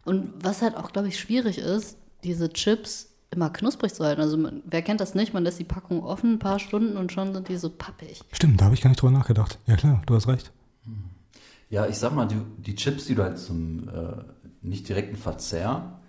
und 0.06 0.32
was 0.42 0.62
halt 0.62 0.76
auch, 0.76 0.92
glaube 0.92 1.08
ich, 1.08 1.20
schwierig 1.20 1.58
ist, 1.58 1.96
diese 2.24 2.48
Chips 2.52 3.11
immer 3.32 3.50
knusprig 3.50 3.94
zu 3.94 4.04
halten. 4.04 4.20
Also 4.20 4.36
man, 4.36 4.62
wer 4.64 4.82
kennt 4.82 5.00
das 5.00 5.14
nicht? 5.14 5.34
Man 5.34 5.44
lässt 5.44 5.58
die 5.58 5.64
Packung 5.64 6.02
offen 6.02 6.34
ein 6.34 6.38
paar 6.38 6.58
Stunden 6.58 6.96
und 6.96 7.12
schon 7.12 7.32
sind 7.32 7.48
die 7.48 7.56
so 7.56 7.70
pappig. 7.70 8.22
Stimmt, 8.32 8.60
da 8.60 8.66
habe 8.66 8.74
ich 8.74 8.82
gar 8.82 8.90
nicht 8.90 9.00
drüber 9.00 9.12
nachgedacht. 9.12 9.58
Ja 9.66 9.76
klar, 9.76 10.02
du 10.06 10.14
hast 10.14 10.28
recht. 10.28 10.52
Ja, 11.70 11.86
ich 11.86 11.96
sag 11.96 12.14
mal, 12.14 12.26
die, 12.26 12.36
die 12.58 12.74
Chips, 12.74 13.06
die 13.06 13.14
du 13.14 13.22
halt 13.22 13.38
zum 13.38 13.88
äh, 13.88 14.22
nicht 14.60 14.88
direkten 14.88 15.16
Verzehr 15.16 16.00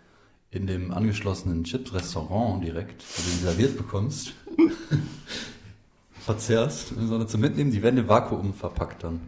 in 0.51 0.67
dem 0.67 0.91
angeschlossenen 0.91 1.63
Chips-Restaurant 1.63 2.63
direkt, 2.63 3.01
wo 3.01 3.23
du 3.23 3.29
die 3.29 3.43
serviert 3.43 3.77
bekommst, 3.77 4.33
verzehrst, 6.11 6.89
sondern 6.89 7.27
zum 7.27 7.41
Mitnehmen, 7.41 7.71
die 7.71 7.81
werden 7.81 7.97
im 7.97 8.07
Vakuum 8.07 8.53
verpackt 8.53 9.03
dann. 9.03 9.21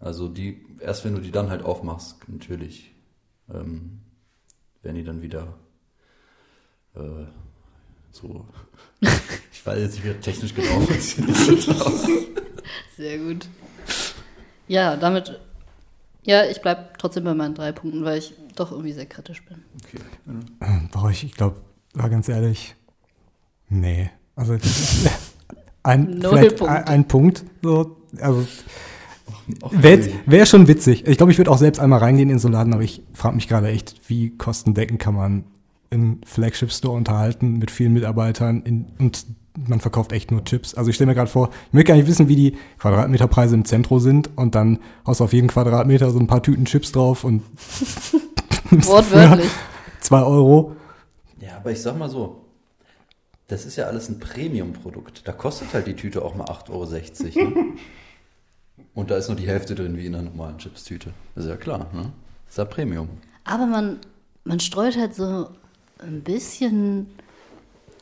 Also 0.00 0.28
die, 0.28 0.64
erst 0.80 1.04
wenn 1.04 1.14
du 1.14 1.20
die 1.20 1.30
dann 1.30 1.50
halt 1.50 1.62
aufmachst, 1.62 2.28
natürlich, 2.28 2.92
ähm, 3.52 4.00
werden 4.82 4.96
die 4.96 5.04
dann 5.04 5.22
wieder 5.22 5.58
äh, 6.94 7.26
so. 8.12 8.46
ich 9.00 9.66
weiß 9.66 9.78
jetzt 9.80 9.94
nicht, 9.94 10.04
wie 10.04 10.14
technisch 10.20 10.54
genau 10.54 10.80
funktioniert. 10.80 11.62
Sehr 12.96 13.18
gut. 13.18 13.48
Ja, 14.68 14.96
damit, 14.96 15.40
ja, 16.22 16.44
ich 16.44 16.62
bleibe 16.62 16.90
trotzdem 16.98 17.24
bei 17.24 17.34
meinen 17.34 17.54
drei 17.54 17.72
Punkten, 17.72 18.04
weil 18.04 18.18
ich 18.18 18.34
doch 18.54 18.70
irgendwie 18.70 18.92
sehr 18.92 19.06
kritisch 19.06 19.42
bin. 19.44 19.62
okay. 19.84 19.98
Ähm, 20.60 20.88
Boah, 20.92 21.10
ich, 21.10 21.24
ich 21.24 21.32
glaube, 21.32 21.60
war 21.94 22.08
ganz 22.08 22.28
ehrlich, 22.28 22.74
nee. 23.68 24.10
Also 24.36 24.56
ein, 25.82 26.18
Null 26.18 26.38
vielleicht 26.38 26.56
Punkte. 26.58 26.76
ein, 26.76 26.84
ein 26.84 27.08
Punkt. 27.08 27.44
So, 27.62 27.96
also 28.20 28.46
wäre 29.70 30.08
wär 30.26 30.46
schon 30.46 30.68
witzig. 30.68 31.06
Ich 31.06 31.16
glaube, 31.16 31.32
ich 31.32 31.38
würde 31.38 31.50
auch 31.50 31.58
selbst 31.58 31.80
einmal 31.80 31.98
reingehen 31.98 32.30
in 32.30 32.38
so 32.38 32.48
einen 32.48 32.54
Laden, 32.54 32.72
aber 32.72 32.82
ich 32.82 33.02
frage 33.12 33.34
mich 33.34 33.48
gerade 33.48 33.68
echt, 33.68 34.00
wie 34.08 34.36
kostendeckend 34.36 35.00
kann 35.00 35.14
man 35.14 35.44
einen 35.92 36.20
Flagship-Store 36.24 36.96
unterhalten 36.96 37.58
mit 37.58 37.70
vielen 37.70 37.92
Mitarbeitern 37.92 38.62
in, 38.62 38.86
und 38.98 39.26
man 39.68 39.80
verkauft 39.80 40.12
echt 40.12 40.30
nur 40.30 40.44
Chips. 40.44 40.74
Also 40.74 40.90
ich 40.90 40.96
stelle 40.96 41.08
mir 41.08 41.14
gerade 41.14 41.30
vor, 41.30 41.50
ich 41.68 41.72
möchte 41.74 41.88
gar 41.88 41.96
nicht 41.96 42.06
wissen, 42.08 42.28
wie 42.28 42.36
die 42.36 42.56
Quadratmeterpreise 42.78 43.54
im 43.54 43.64
Zentrum 43.64 44.00
sind 44.00 44.30
und 44.36 44.54
dann 44.54 44.78
haust 45.06 45.20
du 45.20 45.24
auf 45.24 45.32
jeden 45.32 45.48
Quadratmeter 45.48 46.10
so 46.10 46.18
ein 46.18 46.26
paar 46.26 46.42
Tüten 46.42 46.64
Chips 46.64 46.92
drauf 46.92 47.24
und 47.24 47.42
Wortwörtlich. 48.70 49.50
zwei 50.00 50.22
Euro. 50.22 50.76
Ja, 51.40 51.56
aber 51.56 51.72
ich 51.72 51.82
sag 51.82 51.98
mal 51.98 52.08
so, 52.08 52.46
das 53.48 53.66
ist 53.66 53.76
ja 53.76 53.84
alles 53.86 54.08
ein 54.08 54.18
Premium-Produkt. 54.18 55.28
Da 55.28 55.32
kostet 55.32 55.74
halt 55.74 55.86
die 55.86 55.94
Tüte 55.96 56.24
auch 56.24 56.34
mal 56.34 56.46
8,60 56.46 57.36
Euro. 57.36 57.50
Ne? 57.50 57.64
Und 58.94 59.10
da 59.10 59.16
ist 59.16 59.28
nur 59.28 59.36
die 59.36 59.46
Hälfte 59.46 59.74
drin 59.74 59.96
wie 59.96 60.06
in 60.06 60.14
einer 60.14 60.24
normalen 60.30 60.58
Chips-Tüte. 60.58 61.12
Das 61.34 61.44
ist 61.44 61.50
ja 61.50 61.56
klar, 61.56 61.90
ne? 61.92 62.12
Das 62.46 62.54
ist 62.54 62.58
ja 62.58 62.64
Premium. 62.64 63.08
Aber 63.44 63.66
man, 63.66 63.98
man 64.44 64.60
streut 64.60 64.96
halt 64.96 65.14
so 65.14 65.48
ein 66.02 66.22
bisschen 66.22 67.06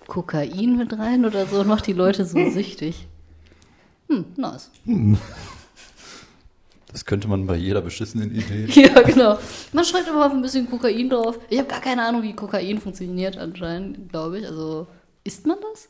Kokain 0.07 0.77
mit 0.77 0.99
rein 0.99 1.25
oder 1.25 1.47
so 1.47 1.61
und 1.61 1.69
macht 1.69 1.87
die 1.87 1.93
Leute 1.93 2.25
so 2.25 2.51
süchtig. 2.51 3.07
Hm, 4.09 4.25
nice. 4.37 4.71
Das 6.91 7.05
könnte 7.05 7.29
man 7.29 7.47
bei 7.47 7.55
jeder 7.57 7.81
beschissenen 7.81 8.35
Idee. 8.35 8.67
Ja, 8.83 9.01
genau. 9.03 9.39
Man 9.73 9.85
schreibt 9.85 10.09
immer 10.09 10.27
auf 10.27 10.33
ein 10.33 10.43
bisschen 10.43 10.69
Kokain 10.69 11.09
drauf. 11.09 11.39
Ich 11.49 11.59
habe 11.59 11.69
gar 11.69 11.81
keine 11.81 12.03
Ahnung, 12.05 12.23
wie 12.23 12.35
Kokain 12.35 12.79
funktioniert 12.81 13.37
anscheinend, 13.37 14.11
glaube 14.11 14.41
ich. 14.41 14.47
Also, 14.47 14.87
isst 15.23 15.47
man 15.47 15.59
das? 15.73 15.89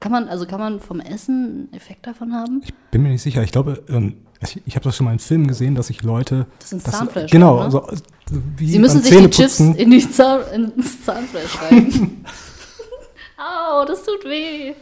Kann 0.00 0.12
man, 0.12 0.28
also 0.28 0.46
kann 0.46 0.60
man 0.60 0.80
vom 0.80 1.00
Essen 1.00 1.68
einen 1.68 1.72
Effekt 1.74 2.06
davon 2.06 2.32
haben? 2.32 2.62
Ich 2.64 2.72
bin 2.90 3.02
mir 3.02 3.10
nicht 3.10 3.22
sicher. 3.22 3.42
Ich 3.42 3.52
glaube, 3.52 3.84
ähm, 3.88 4.16
ich, 4.42 4.60
ich 4.64 4.74
habe 4.74 4.84
das 4.84 4.96
schon 4.96 5.04
mal 5.04 5.12
in 5.12 5.18
Filmen 5.18 5.46
gesehen, 5.46 5.74
dass 5.74 5.88
sich 5.88 6.02
Leute. 6.02 6.46
Das 6.58 6.70
sind 6.70 6.82
Zahnfleisch, 6.82 7.30
Genau, 7.30 7.64
ne? 7.64 7.70
so, 7.70 7.86
so 7.86 8.42
wie 8.56 8.66
Sie 8.70 8.78
müssen 8.78 9.02
sich 9.02 9.14
die 9.14 9.28
Chips 9.28 9.60
in 9.60 9.90
die 9.90 10.10
Zahn, 10.10 10.40
ins 10.54 11.04
Zahnfleisch 11.04 11.60
rein. 11.60 12.24
Au, 13.36 13.84
das 13.84 14.02
tut 14.02 14.24
weh. 14.24 14.72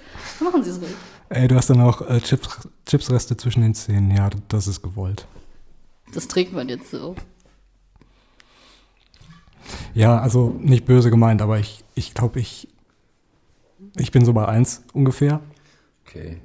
Machen 0.41 0.63
Sie 0.63 0.71
es 0.71 0.81
ruhig. 0.81 0.95
Ey, 1.31 1.49
du 1.49 1.57
hast 1.57 1.69
dann 1.69 1.81
auch 1.81 2.01
äh, 2.09 2.21
Chips, 2.21 2.49
Chipsreste 2.87 3.37
zwischen 3.37 3.63
den 3.63 3.75
Zähnen. 3.75 4.11
Ja, 4.13 4.31
das 4.49 4.69
ist 4.69 4.83
gewollt. 4.83 5.27
Das 6.15 6.29
trägt 6.29 6.53
man 6.53 6.69
jetzt 6.69 6.91
so. 6.91 7.17
Ja, 9.95 10.19
also 10.21 10.55
nicht 10.61 10.87
böse 10.87 11.11
gemeint, 11.11 11.43
aber 11.43 11.59
ich, 11.59 11.85
ich 11.95 12.15
glaube, 12.15 12.41
ich, 12.41 12.69
ich 13.97 14.11
bin 14.11 14.25
so 14.25 14.33
bei 14.33 14.47
eins 14.47 14.83
ungefähr. 14.93 15.41
Okay. 16.07 16.41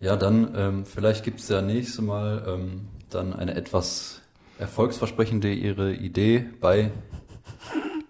Ja, 0.00 0.16
dann 0.16 0.52
ähm, 0.56 0.84
vielleicht 0.84 1.24
gibt 1.24 1.40
es 1.40 1.48
ja 1.48 1.62
nächstes 1.62 2.00
Mal 2.00 2.44
ähm, 2.46 2.88
dann 3.10 3.32
eine 3.32 3.54
etwas 3.54 4.20
erfolgsversprechende 4.58 5.52
ihre 5.52 5.94
Idee 5.94 6.46
bei 6.60 6.90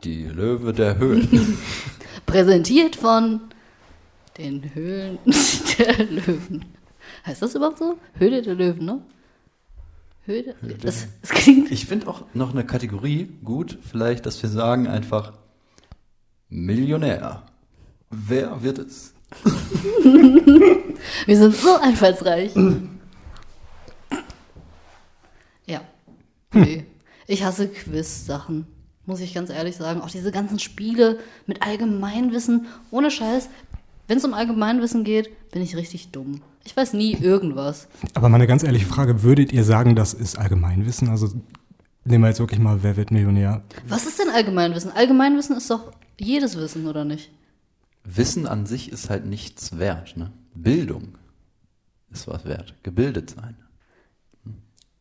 Die 0.03 0.25
Löwe 0.25 0.73
der 0.73 0.99
Höhlen. 0.99 1.59
Präsentiert 2.27 2.97
von 2.97 3.41
den 4.39 4.75
Höhlen 4.75 5.19
der 5.79 6.05
Löwen. 6.05 6.65
Heißt 7.27 7.43
das 7.43 7.55
überhaupt 7.55 7.79
so? 7.79 7.99
Höhle 8.15 8.43
der 8.43 8.55
Löwen, 8.55 8.85
ne? 8.87 9.03
Höhle? 10.25 10.55
Das, 10.81 11.09
das 11.21 11.31
klingt. 11.31 11.71
Ich 11.71 11.87
finde 11.87 12.07
auch 12.07 12.23
noch 12.33 12.53
eine 12.53 12.65
Kategorie 12.65 13.29
gut, 13.45 13.79
vielleicht, 13.83 14.25
dass 14.25 14.43
wir 14.43 14.49
sagen 14.49 14.87
einfach 14.87 15.33
Millionär. 16.49 17.45
Wer 18.13 18.63
wird 18.63 18.79
es? 18.79 19.15
Wir 21.27 21.37
sind 21.37 21.57
so 21.57 21.77
einfallsreich. 21.77 22.53
ja. 25.67 25.81
Nee. 26.53 26.85
Ich 27.27 27.43
hasse 27.43 27.69
Quiz-Sachen. 27.69 28.67
Muss 29.07 29.21
ich 29.21 29.33
ganz 29.33 29.49
ehrlich 29.49 29.77
sagen. 29.77 30.03
Auch 30.03 30.11
diese 30.11 30.31
ganzen 30.31 30.59
Spiele 30.59 31.19
mit 31.47 31.63
Allgemeinwissen. 31.63 32.67
Ohne 32.91 33.11
Scheiß. 33.11 33.49
Wenn 34.09 34.19
es 34.19 34.25
um 34.25 34.35
Allgemeinwissen 34.35 35.05
geht, 35.05 35.31
bin 35.51 35.63
ich 35.63 35.75
richtig 35.75 36.11
dumm. 36.11 36.43
Ich 36.65 36.77
weiß 36.77 36.93
nie 36.93 37.15
irgendwas. 37.15 37.89
Aber 38.13 38.29
mal 38.29 38.37
eine 38.37 38.47
ganz 38.47 38.63
ehrliche 38.63 38.87
Frage, 38.87 39.23
würdet 39.23 39.53
ihr 39.53 39.65
sagen, 39.65 39.97
das 39.97 40.13
ist 40.13 40.39
Allgemeinwissen? 40.39 41.09
Also 41.09 41.31
nehmen 42.05 42.25
wir 42.25 42.29
jetzt 42.29 42.41
wirklich 42.41 42.61
mal, 42.61 42.83
wer 42.83 42.97
wird 42.97 43.11
Millionär? 43.11 43.63
Was 43.89 44.07
ist 44.07 44.19
denn 44.19 44.29
Allgemeinwissen? 44.29 44.93
Allgemeinwissen 44.93 45.57
ist 45.57 45.71
doch 45.71 45.93
jedes 46.21 46.57
Wissen, 46.59 46.87
oder 46.87 47.05
nicht? 47.07 47.31
Wissen 48.05 48.47
an 48.47 48.67
sich 48.67 48.91
ist 48.91 49.11
halt 49.11 49.27
nichts 49.27 49.79
wert. 49.79 50.17
Ne? 50.17 50.33
Bildung 50.55 51.17
ist 52.11 52.27
was 52.29 52.45
wert. 52.45 52.75
Gebildet 52.83 53.31
sein. 53.31 53.57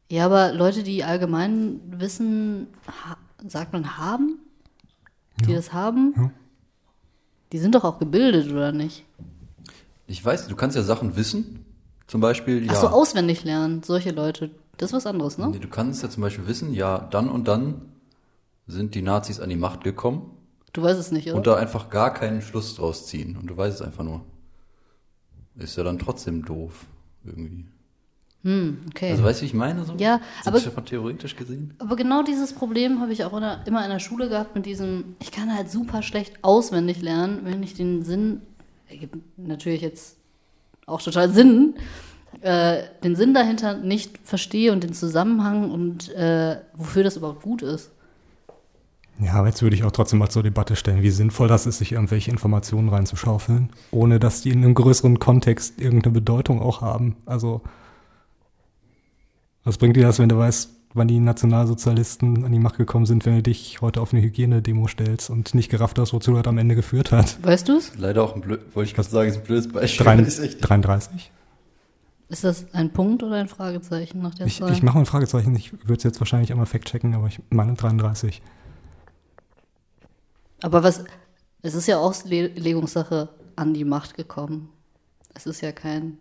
Ja, 0.10 0.26
aber 0.26 0.54
Leute, 0.54 0.84
die 0.84 1.04
Allgemeinwissen, 1.04 2.68
ha 2.88 3.18
sagt 3.48 3.74
man, 3.74 3.98
haben? 3.98 4.40
Die 5.48 5.54
das 5.54 5.74
haben? 5.74 6.14
Ja. 6.16 6.32
Die 7.52 7.58
sind 7.58 7.76
doch 7.76 7.84
auch 7.84 7.98
gebildet, 7.98 8.52
oder 8.52 8.72
nicht? 8.72 9.06
Ich 10.08 10.24
weiß, 10.24 10.48
du 10.48 10.56
kannst 10.56 10.76
ja 10.76 10.84
Sachen 10.84 11.16
wissen. 11.16 11.66
Zum 12.08 12.22
Beispiel, 12.22 12.66
ja. 12.66 12.74
Ach 12.74 12.82
so, 12.82 12.88
auswendig 12.88 13.44
lernen, 13.44 13.84
solche 13.84 14.12
Leute. 14.12 14.52
Das 14.78 14.90
ist 14.90 14.94
was 14.94 15.06
anderes, 15.06 15.38
ne? 15.38 15.50
Nee, 15.50 15.60
Du 15.60 15.70
kannst 15.70 16.04
ja 16.04 16.10
zum 16.10 16.22
Beispiel 16.22 16.46
wissen, 16.46 16.74
ja, 16.74 17.00
dann 17.00 17.30
und 17.30 17.48
dann 17.48 17.82
sind 18.68 18.96
die 18.96 19.02
Nazis 19.02 19.40
an 19.40 19.50
die 19.50 19.56
Macht 19.56 19.84
gekommen 19.84 20.32
Du 20.74 20.82
weißt 20.82 21.00
es 21.00 21.12
nicht, 21.12 21.28
oder? 21.28 21.36
und 21.38 21.48
da 21.48 21.56
einfach 21.56 21.90
gar 21.90 22.14
keinen 22.14 22.42
Schluss 22.42 22.76
draus 22.76 23.08
ziehen. 23.08 23.38
Und 23.38 23.48
du 23.48 23.58
weißt 23.58 23.80
es 23.80 23.86
einfach 23.86 24.04
nur. 24.04 24.22
Ist 25.58 25.78
ja 25.78 25.84
dann 25.84 26.00
trotzdem 26.00 26.46
doof, 26.46 26.86
irgendwie. 27.26 27.66
okay. 28.90 29.12
Also 29.12 29.24
weißt 29.24 29.40
du, 29.40 29.44
wie 29.44 29.48
ich 29.48 29.54
meine? 29.54 29.84
So? 29.84 29.94
Ja, 29.98 30.22
so 30.44 30.50
aber- 30.50 30.60
schon 30.62 30.86
theoretisch 30.86 31.36
gesehen. 31.36 31.74
Aber 31.78 31.96
genau 31.96 32.24
dieses 32.24 32.54
Problem 32.54 33.02
habe 33.02 33.12
ich 33.12 33.26
auch 33.26 33.34
in 33.34 33.42
der, 33.42 33.62
immer 33.68 33.84
in 33.84 33.92
der 33.92 34.00
Schule 34.00 34.30
gehabt 34.30 34.56
mit 34.56 34.66
diesem, 34.66 35.16
ich 35.20 35.32
kann 35.32 35.54
halt 35.54 35.70
super 35.70 36.02
schlecht 36.02 36.42
auswendig 36.42 37.02
lernen, 37.02 37.42
wenn 37.44 37.62
ich 37.64 37.74
den 37.74 38.04
Sinn, 38.04 38.42
ergibt 38.90 39.18
natürlich 39.38 39.82
jetzt 39.82 40.16
auch 40.86 41.02
total 41.02 41.30
Sinn, 41.32 41.76
äh, 42.40 42.84
den 43.04 43.16
Sinn 43.18 43.34
dahinter 43.34 43.76
nicht 43.78 44.18
verstehe 44.24 44.72
und 44.72 44.84
den 44.84 44.94
Zusammenhang 44.94 45.70
und 45.70 46.10
äh, 46.16 46.62
wofür 46.74 47.04
das 47.04 47.18
überhaupt 47.18 47.44
gut 47.44 47.62
ist. 47.62 47.92
Ja, 49.20 49.34
aber 49.34 49.48
jetzt 49.48 49.62
würde 49.62 49.76
ich 49.76 49.84
auch 49.84 49.92
trotzdem 49.92 50.18
mal 50.20 50.30
zur 50.30 50.42
Debatte 50.44 50.76
stellen, 50.76 51.04
wie 51.04 51.12
sinnvoll 51.12 51.48
das 51.48 51.68
ist, 51.68 51.78
sich 51.78 51.92
irgendwelche 51.92 52.32
Informationen 52.32 52.90
reinzuschaufeln, 52.90 53.70
ohne 53.92 54.20
dass 54.20 54.42
die 54.42 54.50
in 54.50 54.64
einem 54.64 54.74
größeren 54.74 55.20
Kontext 55.20 55.80
irgendeine 55.80 56.14
Bedeutung 56.14 56.60
auch 56.62 56.82
haben. 56.82 57.16
Also, 57.28 57.62
was 59.64 59.78
bringt 59.78 59.96
dir 59.96 60.04
das, 60.08 60.18
wenn 60.20 60.30
du 60.30 60.38
weißt, 60.38 60.70
wann 60.94 61.08
die 61.08 61.20
Nationalsozialisten 61.20 62.44
an 62.46 62.52
die 62.52 62.60
Macht 62.60 62.78
gekommen 62.78 63.06
sind, 63.06 63.26
wenn 63.26 63.36
du 63.36 63.44
dich 63.44 63.80
heute 63.82 64.02
auf 64.02 64.12
eine 64.14 64.22
Hygienedemo 64.24 64.88
stellst 64.88 65.30
und 65.30 65.54
nicht 65.54 65.70
gerafft 65.70 66.00
hast, 66.00 66.14
wozu 66.14 66.34
das 66.34 66.46
am 66.48 66.58
Ende 66.58 66.76
geführt 66.76 67.12
hat. 67.12 67.38
Weißt 67.44 67.70
du 67.70 67.78
es? 67.78 67.96
Leider 67.98 68.24
auch 68.24 68.36
ein 68.36 68.42
blöd, 68.42 68.62
wollte 68.76 68.90
ich 68.90 68.96
gerade 68.96 69.08
sagen, 69.10 69.30
ist 69.30 69.38
ein 69.38 69.44
blödes 69.44 69.68
Beispiel. 69.72 70.04
Drein- 70.06 70.18
weil 70.20 70.28
ich's 70.28 70.40
echt- 70.40 70.68
33? 70.68 71.32
Ist 72.30 72.44
das 72.46 72.66
ein 72.74 72.92
Punkt 72.92 73.24
oder 73.24 73.36
ein 73.36 73.50
Fragezeichen 73.50 74.22
nach 74.22 74.34
der 74.34 74.48
Ich, 74.48 74.58
Zahl? 74.60 74.72
ich 74.72 74.82
mache 74.82 74.96
mal 74.96 75.02
ein 75.02 75.06
Fragezeichen. 75.06 75.54
Ich 75.56 75.74
würde 75.74 75.96
es 75.96 76.04
jetzt 76.04 76.20
wahrscheinlich 76.22 76.52
einmal 76.52 76.66
fact-checken, 76.66 77.14
aber 77.14 77.28
ich 77.28 77.40
meine 77.50 77.74
33. 77.74 78.42
Aber 80.62 80.84
was, 80.84 81.04
es 81.62 81.74
ist 81.74 81.88
ja 81.88 81.98
Auslegungssache 81.98 83.30
an 83.56 83.74
die 83.74 83.86
Macht 83.86 84.16
gekommen. 84.16 84.70
Es 85.34 85.46
ist 85.46 85.62
ja 85.62 85.72
kein, 85.72 86.18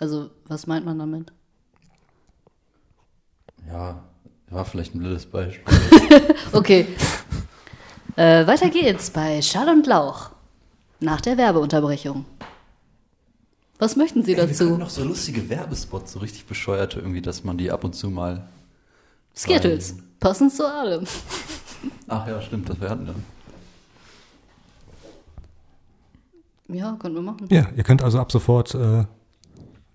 also 0.00 0.30
was 0.46 0.66
meint 0.66 0.84
man 0.84 0.98
damit? 0.98 1.32
Ja, 3.68 4.02
war 4.50 4.64
vielleicht 4.64 4.94
ein 4.94 4.98
blödes 4.98 5.26
Beispiel. 5.26 5.64
Okay. 6.52 6.86
äh, 8.16 8.46
weiter 8.46 8.68
geht's 8.70 9.10
bei 9.10 9.42
Schall 9.42 9.68
und 9.68 9.86
Lauch. 9.86 10.30
Nach 11.00 11.20
der 11.20 11.36
Werbeunterbrechung. 11.36 12.24
Was 13.78 13.96
möchten 13.96 14.22
Sie 14.22 14.32
Ey, 14.32 14.38
wir 14.38 14.46
dazu? 14.46 14.66
können 14.68 14.78
noch 14.78 14.90
so 14.90 15.02
lustige 15.02 15.48
Werbespots, 15.48 16.12
so 16.12 16.20
richtig 16.20 16.46
bescheuerte 16.46 17.00
irgendwie, 17.00 17.20
dass 17.22 17.42
man 17.42 17.58
die 17.58 17.70
ab 17.72 17.82
und 17.82 17.94
zu 17.94 18.10
mal. 18.10 18.46
Skittles. 19.34 19.96
Passend 20.20 20.52
zu 20.54 20.70
allem. 20.72 21.04
Ach 22.06 22.26
ja, 22.28 22.40
stimmt, 22.40 22.68
das 22.68 22.80
wir 22.80 22.88
hatten 22.88 23.06
dann. 23.06 23.24
Ja, 26.68 26.96
können 26.98 27.14
wir 27.14 27.22
machen. 27.22 27.46
Ja, 27.50 27.68
ihr 27.76 27.82
könnt 27.84 28.02
also 28.02 28.18
ab 28.18 28.32
sofort 28.32 28.74
äh, 28.74 29.04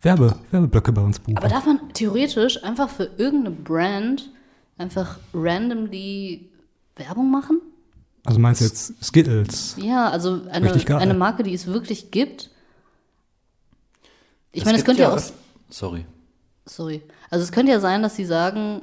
Werbe, 0.01 0.36
Werbeblöcke 0.51 0.91
bei 0.91 1.01
uns 1.01 1.20
buchen. 1.20 1.38
Aber 1.38 1.47
darf 1.49 1.65
man 1.65 1.80
theoretisch 1.93 2.63
einfach 2.63 2.89
für 2.89 3.05
irgendeine 3.17 3.55
Brand 3.55 4.30
einfach 4.78 5.17
randomly 5.34 6.49
Werbung 6.95 7.32
machen? 7.32 7.61
also 8.26 8.39
meinst 8.39 8.61
du 8.61 8.65
jetzt 8.65 8.93
Skittles? 9.03 9.76
Ja, 9.82 10.09
also 10.09 10.41
eine, 10.51 10.72
eine 10.97 11.13
Marke, 11.15 11.41
die 11.43 11.53
es 11.53 11.65
wirklich 11.67 12.11
gibt. 12.11 12.49
Ich 14.51 14.65
meine, 14.65 14.78
es 14.78 14.86
könnte 14.86 15.03
ja 15.03 15.11
auch. 15.13 15.17
öf- 15.17 15.32
Sorry. 15.70 16.05
Sorry. 16.65 17.01
Also 17.30 17.43
es 17.43 17.51
könnte 17.51 17.72
ja 17.72 17.80
sein, 17.80 18.01
dass 18.03 18.15
sie 18.15 18.26
sagen, 18.26 18.82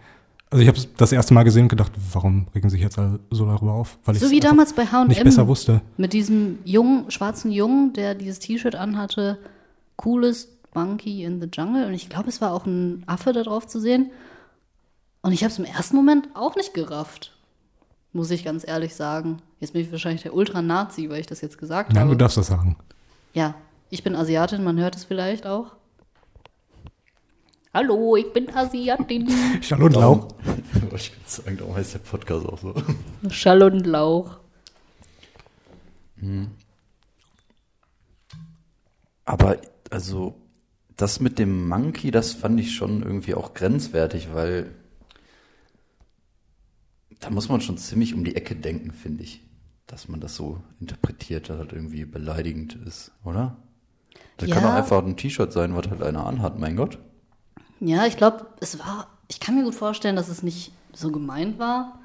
Also 0.49 0.61
ich 0.61 0.67
habe 0.67 0.77
es 0.77 0.93
das 0.95 1.11
erste 1.11 1.33
Mal 1.33 1.43
gesehen 1.43 1.63
und 1.63 1.69
gedacht, 1.69 1.91
warum 2.13 2.47
regen 2.55 2.69
sich 2.69 2.81
jetzt 2.81 2.97
alle 2.97 3.19
so 3.29 3.45
darüber 3.45 3.73
auf? 3.73 3.97
Weil 4.05 4.15
So 4.15 4.31
wie 4.31 4.39
damals 4.39 4.73
bei 4.73 4.83
nicht 5.07 5.23
besser 5.23 5.41
H&M 5.41 5.47
wusste. 5.47 5.81
mit 5.97 6.13
diesem 6.13 6.59
jungen, 6.63 7.11
schwarzen 7.11 7.51
Jungen, 7.51 7.93
der 7.93 8.15
dieses 8.15 8.39
T-Shirt 8.39 8.75
anhatte. 8.75 9.37
Coolest 9.97 10.49
Monkey 10.73 11.23
in 11.23 11.41
the 11.41 11.47
Jungle. 11.51 11.85
Und 11.85 11.93
ich 11.93 12.09
glaube, 12.09 12.29
es 12.29 12.41
war 12.41 12.53
auch 12.53 12.65
ein 12.65 13.03
Affe 13.07 13.33
da 13.33 13.43
drauf 13.43 13.67
zu 13.67 13.79
sehen. 13.79 14.11
Und 15.21 15.31
ich 15.31 15.43
habe 15.43 15.51
es 15.51 15.59
im 15.59 15.65
ersten 15.65 15.95
Moment 15.95 16.29
auch 16.35 16.55
nicht 16.55 16.73
gerafft. 16.73 17.31
Muss 18.13 18.31
ich 18.31 18.45
ganz 18.45 18.67
ehrlich 18.67 18.95
sagen. 18.95 19.41
Jetzt 19.59 19.73
bin 19.73 19.81
ich 19.81 19.91
wahrscheinlich 19.91 20.21
der 20.21 20.33
Ultra-Nazi, 20.33 21.09
weil 21.09 21.19
ich 21.19 21.27
das 21.27 21.41
jetzt 21.41 21.57
gesagt 21.57 21.93
Nein, 21.93 22.03
habe. 22.03 22.11
du 22.11 22.17
darfst 22.17 22.37
das 22.37 22.47
sagen. 22.47 22.77
Ja, 23.33 23.55
ich 23.89 24.03
bin 24.03 24.15
Asiatin, 24.15 24.63
man 24.63 24.79
hört 24.79 24.95
es 24.95 25.03
vielleicht 25.03 25.45
auch. 25.45 25.75
Hallo, 27.73 28.15
ich 28.15 28.31
bin 28.31 28.49
Asiatin. 28.55 29.29
Schall 29.61 29.83
und 29.83 29.95
Lauch. 29.95 30.27
Ich 30.95 31.11
gerade 31.11 31.25
sagen, 31.25 31.57
darum 31.57 31.75
heißt 31.75 31.95
der 31.95 31.99
Podcast 31.99 32.45
auch 32.45 32.57
so. 32.57 32.73
Schall 33.29 33.63
und 33.63 33.85
Lauch. 33.85 34.37
Aber 39.25 39.57
also 39.89 40.35
das 40.97 41.19
mit 41.19 41.39
dem 41.39 41.67
Monkey, 41.67 42.11
das 42.11 42.33
fand 42.33 42.59
ich 42.59 42.75
schon 42.75 43.03
irgendwie 43.03 43.35
auch 43.35 43.53
grenzwertig, 43.53 44.33
weil 44.33 44.71
da 47.19 47.29
muss 47.29 47.49
man 47.49 47.61
schon 47.61 47.77
ziemlich 47.77 48.13
um 48.13 48.23
die 48.23 48.35
Ecke 48.35 48.55
denken, 48.55 48.91
finde 48.91 49.23
ich, 49.23 49.41
dass 49.87 50.07
man 50.07 50.19
das 50.19 50.35
so 50.35 50.61
interpretiert, 50.79 51.49
dass 51.49 51.59
das 51.59 51.73
irgendwie 51.73 52.05
beleidigend 52.05 52.75
ist, 52.85 53.11
oder? 53.23 53.57
Das 54.37 54.49
kann 54.49 54.63
Ja. 54.63 54.69
doch 54.71 54.75
einfach 54.75 55.03
ein 55.05 55.17
T-Shirt 55.17 55.53
sein, 55.53 55.75
was 55.75 55.89
halt 55.89 56.03
einer 56.03 56.25
anhat, 56.27 56.59
mein 56.59 56.75
Gott. 56.77 56.99
Ja, 57.79 58.05
ich 58.05 58.17
glaube, 58.17 58.47
es 58.59 58.79
war. 58.79 59.07
Ich 59.27 59.39
kann 59.39 59.55
mir 59.55 59.63
gut 59.63 59.75
vorstellen, 59.75 60.15
dass 60.15 60.29
es 60.29 60.43
nicht 60.43 60.71
so 60.93 61.11
gemeint 61.11 61.57
war. 61.59 61.99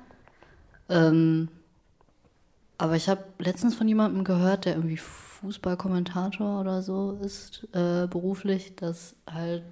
Ähm, 0.89 1.49
aber 2.79 2.97
ich 2.97 3.09
habe 3.09 3.25
letztens 3.39 3.75
von 3.75 3.87
jemandem 3.89 4.25
gehört, 4.25 4.65
der 4.65 4.75
irgendwie 4.77 4.97
Fußballkommentator 5.41 6.61
oder 6.61 6.83
so 6.83 7.19
ist, 7.23 7.67
äh, 7.73 8.07
beruflich, 8.07 8.77
dass 8.77 9.17
halt. 9.31 9.65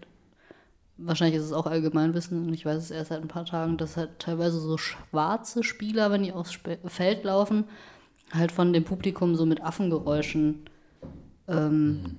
Wahrscheinlich 1.01 1.37
ist 1.37 1.45
es 1.45 1.53
auch 1.53 1.67
Allgemeinwissen 1.67 2.49
und 2.49 2.53
ich 2.53 2.67
weiß 2.67 2.77
es 2.77 2.91
erst 2.91 3.11
seit 3.11 3.23
ein 3.23 3.29
paar 3.29 3.45
Tagen, 3.45 3.77
dass 3.77 3.97
halt 3.97 4.19
teilweise 4.19 4.59
so 4.59 4.77
schwarze 4.79 5.63
Spieler, 5.63 6.11
wenn 6.11 6.25
die 6.25 6.33
aufs 6.33 6.53
Spe 6.53 6.79
Feld 6.87 7.23
laufen, 7.23 7.67
halt 8.33 8.51
von 8.51 8.73
dem 8.73 8.83
Publikum 8.83 9.37
so 9.37 9.47
mit 9.47 9.63
Affengeräuschen 9.63 10.65
ähm, 11.47 12.17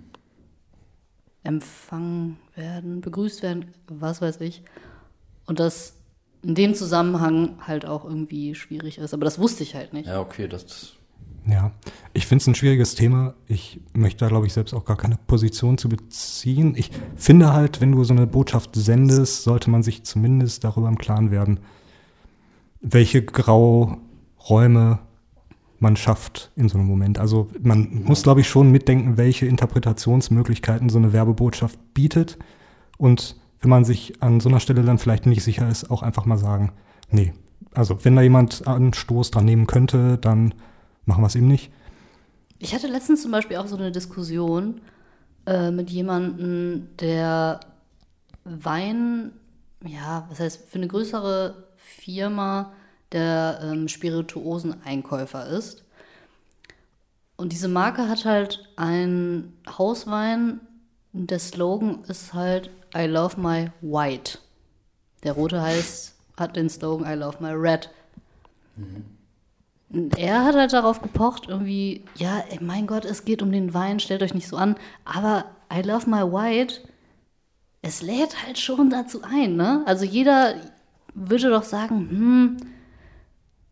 empfangen 1.43 2.37
werden, 2.55 3.01
begrüßt 3.01 3.43
werden, 3.43 3.73
was 3.87 4.21
weiß 4.21 4.39
ich. 4.39 4.63
Und 5.45 5.59
das 5.59 5.95
in 6.41 6.55
dem 6.55 6.73
Zusammenhang 6.73 7.57
halt 7.67 7.85
auch 7.85 8.05
irgendwie 8.05 8.55
schwierig 8.55 8.97
ist. 8.97 9.13
Aber 9.13 9.25
das 9.25 9.39
wusste 9.39 9.63
ich 9.63 9.75
halt 9.75 9.93
nicht. 9.93 10.07
Ja, 10.07 10.21
okay, 10.21 10.47
das 10.47 10.93
Ja, 11.49 11.71
ich 12.13 12.27
finde 12.27 12.43
es 12.43 12.47
ein 12.47 12.55
schwieriges 12.55 12.95
Thema. 12.95 13.33
Ich 13.47 13.81
möchte 13.93 14.19
da, 14.19 14.27
glaube 14.27 14.45
ich, 14.45 14.53
selbst 14.53 14.73
auch 14.73 14.85
gar 14.85 14.97
keine 14.97 15.17
Position 15.17 15.77
zu 15.77 15.89
beziehen. 15.89 16.73
Ich 16.75 16.91
finde 17.15 17.53
halt, 17.53 17.81
wenn 17.81 17.91
du 17.91 18.03
so 18.03 18.13
eine 18.13 18.27
Botschaft 18.27 18.71
sendest, 18.75 19.43
sollte 19.43 19.69
man 19.69 19.81
sich 19.81 20.03
zumindest 20.03 20.63
darüber 20.63 20.87
im 20.87 20.97
Klaren 20.97 21.31
werden, 21.31 21.59
welche 22.81 23.23
Grauräume 23.23 24.99
man 25.79 25.95
schafft 25.95 26.51
in 26.55 26.69
so 26.69 26.77
einem 26.77 26.87
Moment. 26.87 27.17
Also 27.19 27.49
man 27.61 28.03
muss, 28.03 28.23
glaube 28.23 28.41
ich, 28.41 28.49
schon 28.49 28.69
mitdenken, 28.69 29.17
welche 29.17 29.45
Interpretationsmöglichkeiten 29.45 30.89
so 30.89 30.97
eine 30.97 31.13
Werbebotschaft 31.13 31.79
bietet. 31.93 32.37
Und 32.97 33.37
wenn 33.61 33.69
man 33.69 33.85
sich 33.85 34.21
an 34.21 34.39
so 34.39 34.49
einer 34.49 34.59
Stelle 34.59 34.83
dann 34.83 34.99
vielleicht 34.99 35.25
nicht 35.25 35.43
sicher 35.43 35.69
ist, 35.69 35.89
auch 35.89 36.03
einfach 36.03 36.25
mal 36.25 36.37
sagen, 36.37 36.73
nee, 37.09 37.33
also 37.73 38.03
wenn 38.03 38.15
da 38.15 38.21
jemand 38.21 38.67
Anstoß 38.67 39.31
dran 39.31 39.45
nehmen 39.45 39.67
könnte, 39.67 40.17
dann 40.17 40.53
machen 41.09 41.23
wir 41.23 41.27
es 41.27 41.35
eben 41.35 41.47
nicht. 41.47 41.71
Ich 42.59 42.73
hatte 42.73 42.87
letztens 42.87 43.21
zum 43.23 43.31
Beispiel 43.31 43.57
auch 43.57 43.67
so 43.67 43.75
eine 43.75 43.91
Diskussion 43.91 44.81
äh, 45.45 45.71
mit 45.71 45.89
jemandem, 45.89 46.87
der 46.99 47.59
Wein, 48.45 49.31
ja, 49.85 50.25
was 50.29 50.39
heißt, 50.39 50.69
für 50.69 50.77
eine 50.77 50.87
größere 50.87 51.67
Firma 51.77 52.71
der 53.11 53.59
ähm, 53.63 53.87
Spirituoseneinkäufer 53.87 55.47
ist. 55.47 55.83
Und 57.37 57.53
diese 57.53 57.67
Marke 57.67 58.07
hat 58.07 58.25
halt 58.25 58.69
einen 58.75 59.57
Hauswein 59.77 60.59
und 61.13 61.31
der 61.31 61.39
Slogan 61.39 62.03
ist 62.07 62.33
halt 62.33 62.69
I 62.95 63.05
love 63.05 63.39
my 63.39 63.71
white. 63.81 64.37
Der 65.23 65.33
rote 65.33 65.61
heißt, 65.61 66.15
hat 66.37 66.55
den 66.55 66.69
Slogan 66.69 67.11
I 67.11 67.15
love 67.15 67.37
my 67.39 67.51
red. 67.51 67.89
Und 68.77 69.18
er 70.17 70.45
hat 70.45 70.55
halt 70.55 70.73
darauf 70.73 71.01
gepocht, 71.01 71.47
irgendwie, 71.47 72.03
ja, 72.15 72.43
ey, 72.49 72.59
mein 72.61 72.85
Gott, 72.85 73.05
es 73.05 73.25
geht 73.25 73.41
um 73.41 73.51
den 73.51 73.73
Wein, 73.73 73.99
stellt 73.99 74.21
euch 74.21 74.33
nicht 74.33 74.47
so 74.47 74.55
an. 74.57 74.75
Aber 75.03 75.45
I 75.73 75.81
love 75.81 76.09
my 76.09 76.21
white, 76.21 76.81
es 77.81 78.01
lädt 78.01 78.45
halt 78.45 78.59
schon 78.59 78.89
dazu 78.89 79.21
ein, 79.23 79.55
ne? 79.55 79.83
Also 79.85 80.05
jeder 80.05 80.55
würde 81.13 81.49
doch 81.49 81.63
sagen, 81.63 82.09
hm, 82.09 82.57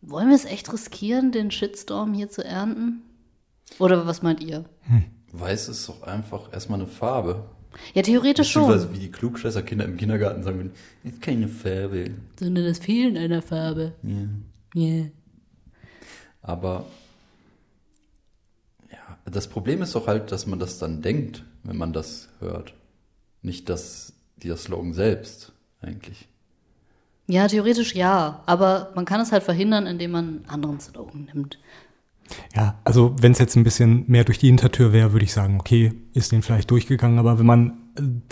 wollen 0.02 0.30
wir 0.30 0.36
es 0.36 0.46
echt 0.46 0.72
riskieren, 0.72 1.32
den 1.32 1.52
Shitstorm 1.52 2.14
hier 2.14 2.30
zu 2.30 2.44
ernten? 2.44 3.04
Oder 3.80 4.08
was 4.08 4.22
meint 4.22 4.42
ihr? 4.42 4.66
Weiß 5.34 5.68
ist 5.68 5.88
doch 5.90 6.04
einfach 6.04 6.52
erstmal 6.54 6.80
eine 6.80 6.88
Farbe. 6.88 7.50
Ja, 7.94 8.02
theoretisch 8.02 8.52
schon. 8.52 8.68
Beziehungsweise 8.68 8.94
wie 8.94 9.06
die 9.06 9.12
Klugscheißer-Kinder 9.12 9.86
im 9.86 9.98
Kindergarten 9.98 10.42
sagen 10.42 10.58
würden, 10.58 10.72
ist 11.04 11.22
keine 11.22 11.48
Farbe. 11.48 12.12
Sondern 12.40 12.66
das 12.66 12.80
Fehlen 12.80 13.18
einer 13.18 13.42
Farbe. 13.42 13.94
Ja. 14.02 14.82
Yeah. 14.82 15.12
Aber 16.48 16.86
ja, 18.92 18.98
das 19.32 19.48
Problem 19.48 19.82
ist 19.82 19.94
doch 19.94 20.08
halt, 20.08 20.32
dass 20.32 20.48
man 20.48 20.60
das 20.60 20.80
dann 20.80 21.02
denkt, 21.02 21.44
wenn 21.64 21.78
man 21.78 21.94
das 21.94 22.30
hört. 22.40 22.74
Nicht 23.42 23.70
das, 23.70 24.14
der 24.38 24.56
Slogan 24.58 24.94
selbst 24.94 25.52
eigentlich. 25.82 26.28
Ja, 27.28 27.48
theoretisch 27.50 27.94
ja. 27.94 28.42
Aber 28.46 28.92
man 28.96 29.04
kann 29.06 29.20
es 29.20 29.32
halt 29.34 29.44
verhindern, 29.44 29.86
indem 29.88 30.12
man 30.12 30.26
einen 30.28 30.46
anderen 30.50 30.80
Slogan 30.80 31.30
nimmt. 31.34 31.60
Ja, 32.56 32.76
also 32.86 33.14
wenn 33.20 33.34
es 33.34 33.40
jetzt 33.40 33.56
ein 33.58 33.64
bisschen 33.64 34.06
mehr 34.08 34.24
durch 34.24 34.38
die 34.38 34.48
Hintertür 34.48 34.92
wäre, 34.94 35.12
würde 35.14 35.26
ich 35.26 35.34
sagen, 35.34 35.60
okay, 35.60 35.94
ist 36.14 36.32
den 36.32 36.42
vielleicht 36.42 36.72
durchgegangen, 36.72 37.20
aber 37.20 37.40
wenn 37.40 37.46
man, 37.46 37.78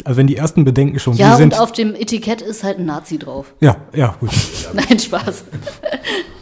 also 0.03 0.17
wenn 0.17 0.27
die 0.27 0.35
ersten 0.35 0.63
Bedenken 0.65 0.99
schon 0.99 1.15
Ja, 1.15 1.35
sind. 1.37 1.53
und 1.53 1.59
auf 1.59 1.71
dem 1.71 1.95
Etikett 1.95 2.41
ist 2.41 2.63
halt 2.63 2.77
ein 2.79 2.85
Nazi 2.85 3.17
drauf. 3.19 3.53
ja, 3.61 3.77
ja, 3.93 4.15
gut. 4.19 4.31
Nein, 4.73 4.99
Spaß. 4.99 5.45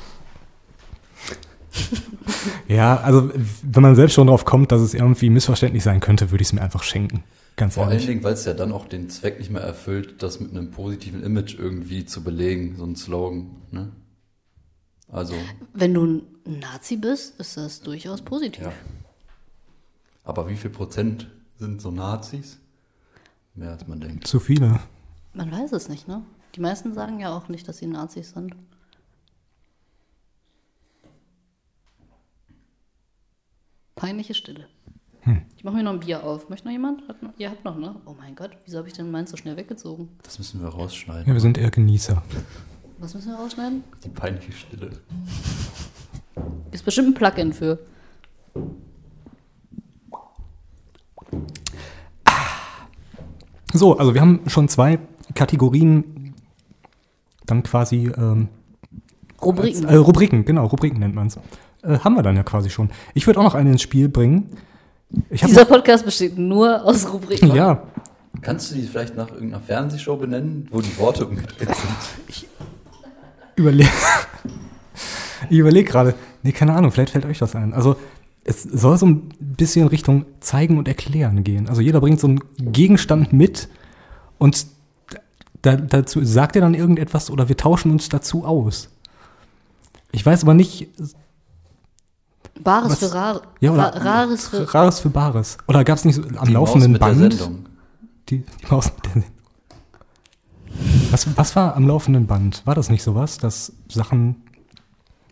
Ja, 2.68 2.98
also 2.98 3.30
wenn 3.62 3.84
man 3.84 3.96
selbst 3.96 4.14
schon 4.14 4.28
drauf 4.28 4.44
kommt, 4.46 4.72
dass 4.72 4.82
es 4.82 4.94
irgendwie 4.94 5.30
missverständlich 5.30 5.84
sein 5.84 6.00
könnte, 6.00 6.32
würde 6.32 6.42
ich 6.42 6.48
es 6.50 6.54
mir 6.54 6.62
einfach 6.62 6.84
schenken. 6.84 7.24
Ganz 7.56 7.76
Vor 7.76 7.84
allen 7.84 7.94
ehrlich. 7.94 8.08
Dingen, 8.08 8.24
weil 8.24 8.34
es 8.34 8.46
ja 8.46 8.54
dann 8.54 8.72
auch 8.72 8.86
den 8.88 9.10
Zweck 9.10 9.38
nicht 9.40 9.52
mehr 9.52 9.62
erfüllt, 9.62 10.22
das 10.24 10.40
mit 10.40 10.52
einem 10.52 10.72
positiven 10.72 11.24
Image 11.24 11.58
irgendwie 11.58 12.06
zu 12.06 12.24
belegen, 12.24 12.76
so 12.78 12.84
ein 12.86 12.96
Slogan. 12.96 13.52
Ne? 13.72 13.92
Also, 15.12 15.36
Wenn 15.74 15.94
du 15.94 16.06
ein 16.06 16.22
Nazi 16.60 16.98
bist, 16.98 17.40
ist 17.40 17.58
das 17.58 17.82
durchaus 17.82 18.22
positiv. 18.22 18.64
ja. 18.66 18.74
Aber 20.24 20.50
wie 20.50 20.56
viel 20.56 20.70
Prozent 20.72 21.28
sind 21.60 21.82
so 21.82 21.92
Nazis? 21.92 22.58
Mehr 23.56 23.72
als 23.72 23.88
man 23.88 24.00
denkt. 24.00 24.26
Zu 24.26 24.40
viele. 24.40 24.80
Man 25.34 25.52
weiß 25.52 25.74
es 25.74 25.90
nicht, 25.90 26.08
ne? 26.08 26.24
Die 26.56 26.62
meisten 26.62 26.94
sagen 26.94 27.20
ja 27.20 27.36
auch 27.36 27.50
nicht, 27.50 27.68
dass 27.68 27.78
sie 27.80 27.88
Nazis 27.88 28.32
sind. 28.32 28.56
Peinliche 34.04 34.34
Stille. 34.34 34.68
Ich 35.56 35.64
mache 35.64 35.78
mir 35.78 35.84
noch 35.84 35.94
ein 35.94 36.02
Bier 36.02 36.26
auf. 36.26 36.50
Möchte 36.50 36.68
noch 36.68 36.74
jemand? 36.74 37.08
Hat 37.08 37.24
noch, 37.24 37.30
ihr 37.38 37.50
habt 37.50 37.64
noch, 37.64 37.78
ne? 37.78 37.96
Oh 38.06 38.14
mein 38.20 38.36
Gott, 38.36 38.50
wieso 38.66 38.80
habe 38.80 38.90
ich 38.90 38.94
denn 38.94 39.10
meins 39.10 39.32
so 39.32 39.38
schnell 39.38 39.56
weggezogen? 39.56 40.10
Das 40.24 40.38
müssen 40.38 40.62
wir 40.62 40.68
rausschneiden. 40.68 41.26
Ja, 41.26 41.32
wir 41.32 41.40
sind 41.40 41.58
eher 41.58 41.72
Genießer. 41.72 42.22
Was 42.98 43.14
müssen 43.14 43.30
wir 43.30 43.38
rausschneiden? 43.38 43.82
Die 44.04 44.10
peinliche 44.10 44.52
Stille. 44.52 44.90
Ist 46.72 46.84
bestimmt 46.84 47.08
ein 47.08 47.14
Plugin 47.14 47.54
für. 47.54 47.80
So, 53.72 53.98
also 53.98 54.14
wir 54.14 54.20
haben 54.20 54.42
schon 54.48 54.68
zwei 54.68 55.00
Kategorien 55.34 56.34
dann 57.46 57.64
quasi 57.64 58.12
ähm, 58.18 58.50
Rubriken. 59.42 59.86
Als, 59.86 59.94
äh, 59.94 59.98
Rubriken, 59.98 60.44
genau, 60.44 60.66
Rubriken 60.66 61.00
nennt 61.00 61.16
man 61.16 61.28
es. 61.28 61.40
Äh, 61.84 62.00
haben 62.00 62.16
wir 62.16 62.24
dann 62.24 62.36
ja 62.36 62.44
quasi 62.44 62.70
schon. 62.70 62.90
Ich 63.14 63.28
würde 63.28 63.40
auch 63.40 63.44
noch 63.44 63.56
eine 63.56 63.72
ins 63.72 63.82
Spiel 63.82 64.10
bringen. 64.10 64.50
Ich 65.30 65.42
Dieser 65.42 65.66
Podcast 65.66 66.06
besteht 66.06 66.38
nur 66.38 66.84
aus 66.84 67.12
Rubriken. 67.12 67.54
ja, 67.54 67.84
Kannst 68.42 68.72
du 68.72 68.76
die 68.76 68.82
vielleicht 68.82 69.16
nach 69.16 69.32
irgendeiner 69.32 69.62
Fernsehshow 69.62 70.18
benennen, 70.18 70.68
wo 70.72 70.82
die 70.82 70.98
Worte 70.98 71.26
umgedreht 71.28 71.70
sind? 71.76 72.48
überlege 73.56 73.90
ich 75.50 75.58
überlege 75.60 75.90
gerade. 75.90 76.16
Nee, 76.42 76.52
keine 76.52 76.74
Ahnung, 76.74 76.92
vielleicht 76.92 77.12
fällt 77.12 77.26
euch 77.26 77.38
das 77.40 77.56
ein. 77.56 77.74
Also 77.74 77.96
es 78.44 78.64
soll 78.64 78.98
so 78.98 79.06
ein 79.06 79.30
bisschen 79.40 79.88
Richtung 79.88 80.26
zeigen 80.40 80.78
und 80.78 80.88
erklären 80.88 81.44
gehen. 81.44 81.70
Also 81.70 81.82
jeder 81.82 82.02
bringt 82.02 82.20
so 82.20 82.28
einen 82.28 82.40
Gegenstand 82.58 83.32
mit 83.34 83.70
und 84.40 84.66
da, 85.62 85.76
dazu 85.78 86.24
sagt 86.26 86.56
er 86.56 86.62
dann 86.62 86.74
irgendetwas 86.74 87.30
oder 87.30 87.48
wir 87.48 87.56
tauschen 87.56 87.92
uns 87.92 88.10
dazu 88.10 88.46
aus. 88.46 88.90
Ich 90.12 90.26
weiß 90.26 90.44
aber 90.44 90.54
nicht, 90.54 90.90
Bares 92.64 92.92
Was? 92.92 93.00
für 93.00 93.14
Rar 93.14 93.42
ja, 93.60 93.72
oder 93.72 93.84
Ra 93.96 94.22
Rares 94.22 94.48
für. 94.48 94.74
Rares 94.74 95.00
für 95.00 95.10
Bares. 95.10 95.58
Oder 95.68 95.84
gab 95.84 95.98
es 95.98 96.06
nicht 96.06 96.16
so 96.16 96.24
am 96.24 96.46
Die 96.48 96.54
laufenden 96.54 96.92
Maus 96.94 97.00
mit 97.00 97.00
Band? 97.02 97.34
Der 97.34 97.40
Sendung. 97.40 97.66
Die, 98.30 98.40
die 98.40 98.66
Maus 98.72 98.92
mit 98.94 99.06
der 99.06 99.12
Sendung. 99.12 99.30
Was, 101.12 101.38
was 101.38 101.56
war 101.56 101.76
am 101.76 101.88
laufenden 101.88 102.26
Band? 102.26 102.62
War 102.66 102.76
das 102.76 102.90
nicht 102.90 103.04
sowas, 103.04 103.38
dass 103.38 103.74
Sachen 103.88 104.42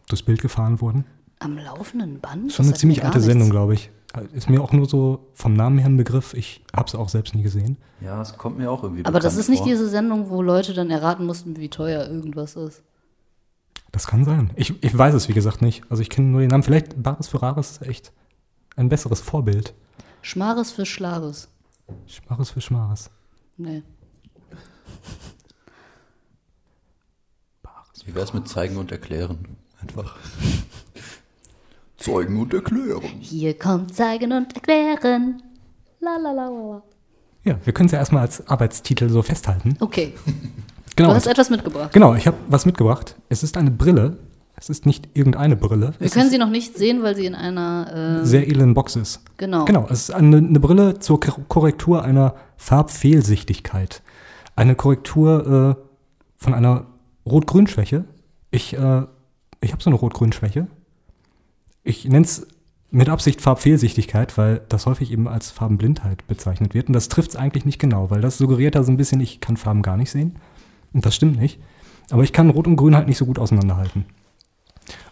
durchs 0.08 0.24
Bild 0.24 0.42
gefahren 0.42 0.82
wurden? 0.82 1.06
Am 1.40 1.58
laufenden 1.58 2.20
Band? 2.20 2.52
Schon 2.52 2.68
eine 2.68 2.76
ziemlich 2.76 3.04
alte 3.04 3.18
nichts. 3.18 3.26
Sendung, 3.32 3.50
glaube 3.50 3.74
ich. 3.74 3.90
Ist 4.34 4.50
mir 4.50 4.62
auch 4.62 4.74
nur 4.74 4.88
so 4.88 5.30
vom 5.34 5.54
Namen 5.54 5.80
her 5.80 5.88
ein 5.88 5.98
Begriff. 5.98 6.34
Ich 6.34 6.64
habe 6.76 6.88
es 6.88 6.96
auch 6.96 7.10
selbst 7.10 7.34
nie 7.34 7.42
gesehen. 7.44 7.78
Ja, 8.02 8.22
es 8.22 8.38
kommt 8.38 8.58
mir 8.58 8.70
auch 8.70 8.84
irgendwie 8.84 9.06
Aber 9.06 9.20
das 9.20 9.38
ist 9.38 9.50
nicht 9.50 9.60
vor. 9.60 9.68
diese 9.68 9.88
Sendung, 9.88 10.30
wo 10.30 10.42
Leute 10.42 10.74
dann 10.74 10.90
erraten 10.92 11.26
mussten, 11.26 11.58
wie 11.58 11.70
teuer 11.70 12.08
irgendwas 12.08 12.56
ist. 12.56 12.84
Das 13.92 14.08
kann 14.08 14.24
sein. 14.24 14.52
Ich, 14.56 14.82
ich 14.84 14.98
weiß 14.98 15.14
es, 15.14 15.28
wie 15.28 15.34
gesagt, 15.34 15.62
nicht. 15.62 15.84
Also 15.89 16.02
ich 16.02 16.10
kenne 16.10 16.28
nur 16.28 16.39
den 16.42 16.50
Namen. 16.50 16.64
Vielleicht 16.64 17.02
Bares 17.02 17.28
für 17.28 17.42
Rares 17.42 17.72
ist 17.72 17.88
echt 17.88 18.14
ein 18.76 18.89
besseres 18.89 19.20
Vorbild. 19.20 19.74
Schmares 20.22 20.72
für 20.72 20.86
Schlares. 20.86 21.50
Schmares 22.08 22.52
für 22.52 22.62
Schmares. 22.62 23.10
Nee. 23.58 23.84
Wie 28.06 28.16
wär's 28.16 28.34
mit 28.34 28.48
zeigen 28.48 28.78
und 28.78 28.92
erklären? 28.92 29.58
Einfach. 29.80 30.16
Zeugen 31.98 32.39
und 32.39 32.54
erklären. 32.54 33.04
Hier 33.20 33.58
kommt 33.58 33.94
zeigen 33.94 34.34
und 34.34 34.56
erklären. 34.56 35.42
La 36.00 36.18
la 36.18 36.32
la 36.32 36.48
la. 36.48 36.50
la. 36.50 36.84
Ja, 37.44 37.60
wir 37.64 37.74
können 37.74 37.88
es 37.88 37.92
ja 37.92 38.00
erstmal 38.00 38.24
als 38.24 38.48
Arbeitstitel 38.48 39.10
so 39.10 39.22
festhalten. 39.22 39.76
Okay, 39.80 40.14
Genau. 41.02 41.10
du 41.10 41.16
hast 41.16 41.28
etwas 41.28 41.49
mitgebracht. 41.49 41.91
Genau, 41.93 42.16
ich 42.16 42.26
habe 42.28 42.38
was 42.47 42.66
mitgebracht. 42.66 43.16
Es 43.30 43.43
ist 43.43 43.58
eine 43.58 43.72
Brille. 43.72 44.18
Es 44.56 44.70
ist 44.70 44.86
nicht 44.86 45.10
irgendeine 45.16 45.56
Brille. 45.56 45.93
Wir 45.97 46.06
es 46.08 46.14
können 46.14 46.30
sie 46.30 46.38
noch 46.38 46.49
nicht 46.49 46.78
sehen, 46.78 47.02
weil 47.02 47.16
sie 47.16 47.26
in 47.26 47.34
einer. 47.36 48.20
Äh, 48.22 48.26
sehr 48.26 48.47
elenden 48.47 48.74
Box 48.76 48.95
ist. 48.95 49.22
genau. 49.38 49.66
Genau, 49.66 49.88
es 49.89 50.10
ist 50.10 50.12
eine, 50.12 50.38
eine 50.38 50.60
Brille 50.60 50.99
zur 50.99 51.20
Kor- 51.20 51.39
Korrektur 51.47 52.04
einer 52.04 52.36
Farbfehlsichtigkeit. 52.58 54.02
Eine 54.56 54.76
Korrektur 54.76 55.78
äh, 55.80 55.84
von 56.38 56.54
einer 56.54 56.86
Rot-Grün-Schwäche. 57.26 58.04
Ich, 58.52 58.74
äh, 58.74 59.02
ich 59.62 59.72
habe 59.72 59.82
so 59.82 59.89
eine 59.89 59.95
Rot-Grün-Schwäche. 59.97 60.68
Ich 61.84 62.06
nenne 62.06 62.26
es 62.26 62.45
mit 62.91 63.10
Absicht 63.10 63.41
Farbfehlsichtigkeit, 63.41 64.38
weil 64.38 64.62
das 64.70 64.86
häufig 64.86 65.12
eben 65.12 65.28
als 65.28 65.49
Farbenblindheit 65.49 66.28
bezeichnet 66.28 66.74
wird. 66.74 66.88
Und 66.88 66.93
das 66.93 67.08
trifft 67.10 67.32
es 67.32 67.36
eigentlich 67.36 67.66
nicht 67.66 67.80
genau, 67.80 68.12
weil 68.12 68.22
das 68.22 68.38
suggeriert 68.38 68.76
da 68.76 68.84
so 68.84 68.91
ein 68.91 68.97
bisschen, 68.97 69.22
ich 69.22 69.39
kann 69.39 69.58
Farben 69.58 69.82
gar 69.82 69.97
nicht 69.97 70.12
sehen. 70.12 70.36
Und 70.94 71.06
das 71.06 71.16
stimmt 71.16 71.39
nicht. 71.39 71.60
Aber 72.12 72.24
ich 72.24 72.34
kann 72.34 72.50
Rot 72.50 72.68
und 72.68 72.76
Grün 72.76 72.96
halt 72.96 73.08
nicht 73.08 73.18
so 73.18 73.26
gut 73.26 73.39
auseinanderhalten. 73.39 74.06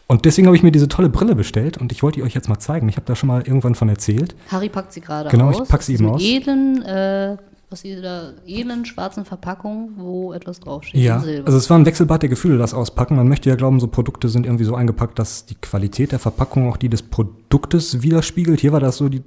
Und 0.08 0.26
deswegen 0.26 0.48
habe 0.48 0.58
ich 0.58 0.64
mir 0.64 0.72
diese 0.72 0.88
tolle 0.88 1.08
Brille 1.08 1.36
bestellt 1.36 1.78
und 1.78 1.92
ich 1.92 2.02
wollte 2.02 2.20
die 2.20 2.24
euch 2.24 2.34
jetzt 2.34 2.50
mal 2.50 2.58
zeigen. 2.58 2.90
Ich 2.90 2.96
habe 2.96 3.06
da 3.06 3.16
schon 3.16 3.28
mal 3.28 3.44
irgendwann 3.44 3.76
von 3.76 3.90
erzählt. 3.90 4.36
Harry 4.52 4.68
packt 4.68 4.92
sie 4.92 5.02
gerade 5.02 5.30
Genau, 5.30 5.50
aus. 5.50 5.62
ich 5.62 5.70
pack 5.70 5.84
sie 5.84 5.94
Aus 5.94 6.00
eben 6.00 6.10
aus. 6.10 6.22
Edlen, 6.24 6.82
äh, 6.82 7.38
aus 7.70 7.84
dieser 7.84 8.34
edlen 8.48 8.86
schwarzen 8.86 9.24
Verpackung, 9.24 9.92
wo 9.98 10.34
etwas 10.34 10.60
draufsteht. 10.60 11.00
Ja, 11.00 11.18
also 11.46 11.58
es 11.58 11.70
war 11.70 11.78
ein 11.78 11.86
Wechselbad 11.86 12.24
der 12.24 12.30
Gefühle, 12.30 12.58
das 12.58 12.74
auspacken. 12.74 13.16
Man 13.18 13.28
möchte 13.28 13.50
ja 13.50 13.56
glauben, 13.56 13.80
so 13.80 13.86
Produkte 13.88 14.30
sind 14.30 14.48
irgendwie 14.48 14.64
so 14.64 14.74
eingepackt, 14.74 15.20
dass 15.20 15.46
die 15.46 15.56
Qualität 15.56 16.12
der 16.12 16.18
Verpackung 16.20 16.68
auch 16.68 16.78
die 16.78 16.90
des 16.90 17.04
Produktes 17.04 18.02
widerspiegelt. 18.02 18.60
Hier 18.60 18.72
war 18.72 18.80
das 18.80 18.98
so, 18.98 19.10
die, 19.10 19.22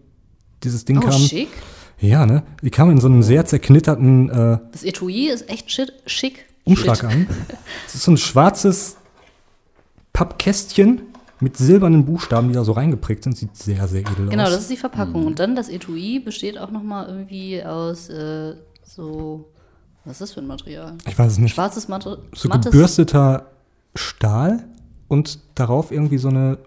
dieses 0.65 0.85
Ding 0.85 0.99
oh, 0.99 1.03
kam. 1.03 1.13
schick. 1.13 1.49
Ja, 2.03 2.27
ne? 2.27 2.43
Die 2.63 2.71
kam 2.71 2.91
in 2.91 3.01
so 3.01 3.07
einem 3.07 3.23
sehr 3.23 3.45
zerknitterten 3.47 4.29
äh, 4.29 4.59
Das 4.73 4.83
Etui 4.85 5.29
ist 5.29 5.49
echt 5.49 5.71
shit, 5.71 5.93
schick. 6.07 6.45
Umschlag 6.65 6.97
Shit. 6.99 7.05
an. 7.11 7.27
Es 7.87 7.95
ist 7.95 8.03
so 8.05 8.11
ein 8.13 8.17
schwarzes 8.19 8.97
Pappkästchen 10.13 11.03
mit 11.41 11.57
silbernen 11.57 12.05
Buchstaben, 12.05 12.49
die 12.49 12.55
da 12.55 12.65
so 12.65 12.73
reingeprägt 12.73 13.25
sind. 13.25 13.37
Sieht 13.37 13.57
sehr, 13.57 13.89
sehr 13.89 14.01
edel 14.03 14.29
Genau, 14.29 14.45
aus. 14.45 14.51
das 14.51 14.61
ist 14.63 14.71
die 14.71 14.77
Verpackung. 14.77 15.27
Und 15.27 15.39
dann 15.39 15.57
das 15.57 15.69
Etui 15.69 16.21
besteht 16.21 16.59
auch 16.59 16.71
nochmal 16.71 17.09
irgendwie 17.09 17.63
aus 17.65 18.09
äh, 18.09 18.55
so. 18.85 19.49
Was 20.05 20.15
ist 20.15 20.21
das 20.21 20.33
für 20.33 20.41
ein 20.41 20.47
Material? 20.49 20.95
ich 21.09 21.17
weiß 21.17 21.33
es 21.33 21.39
nicht. 21.39 21.55
Schwarzes 21.55 21.87
Matte, 21.89 22.19
so 22.35 22.49
gebürsteter 22.49 23.47
Stahl 23.95 24.65
und 25.07 25.39
darauf 25.55 25.93
irgendwie 25.93 26.19
so 26.19 26.29
eine 26.29 26.59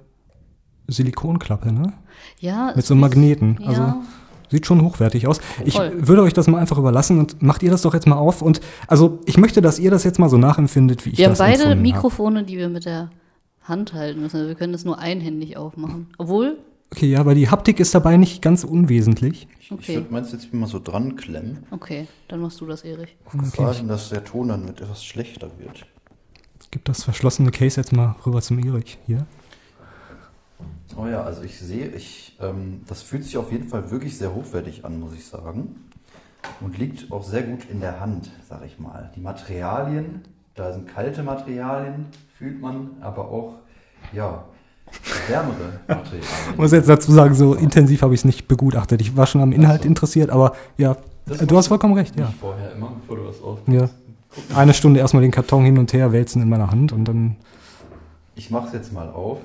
Silikonklappe, 0.88 1.74
ne? 1.74 1.94
Ja, 2.40 2.72
Mit 2.76 2.86
so 2.86 2.96
Magneten. 2.96 3.58
Ja, 3.60 3.68
Also 3.68 3.94
sieht 4.50 4.66
schon 4.66 4.82
hochwertig 4.84 5.28
aus. 5.28 5.40
Ich 5.64 5.76
Voll. 5.76 5.92
würde 6.08 6.22
euch 6.24 6.34
das 6.34 6.48
mal 6.48 6.60
einfach 6.60 6.78
überlassen 6.78 7.20
und 7.20 7.42
macht 7.42 7.64
ihr 7.64 7.72
das 7.72 7.82
doch 7.82 7.94
jetzt 7.94 8.08
mal 8.08 8.18
auf. 8.18 8.42
Und 8.42 8.62
also 8.88 9.20
ich 9.26 9.38
möchte, 9.38 9.62
dass 9.62 9.80
ihr 9.80 9.92
das 9.92 10.04
jetzt 10.04 10.20
mal 10.20 10.30
so 10.30 10.38
nachempfindet, 10.38 11.06
wie 11.06 11.12
ich 11.12 11.18
Wir 11.18 11.26
haben 11.26 11.32
das 11.32 11.40
beide 11.40 11.64
empfunden 11.64 11.78
hab. 11.78 11.96
Mikrofone, 11.96 12.44
die 12.44 12.58
wir 12.58 12.70
mit 12.70 12.86
der 12.86 13.10
Hand 13.64 13.94
halten 13.94 14.22
müssen. 14.22 14.38
Also 14.38 14.48
wir 14.48 14.56
können 14.56 14.74
das 14.74 14.86
nur 14.86 15.00
einhändig 15.00 15.58
aufmachen. 15.58 16.08
Obwohl, 16.18 16.58
Okay, 16.92 17.08
ja, 17.08 17.20
aber 17.20 17.34
die 17.34 17.50
Haptik 17.50 17.80
ist 17.80 17.96
dabei 17.96 18.16
nicht 18.16 18.44
ganz 18.44 18.64
unwesentlich. 18.64 19.48
Ich 19.60 19.72
Okay. 19.72 19.96
würde 19.96 20.14
meins 20.14 20.32
jetzt 20.32 20.54
mal 20.54 20.68
so 20.68 20.80
dran 20.80 21.16
klemmen. 21.16 21.64
okay, 21.72 22.08
dann 22.28 22.40
machst 22.42 22.62
du 22.62 22.68
das, 22.68 22.84
Erich. 22.84 23.18
Gefahr 23.34 23.74
hin, 23.74 23.88
dass 23.88 24.10
der 24.10 24.24
Ton 24.24 24.50
dann 24.50 24.66
mit 24.66 24.80
etwas 24.80 25.04
schlechter 25.04 25.50
wird. 25.58 25.86
Gib 26.70 26.86
das 26.86 27.04
verschlossene 27.04 27.50
Case 27.52 27.82
jetzt 27.82 27.92
mal 27.92 28.16
rüber 28.26 28.42
zum 28.42 28.60
Erich 28.60 29.00
hier. 29.08 29.26
Oh 30.98 31.08
ja, 31.08 31.24
also 31.24 31.42
ich 31.42 31.60
sehe, 31.60 31.88
ich, 31.88 32.38
ähm, 32.42 32.82
das 32.88 33.02
fühlt 33.02 33.24
sich 33.24 33.38
auf 33.38 33.52
jeden 33.52 33.68
Fall 33.68 33.90
wirklich 33.92 34.18
sehr 34.18 34.34
hochwertig 34.34 34.86
an, 34.86 35.00
muss 35.00 35.14
ich 35.14 35.26
sagen. 35.26 35.76
Und 36.62 36.78
liegt 36.78 37.12
auch 37.12 37.24
sehr 37.24 37.42
gut 37.42 37.62
in 37.72 37.80
der 37.82 38.00
Hand, 38.00 38.30
sag 38.48 38.64
ich 38.66 38.80
mal. 38.80 39.12
Die 39.16 39.20
Materialien, 39.20 40.22
da 40.54 40.72
sind 40.72 40.88
kalte 40.88 41.24
Materialien, 41.24 42.06
fühlt 42.38 42.62
man, 42.62 42.92
aber 43.02 43.30
auch, 43.30 43.56
ja, 44.14 44.46
wärmere 45.28 45.56
Ich 45.84 45.88
Materialien. 45.88 46.28
muss 46.58 46.72
jetzt 46.72 46.88
dazu 46.88 47.12
sagen, 47.12 47.34
so 47.34 47.56
intensiv 47.56 48.04
habe 48.04 48.14
ich 48.14 48.22
es 48.22 48.26
nicht 48.26 48.48
begutachtet. 48.48 49.02
Ich 49.02 49.18
war 49.18 49.26
schon 49.26 49.42
am 49.42 49.52
Inhalt 49.52 49.80
Ach 49.80 49.84
so. 49.84 49.90
interessiert, 49.90 50.30
aber 50.30 50.54
ja, 50.78 50.96
Das 51.26 51.40
du 51.40 51.58
hast 51.58 51.68
vollkommen 51.68 51.96
recht, 51.96 52.18
ja. 52.18 52.32
Vorher 52.40 52.74
immer, 52.74 52.92
bevor 53.02 53.18
du 53.18 53.28
was 53.28 53.42
auf. 53.42 53.60
ja. 53.68 53.90
Eine 54.54 54.74
Stunde 54.74 55.00
erstmal 55.00 55.22
den 55.22 55.32
Karton 55.32 55.64
hin 55.64 55.78
und 55.78 55.94
her 55.94 56.12
wälzen 56.12 56.42
in 56.42 56.50
meiner 56.50 56.70
Hand 56.70 56.92
und 56.92 57.06
dann. 57.06 57.38
Ich 58.36 58.52
mache 58.52 58.68
es 58.68 58.74
jetzt 58.74 58.92
mal 58.94 59.10
auf. 59.10 59.40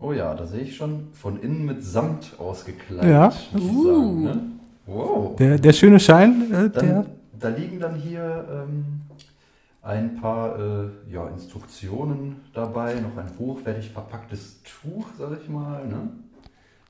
Oh 0.00 0.12
ja, 0.12 0.32
da 0.34 0.46
sehe 0.46 0.60
ich 0.60 0.76
schon 0.76 1.08
von 1.12 1.40
innen 1.40 1.64
mit 1.64 1.82
Samt 1.82 2.34
ausgekleidet. 2.38 3.10
Ja. 3.10 3.32
Uh. 3.58 3.84
sagen, 3.84 4.22
ne? 4.22 4.42
Wow. 4.86 5.36
Der, 5.36 5.58
der 5.58 5.72
schöne 5.72 5.98
Schein, 5.98 6.52
äh, 6.52 6.70
der. 6.70 7.02
Dann, 7.02 7.06
da 7.38 7.48
liegen 7.48 7.80
dann 7.80 7.96
hier 7.96 8.46
ähm, 8.50 9.00
ein 9.82 10.20
paar 10.20 10.58
äh, 10.58 10.88
ja, 11.12 11.28
Instruktionen 11.28 12.36
dabei, 12.54 12.94
noch 12.94 13.16
ein 13.16 13.30
hochwertig 13.38 13.90
verpacktes 13.90 14.60
Tuch, 14.62 15.06
sag 15.18 15.30
ich 15.42 15.48
mal, 15.48 15.86
ne? 15.86 16.08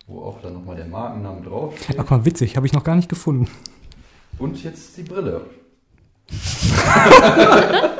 wo 0.07 0.23
auch 0.23 0.41
dann 0.43 0.55
nochmal 0.55 0.77
der 0.77 0.87
Markenname 0.87 1.43
draufsteht. 1.43 1.99
Ach 1.99 2.09
mal, 2.11 2.25
witzig, 2.25 2.57
habe 2.57 2.67
ich 2.67 2.73
noch 2.73 2.85
gar 2.85 2.97
nicht 2.97 3.09
gefunden. 3.09 3.49
Und 4.39 4.63
jetzt 4.63 4.97
die 4.97 5.03
Brille. 5.03 5.43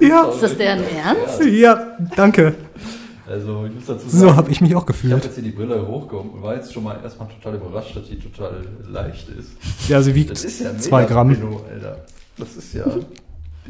Ja. 0.00 0.24
Ist 0.24 0.42
das 0.42 0.56
deren 0.56 0.84
Ernst? 0.84 1.44
Ja, 1.44 1.96
danke. 2.14 2.54
Also 3.26 3.64
ich 3.66 3.74
muss 3.74 3.86
dazu 3.86 4.08
sagen, 4.08 4.18
So 4.20 4.36
habe 4.36 4.50
ich 4.50 4.60
mich 4.60 4.70
auch 4.74 4.82
ich 4.82 4.82
habe 4.82 4.92
gefühlt. 4.92 5.24
jetzt 5.24 5.34
hier 5.34 5.44
die 5.44 5.50
Brille 5.50 5.86
hochgehoben 5.86 6.30
und 6.32 6.42
war 6.42 6.54
jetzt 6.56 6.72
schon 6.72 6.84
mal 6.84 7.00
erstmal 7.02 7.28
total 7.28 7.54
überrascht, 7.54 7.96
dass 7.96 8.06
die 8.08 8.18
total 8.18 8.66
leicht 8.86 9.28
ist. 9.30 9.50
Ja, 9.88 10.02
sie 10.02 10.14
wiegt 10.14 10.30
Das 10.30 10.44
ist 10.44 10.60
ja 10.60 10.76
zwei 10.78 11.02
mega 11.02 11.14
Gramm. 11.14 11.34
Kilo, 11.34 11.60
Alter. 11.70 12.04
Das 12.36 12.56
ist 12.56 12.74
ja. 12.74 12.84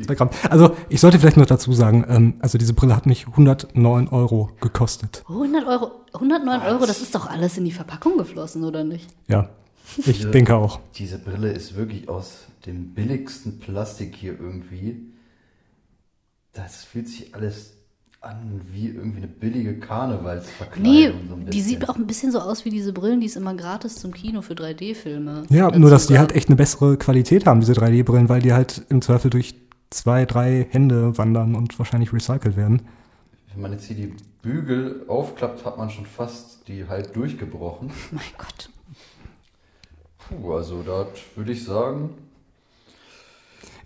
Zwei 0.05 0.15
Gramm. 0.17 0.31
Also 0.51 0.75
ich 0.89 1.01
sollte 1.01 1.21
vielleicht 1.21 1.37
noch 1.37 1.47
dazu 1.47 1.73
sagen, 1.73 2.05
ähm, 2.09 2.35
also 2.41 2.59
diese 2.59 2.73
Brille 2.75 2.97
hat 2.97 3.07
mich 3.07 3.29
109 3.29 4.09
Euro 4.09 4.51
gekostet. 4.61 5.23
100 5.29 5.65
Euro, 5.69 5.93
109 6.15 6.63
Euro, 6.63 6.85
das 6.87 7.01
ist 7.01 7.15
doch 7.15 7.29
alles 7.31 7.57
in 7.57 7.65
die 7.65 7.71
Verpackung 7.71 8.19
geflossen, 8.19 8.65
oder 8.65 8.83
nicht? 8.83 9.09
Ja, 9.29 9.51
ich 9.99 10.05
Diese- 10.17 10.31
denke 10.33 10.57
auch. 10.57 10.81
Diese 10.97 11.19
Brille 11.19 11.53
ist 11.53 11.77
wirklich 11.77 12.09
aus 12.09 12.39
dem 12.67 12.93
billigsten 12.95 13.61
Plastik 13.61 14.17
hier 14.17 14.33
irgendwie. 14.33 14.97
Das 16.55 16.85
fühlt 16.85 17.09
sich 17.09 17.35
alles 17.35 17.74
an 18.25 18.61
wie 18.73 18.89
irgendwie 18.89 19.19
eine 19.19 19.29
billige 19.29 19.79
Karnevalsverkleidung. 19.79 20.93
Nee, 20.93 21.13
so 21.29 21.35
ein 21.35 21.51
die 21.51 21.61
sieht 21.61 21.89
auch 21.89 21.97
ein 21.97 22.07
bisschen 22.07 22.33
so 22.33 22.41
aus 22.41 22.65
wie 22.65 22.71
diese 22.71 22.93
Brillen, 22.93 23.21
die 23.21 23.27
es 23.27 23.37
immer 23.37 23.55
gratis 23.55 23.97
zum 23.97 24.13
Kino 24.13 24.43
für 24.43 24.55
3D-Filme. 24.55 25.45
Ja, 25.51 25.69
dazu 25.69 25.81
nur 25.81 25.91
dass 25.91 26.07
die 26.07 26.19
halt 26.19 26.33
echt 26.33 26.49
eine 26.49 26.57
bessere 26.57 26.97
Qualität 26.97 27.47
haben, 27.47 27.61
diese 27.61 27.75
3D-Brillen, 27.75 28.29
weil 28.29 28.43
die 28.43 28.53
halt 28.53 28.83
im 28.89 29.03
Zweifel 29.03 29.31
durch 29.31 29.55
zwei, 29.91 30.25
drei 30.25 30.67
Hände 30.71 31.17
wandern 31.19 31.55
und 31.55 31.79
wahrscheinlich 31.79 32.13
recycelt 32.13 32.57
werden. 32.57 32.83
Wenn 33.53 33.63
man 33.63 33.73
jetzt 33.73 33.85
hier 33.85 33.97
die 33.97 34.15
Bügel 34.43 35.05
aufklappt, 35.09 35.65
hat 35.65 35.79
man 35.79 35.91
schon 35.91 36.07
fast 36.07 36.67
die 36.69 36.87
halb 36.89 37.13
durchgebrochen. 37.15 37.91
Mein 38.11 38.25
Gott. 38.37 38.71
Puh, 40.19 40.55
also 40.55 40.83
da 40.83 41.07
würde 41.37 41.53
ich 41.53 41.65
sagen, 41.65 42.11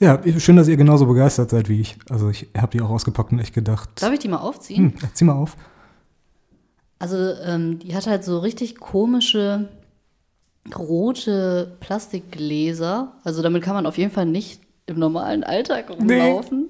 Ja, 0.01 0.21
schön, 0.39 0.57
dass 0.57 0.69
ihr 0.69 0.77
genauso 0.77 1.07
begeistert 1.07 1.51
seid 1.51 1.69
wie 1.69 1.81
ich. 1.81 1.97
Also 2.09 2.29
ich 2.31 2.49
habe 2.57 2.71
die 2.77 2.81
auch 2.81 2.91
ausgepackt 2.91 3.33
und 3.33 3.41
echt 3.41 3.55
gedacht, 3.55 3.91
Darf 4.01 4.13
ich 4.13 4.21
die 4.21 4.29
mal 4.29 4.37
aufziehen? 4.39 4.95
hm, 5.01 5.09
zieh 5.15 5.25
mal 5.25 5.35
auf. 5.35 5.57
Also, 7.01 7.17
ähm, 7.17 7.79
die 7.79 7.95
hat 7.95 8.07
halt 8.09 8.25
so 8.25 8.39
richtig 8.39 8.77
komische 8.81 9.69
rote 10.77 11.77
Plastikgläser. 11.81 13.13
Also, 13.25 13.43
damit 13.43 13.63
kann 13.63 13.75
man 13.75 13.87
auf 13.87 13.97
jeden 13.99 14.11
Fall 14.11 14.27
nicht 14.27 14.61
im 14.87 14.99
normalen 14.99 15.45
Alltag 15.45 15.91
rumlaufen. 15.91 16.69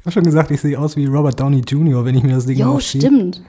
Ich 0.00 0.04
habe 0.06 0.12
schon 0.12 0.24
gesagt, 0.24 0.50
ich 0.50 0.60
sehe 0.60 0.78
aus 0.78 0.96
wie 0.96 1.06
Robert 1.06 1.38
Downey 1.40 1.60
Jr., 1.60 2.04
wenn 2.04 2.14
ich 2.16 2.22
mir 2.22 2.34
das 2.34 2.46
Ding 2.46 2.58
Jo, 2.58 2.72
aufziehe. 2.74 3.00
stimmt. 3.02 3.42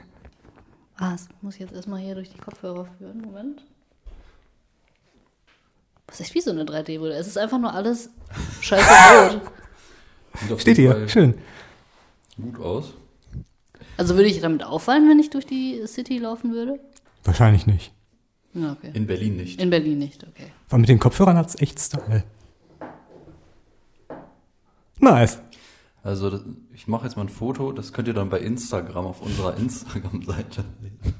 Ah, 0.96 1.12
das 1.12 1.28
muss 1.42 1.54
ich 1.54 1.60
jetzt 1.60 1.74
erstmal 1.74 2.00
hier 2.00 2.14
durch 2.14 2.30
die 2.30 2.38
Kopfhörer 2.38 2.86
führen. 2.98 3.20
Moment. 3.20 3.64
Das 6.08 6.16
ist 6.20 6.26
echt 6.26 6.34
wie 6.34 6.40
so 6.40 6.50
eine 6.50 6.64
3D-Brille. 6.64 7.14
Es 7.14 7.26
ist 7.26 7.38
einfach 7.38 7.58
nur 7.58 7.72
alles 7.72 8.10
scheiße 8.60 9.40
rot. 10.48 10.60
Steht 10.60 10.76
hier, 10.76 11.08
schön. 11.08 11.34
gut 12.40 12.58
aus. 12.60 12.94
Also 13.96 14.14
würde 14.14 14.28
ich 14.28 14.40
damit 14.40 14.64
auffallen, 14.64 15.08
wenn 15.08 15.18
ich 15.18 15.30
durch 15.30 15.46
die 15.46 15.86
City 15.86 16.18
laufen 16.18 16.52
würde? 16.52 16.80
Wahrscheinlich 17.24 17.66
nicht. 17.66 17.92
Ja, 18.54 18.72
okay. 18.72 18.90
In 18.94 19.06
Berlin 19.06 19.36
nicht. 19.36 19.60
In 19.60 19.70
Berlin 19.70 19.98
nicht, 19.98 20.24
okay. 20.26 20.50
Aber 20.68 20.78
mit 20.78 20.88
den 20.88 20.98
Kopfhörern 20.98 21.36
hat 21.36 21.48
es 21.48 21.60
echt 21.60 21.78
Style. 21.78 22.24
Nice. 24.98 25.40
Also 26.02 26.30
das, 26.30 26.42
ich 26.72 26.88
mache 26.88 27.04
jetzt 27.04 27.16
mal 27.16 27.22
ein 27.22 27.28
Foto, 27.28 27.72
das 27.72 27.92
könnt 27.92 28.08
ihr 28.08 28.14
dann 28.14 28.30
bei 28.30 28.40
Instagram 28.40 29.06
auf 29.06 29.20
unserer 29.20 29.56
Instagram-Seite 29.56 30.64
sehen. 30.80 31.14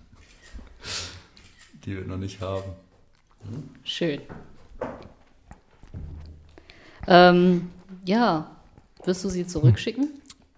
Die 1.84 1.96
wir 1.96 2.04
noch 2.04 2.16
nicht 2.16 2.40
haben. 2.40 2.72
Schön. 3.82 4.20
Ähm, 7.08 7.68
ja. 8.04 8.46
Wirst 9.04 9.24
du 9.24 9.28
sie 9.28 9.46
zurückschicken? 9.46 10.08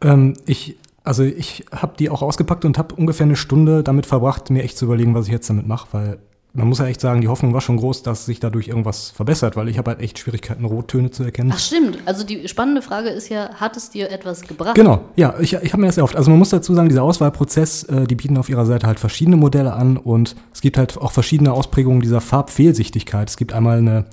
Ähm, 0.02 0.34
ich, 0.46 0.76
also 1.04 1.22
ich 1.22 1.64
habe 1.72 1.94
die 1.98 2.10
auch 2.10 2.22
ausgepackt 2.22 2.64
und 2.64 2.78
habe 2.78 2.94
ungefähr 2.94 3.24
eine 3.24 3.36
Stunde 3.36 3.82
damit 3.82 4.06
verbracht, 4.06 4.50
mir 4.50 4.62
echt 4.62 4.76
zu 4.76 4.86
überlegen, 4.86 5.14
was 5.14 5.26
ich 5.26 5.32
jetzt 5.32 5.48
damit 5.48 5.66
mache, 5.66 5.88
weil 5.92 6.18
man 6.52 6.68
muss 6.68 6.78
ja 6.80 6.86
echt 6.86 7.00
sagen, 7.00 7.20
die 7.20 7.28
Hoffnung 7.28 7.54
war 7.54 7.60
schon 7.60 7.76
groß, 7.76 8.02
dass 8.02 8.26
sich 8.26 8.40
dadurch 8.40 8.68
irgendwas 8.68 9.10
verbessert, 9.10 9.54
weil 9.54 9.68
ich 9.68 9.78
habe 9.78 9.92
halt 9.92 10.00
echt 10.00 10.18
Schwierigkeiten, 10.18 10.64
Rottöne 10.64 11.10
zu 11.10 11.22
erkennen. 11.22 11.52
Ach 11.54 11.58
stimmt. 11.58 11.98
Also 12.06 12.24
die 12.24 12.48
spannende 12.48 12.82
Frage 12.82 13.08
ist 13.10 13.28
ja, 13.28 13.54
hat 13.54 13.76
es 13.76 13.90
dir 13.90 14.10
etwas 14.10 14.42
gebracht? 14.42 14.74
Genau, 14.74 15.00
ja, 15.14 15.38
ich, 15.38 15.52
ich 15.52 15.72
habe 15.72 15.80
mir 15.80 15.86
das 15.86 15.96
erhofft. 15.96 16.16
Also 16.16 16.30
man 16.30 16.40
muss 16.40 16.50
dazu 16.50 16.74
sagen, 16.74 16.88
dieser 16.88 17.04
Auswahlprozess, 17.04 17.84
äh, 17.84 18.06
die 18.06 18.16
bieten 18.16 18.36
auf 18.36 18.48
ihrer 18.48 18.66
Seite 18.66 18.88
halt 18.88 18.98
verschiedene 18.98 19.36
Modelle 19.36 19.74
an 19.74 19.96
und 19.96 20.34
es 20.52 20.60
gibt 20.60 20.76
halt 20.76 20.98
auch 20.98 21.12
verschiedene 21.12 21.52
Ausprägungen 21.52 22.00
dieser 22.00 22.20
Farbfehlsichtigkeit. 22.20 23.28
Es 23.28 23.36
gibt 23.36 23.52
einmal 23.52 23.78
eine 23.78 24.06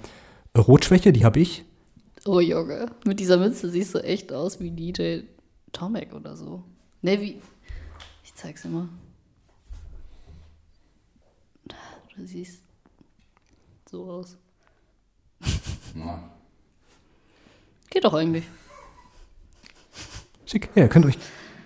Rotschwäche, 0.55 1.11
die 1.13 1.25
habe 1.25 1.39
ich. 1.39 1.65
Oh 2.28 2.41
Junge, 2.41 2.88
mit 3.05 3.21
dieser 3.21 3.38
Mütze 3.38 3.69
siehst 3.69 3.95
du 3.95 3.99
echt 3.99 4.34
aus 4.34 4.59
wie 4.59 4.69
DJ 4.69 5.21
Tomek 5.71 6.13
oder 6.13 6.36
so. 6.36 6.61
Ne, 7.01 7.21
wie. 7.21 7.41
Ich 8.23 8.36
zeig's 8.36 8.63
dir 8.63 8.69
mal. 8.69 8.89
Du 12.15 12.25
siehst 12.25 12.63
so 13.89 14.09
aus. 14.09 14.38
Ja. 15.95 16.30
Geht 17.89 18.03
doch 18.03 18.13
eigentlich. 18.13 18.43
Schick, 20.45 20.69
ja, 20.75 20.84
ihr 20.84 20.89
könnt 20.89 21.05
euch 21.05 21.17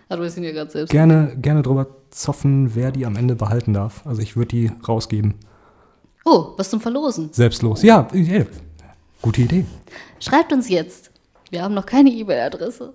Ah, 0.10 0.18
du 0.18 0.26
hast 0.26 0.38
ihn 0.38 0.44
ja 0.44 0.52
gerade 0.52 0.70
selbst. 0.70 0.92
gerne, 0.92 1.38
gerne 1.38 1.62
drüber 1.62 1.88
zoffen, 2.10 2.76
wer 2.76 2.92
die 2.92 3.06
am 3.06 3.16
Ende 3.16 3.36
behalten 3.36 3.74
darf. 3.74 4.06
Also 4.06 4.22
ich 4.22 4.36
würde 4.36 4.50
die 4.50 4.72
rausgeben. 4.88 5.36
Oh, 6.26 6.54
was 6.58 6.70
zum 6.70 6.82
Verlosen. 6.82 7.32
Selbstlos. 7.32 7.82
Ja, 7.82 8.08
ja, 8.14 8.46
gute 9.22 9.42
Idee. 9.42 9.66
Schreibt 10.20 10.52
uns 10.54 10.70
jetzt. 10.70 11.12
Wir 11.50 11.64
haben 11.64 11.74
noch 11.74 11.86
keine 11.86 12.10
E-Mail-Adresse. 12.10 12.94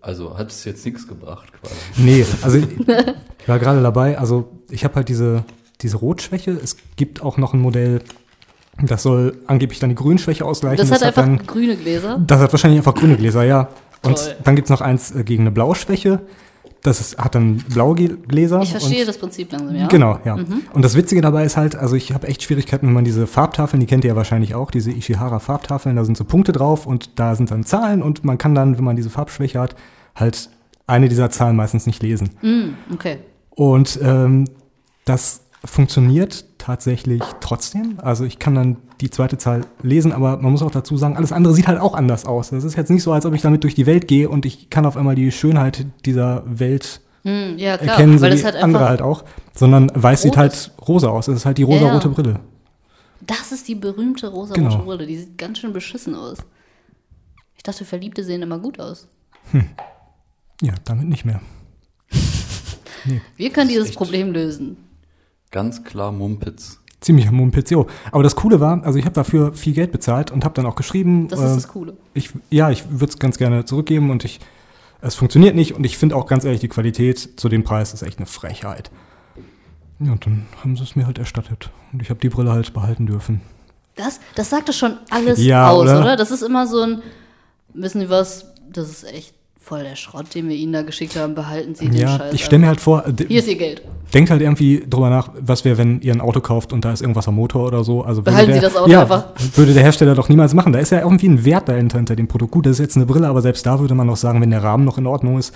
Also 0.00 0.38
hat 0.38 0.50
es 0.50 0.64
jetzt 0.64 0.84
nichts 0.84 1.06
gebracht 1.06 1.52
quasi. 1.52 1.74
Nee, 1.96 2.24
also 2.42 2.58
ich 2.58 3.48
war 3.48 3.58
gerade 3.58 3.82
dabei, 3.82 4.18
also 4.18 4.50
ich 4.70 4.84
habe 4.84 4.94
halt 4.96 5.08
diese, 5.08 5.44
diese 5.80 5.96
Rotschwäche. 5.96 6.52
Es 6.52 6.76
gibt 6.96 7.22
auch 7.22 7.36
noch 7.36 7.52
ein 7.54 7.60
Modell, 7.60 8.02
das 8.80 9.02
soll 9.02 9.38
angeblich 9.46 9.80
dann 9.80 9.90
die 9.90 9.96
Grünschwäche 9.96 10.44
ausgleichen. 10.44 10.88
Das 10.88 10.92
hat 10.92 11.02
einfach 11.02 11.24
dann, 11.24 11.44
grüne 11.46 11.76
Gläser. 11.76 12.22
das 12.24 12.40
hat 12.40 12.52
wahrscheinlich 12.52 12.78
einfach 12.78 12.94
grüne 12.94 13.16
Gläser, 13.16 13.44
ja. 13.44 13.68
Und 14.02 14.16
Toll. 14.16 14.36
dann 14.44 14.54
gibt 14.54 14.66
es 14.66 14.70
noch 14.70 14.80
eins 14.80 15.10
äh, 15.10 15.24
gegen 15.24 15.42
eine 15.42 15.50
Blauschwäche. 15.50 16.20
Das 16.82 17.00
ist, 17.00 17.18
hat 17.18 17.34
dann 17.34 17.56
blaue 17.56 17.96
Gläser. 17.96 18.62
Ich 18.62 18.70
verstehe 18.70 19.04
das 19.04 19.18
Prinzip 19.18 19.50
langsam, 19.50 19.74
ja. 19.74 19.88
Genau, 19.88 20.20
ja. 20.24 20.38
Und 20.72 20.84
das 20.84 20.94
Witzige 20.94 21.20
dabei 21.20 21.44
ist 21.44 21.56
halt, 21.56 21.74
also 21.74 21.96
ich 21.96 22.12
habe 22.12 22.28
echt 22.28 22.42
Schwierigkeiten, 22.42 22.86
wenn 22.86 22.94
man 22.94 23.04
diese 23.04 23.26
Farbtafeln, 23.26 23.80
die 23.80 23.86
kennt 23.86 24.04
ihr 24.04 24.10
ja 24.10 24.16
wahrscheinlich 24.16 24.54
auch, 24.54 24.70
diese 24.70 24.92
Ishihara 24.92 25.40
Farbtafeln, 25.40 25.96
da 25.96 26.04
sind 26.04 26.16
so 26.16 26.24
Punkte 26.24 26.52
drauf 26.52 26.86
und 26.86 27.18
da 27.18 27.34
sind 27.34 27.50
dann 27.50 27.64
Zahlen 27.64 28.00
und 28.02 28.24
man 28.24 28.38
kann 28.38 28.54
dann, 28.54 28.78
wenn 28.78 28.84
man 28.84 28.94
diese 28.94 29.10
Farbschwäche 29.10 29.58
hat, 29.58 29.74
halt 30.14 30.50
eine 30.86 31.08
dieser 31.08 31.30
Zahlen 31.30 31.56
meistens 31.56 31.86
nicht 31.86 32.02
lesen. 32.02 32.30
Mm, 32.42 32.94
okay. 32.94 33.18
Und 33.50 33.98
ähm, 34.02 34.44
das 35.04 35.42
funktioniert 35.64 36.44
tatsächlich 36.58 37.22
trotzdem. 37.40 37.94
Also 37.98 38.24
ich 38.24 38.38
kann 38.38 38.54
dann 38.54 38.76
die 39.00 39.10
zweite 39.10 39.38
Zahl 39.38 39.62
lesen, 39.82 40.12
aber 40.12 40.36
man 40.38 40.52
muss 40.52 40.62
auch 40.62 40.70
dazu 40.70 40.96
sagen, 40.96 41.16
alles 41.16 41.32
andere 41.32 41.54
sieht 41.54 41.66
halt 41.68 41.80
auch 41.80 41.94
anders 41.94 42.24
aus. 42.26 42.50
Das 42.50 42.64
ist 42.64 42.76
jetzt 42.76 42.90
nicht 42.90 43.02
so, 43.02 43.12
als 43.12 43.26
ob 43.26 43.34
ich 43.34 43.42
damit 43.42 43.64
durch 43.64 43.74
die 43.74 43.86
Welt 43.86 44.08
gehe 44.08 44.28
und 44.28 44.46
ich 44.46 44.70
kann 44.70 44.86
auf 44.86 44.96
einmal 44.96 45.14
die 45.14 45.30
Schönheit 45.32 45.86
dieser 46.04 46.42
Welt 46.46 47.00
Hm, 47.24 47.58
ja, 47.58 47.76
klar. 47.76 47.90
erkennen, 47.90 48.18
so 48.18 48.22
weil 48.24 48.30
wie 48.32 48.36
das 48.36 48.44
halt 48.44 48.56
andere 48.56 48.88
halt 48.88 49.02
auch. 49.02 49.24
Sondern 49.52 49.90
weiß 49.94 50.22
sieht 50.22 50.36
halt 50.36 50.70
rosa 50.86 51.08
aus. 51.08 51.26
Es 51.28 51.38
ist 51.38 51.46
halt 51.46 51.58
die 51.58 51.64
rosa-rote 51.64 52.08
Ja. 52.08 52.14
Brille. 52.14 52.40
das 53.26 53.50
ist 53.52 53.66
die 53.66 53.74
berühmte 53.74 54.28
rosa 54.28 54.54
Genau. 54.54 54.78
Brille. 54.84 55.06
Die 55.06 55.18
sieht 55.18 55.36
ganz 55.36 55.58
schön 55.58 55.72
beschissen 55.72 56.14
aus. 56.14 56.38
Ich 57.56 57.64
dachte, 57.64 57.84
Verliebte 57.84 58.22
sehen 58.22 58.42
immer 58.42 58.58
gut 58.60 58.78
aus. 58.78 59.08
Ja, 60.62 60.74
damit 60.84 61.08
nicht 61.08 61.24
mehr. 61.24 61.40
Wir 63.36 63.50
können 63.50 63.68
dieses 63.68 63.92
Problem 63.92 64.32
lösen. 64.32 64.76
Ganz 65.50 65.84
klar 65.84 66.12
Mumpitz. 66.12 66.80
Ziemlich 67.00 67.28
am 67.28 67.36
Mumpitz, 67.36 67.70
jo. 67.70 67.86
Aber 68.10 68.22
das 68.24 68.34
Coole 68.34 68.58
war, 68.60 68.82
also 68.84 68.98
ich 68.98 69.04
habe 69.04 69.14
dafür 69.14 69.52
viel 69.52 69.72
Geld 69.72 69.92
bezahlt 69.92 70.30
und 70.32 70.44
habe 70.44 70.54
dann 70.54 70.66
auch 70.66 70.74
geschrieben, 70.74 71.28
Das 71.28 71.40
äh, 71.40 71.46
ist 71.46 71.56
das 71.56 71.68
Coole. 71.68 71.96
ich, 72.12 72.30
ja, 72.50 72.70
ich 72.70 72.90
würde 72.90 73.12
es 73.12 73.18
ganz 73.20 73.38
gerne 73.38 73.64
zurückgeben 73.64 74.10
und 74.10 74.24
ich, 74.24 74.40
es 75.00 75.14
funktioniert 75.14 75.54
nicht 75.54 75.74
und 75.76 75.84
ich 75.84 75.96
finde 75.96 76.16
auch 76.16 76.26
ganz 76.26 76.44
ehrlich, 76.44 76.60
die 76.60 76.68
Qualität 76.68 77.38
zu 77.38 77.48
dem 77.48 77.62
Preis 77.62 77.94
ist 77.94 78.02
echt 78.02 78.18
eine 78.18 78.26
Frechheit. 78.26 78.90
Ja, 80.00 80.12
und 80.12 80.26
dann 80.26 80.46
haben 80.62 80.76
sie 80.76 80.82
es 80.82 80.96
mir 80.96 81.06
halt 81.06 81.18
erstattet 81.18 81.70
und 81.92 82.02
ich 82.02 82.10
habe 82.10 82.18
die 82.20 82.28
Brille 82.28 82.50
halt 82.50 82.72
behalten 82.74 83.06
dürfen. 83.06 83.40
Das, 83.94 84.18
das 84.34 84.50
sagt 84.50 84.68
doch 84.68 84.72
schon 84.74 84.98
alles 85.10 85.42
Ja, 85.42 85.70
aus, 85.70 85.82
oder? 85.84 86.00
oder? 86.00 86.16
Das 86.16 86.30
ist 86.32 86.42
immer 86.42 86.66
so 86.66 86.80
ein, 86.82 87.02
wissen 87.74 88.00
Sie 88.00 88.10
was, 88.10 88.46
das 88.72 88.88
ist 88.90 89.04
echt 89.04 89.34
voll 89.68 89.82
der 89.84 89.96
Schrott, 89.96 90.34
den 90.34 90.48
wir 90.48 90.56
Ihnen 90.56 90.72
da 90.72 90.82
geschickt 90.82 91.14
haben. 91.16 91.34
Behalten 91.34 91.74
Sie 91.74 91.88
den 91.88 91.98
Ja, 92.00 92.16
Scheiß. 92.16 92.34
ich 92.34 92.44
stelle 92.44 92.60
mir 92.60 92.68
halt 92.68 92.80
vor, 92.80 93.04
Hier 93.28 93.38
ist 93.38 93.48
Ihr 93.48 93.56
Geld. 93.56 93.82
denkt 94.14 94.30
halt 94.30 94.40
irgendwie 94.40 94.82
drüber 94.88 95.10
nach, 95.10 95.30
was 95.38 95.64
wäre, 95.64 95.76
wenn 95.76 96.00
ihr 96.00 96.12
ein 96.14 96.20
Auto 96.22 96.40
kauft 96.40 96.72
und 96.72 96.84
da 96.84 96.92
ist 96.92 97.02
irgendwas 97.02 97.28
am 97.28 97.34
Motor 97.34 97.66
oder 97.66 97.84
so. 97.84 98.02
Also 98.02 98.22
würde 98.22 98.30
Behalten 98.30 98.52
der, 98.52 98.60
Sie 98.60 98.66
das 98.66 98.76
Auto 98.76 98.90
ja, 98.90 99.02
einfach. 99.02 99.26
Würde 99.54 99.74
der 99.74 99.82
Hersteller 99.82 100.14
doch 100.14 100.28
niemals 100.30 100.54
machen. 100.54 100.72
Da 100.72 100.78
ist 100.78 100.90
ja 100.90 101.00
irgendwie 101.00 101.28
ein 101.28 101.44
Wert 101.44 101.68
dahinter, 101.68 101.98
hinter 101.98 102.16
dem 102.16 102.28
Produkt. 102.28 102.52
Gut, 102.52 102.64
das 102.66 102.72
ist 102.72 102.78
jetzt 102.78 102.96
eine 102.96 103.04
Brille, 103.06 103.28
aber 103.28 103.42
selbst 103.42 103.66
da 103.66 103.78
würde 103.78 103.94
man 103.94 104.06
noch 104.06 104.16
sagen, 104.16 104.40
wenn 104.40 104.50
der 104.50 104.62
Rahmen 104.62 104.84
noch 104.86 104.96
in 104.96 105.06
Ordnung 105.06 105.38
ist 105.38 105.54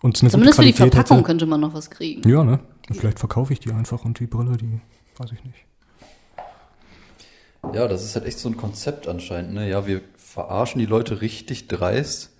und 0.00 0.20
eine 0.22 0.30
Zumindest 0.30 0.56
für 0.56 0.62
gute 0.62 0.72
die 0.72 0.76
Qualität 0.78 0.94
Verpackung 0.94 1.18
hätte. 1.18 1.26
könnte 1.26 1.46
man 1.46 1.60
noch 1.60 1.74
was 1.74 1.90
kriegen. 1.90 2.26
Ja, 2.28 2.42
ne? 2.44 2.60
Vielleicht 2.90 3.18
verkaufe 3.18 3.52
ich 3.52 3.60
die 3.60 3.70
einfach 3.72 4.04
und 4.06 4.18
die 4.18 4.26
Brille, 4.26 4.56
die 4.56 4.80
weiß 5.18 5.30
ich 5.32 5.44
nicht. 5.44 5.58
Ja, 7.74 7.86
das 7.86 8.02
ist 8.02 8.16
halt 8.16 8.26
echt 8.26 8.38
so 8.38 8.48
ein 8.48 8.56
Konzept 8.56 9.06
anscheinend. 9.06 9.54
Ne? 9.54 9.68
Ja, 9.68 9.86
wir 9.86 10.00
verarschen 10.16 10.78
die 10.80 10.86
Leute 10.86 11.20
richtig 11.20 11.68
dreist. 11.68 12.30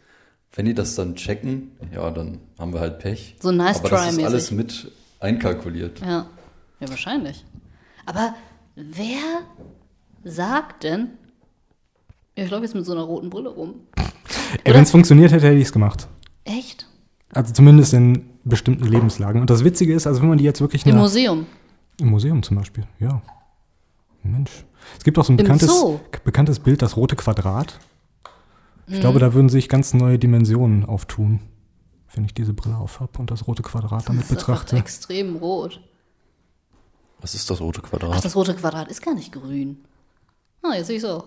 Wenn 0.55 0.67
die 0.67 0.75
das 0.75 0.95
dann 0.95 1.15
checken, 1.15 1.73
ja, 1.95 2.11
dann 2.11 2.39
haben 2.59 2.73
wir 2.73 2.81
halt 2.81 2.99
Pech. 2.99 3.37
So 3.41 3.51
nice 3.51 3.79
Aber 3.79 3.89
try 3.89 3.97
das 3.97 4.17
ist 4.17 4.25
alles 4.25 4.51
mit 4.51 4.93
einkalkuliert. 5.21 6.01
Ja. 6.01 6.27
Ja, 6.81 6.89
wahrscheinlich. 6.89 7.45
Aber 8.05 8.35
wer 8.75 9.43
sagt 10.25 10.83
denn, 10.83 11.11
ich 12.35 12.51
laufe 12.51 12.65
jetzt 12.65 12.75
mit 12.75 12.85
so 12.85 12.93
einer 12.93 13.03
roten 13.03 13.31
Brille 13.31 13.51
rum? 13.51 13.75
Ey, 14.65 14.75
wenn 14.75 14.83
es 14.83 14.91
funktioniert 14.91 15.33
hätte, 15.33 15.47
hätte 15.47 15.57
ich 15.57 15.67
es 15.67 15.73
gemacht. 15.73 16.09
Echt? 16.45 16.87
Also 17.33 17.53
zumindest 17.53 17.95
in 17.95 18.29
bestimmten 18.45 18.85
Lebenslagen. 18.87 19.41
Und 19.41 19.49
das 19.49 19.65
Witzige 19.65 19.95
ist, 19.95 20.07
also 20.07 20.21
wenn 20.21 20.29
man 20.29 20.39
die 20.39 20.45
jetzt 20.45 20.61
wirklich 20.61 20.85
Im 20.85 20.97
Museum. 20.97 21.47
Im 21.99 22.09
Museum 22.09 22.43
zum 22.43 22.57
Beispiel, 22.57 22.85
ja. 22.99 23.23
Mensch. 24.23 24.65
Es 24.99 25.05
gibt 25.05 25.19
auch 25.19 25.25
so 25.25 25.33
ein 25.33 25.37
bekanntes, 25.37 25.73
bekanntes 26.25 26.59
Bild, 26.59 26.83
das 26.83 26.97
rote 26.97 27.17
Quadrat. 27.17 27.79
Ich 28.87 28.97
Mhm. 28.97 29.01
glaube, 29.01 29.19
da 29.21 29.33
würden 29.35 29.49
sich 29.49 29.69
ganz 29.69 29.95
neue 29.95 30.19
Dimensionen 30.19 30.85
auftun, 30.85 31.41
wenn 32.15 32.25
ich 32.25 32.35
diese 32.35 32.53
Brille 32.53 32.77
auf 32.77 33.01
habe 33.01 33.19
und 33.19 33.31
das 33.31 33.47
rote 33.47 33.63
Quadrat 33.63 34.09
damit 34.09 34.25
Das 34.25 34.31
ist 34.31 34.37
betrachte. 34.37 34.77
extrem 34.77 35.37
rot. 35.37 35.81
Was 37.21 37.35
ist 37.35 37.49
das 37.49 37.61
rote 37.61 37.81
Ach, 37.85 37.89
Quadrat? 37.91 38.25
das 38.25 38.35
rote 38.35 38.55
Quadrat 38.55 38.89
ist 38.91 39.01
gar 39.03 39.15
nicht 39.15 39.33
grün. 39.33 39.77
Ah, 40.63 40.75
jetzt 40.75 40.89
sehe 40.89 40.97
ich 40.97 41.03
es 41.05 41.09
auch. 41.11 41.25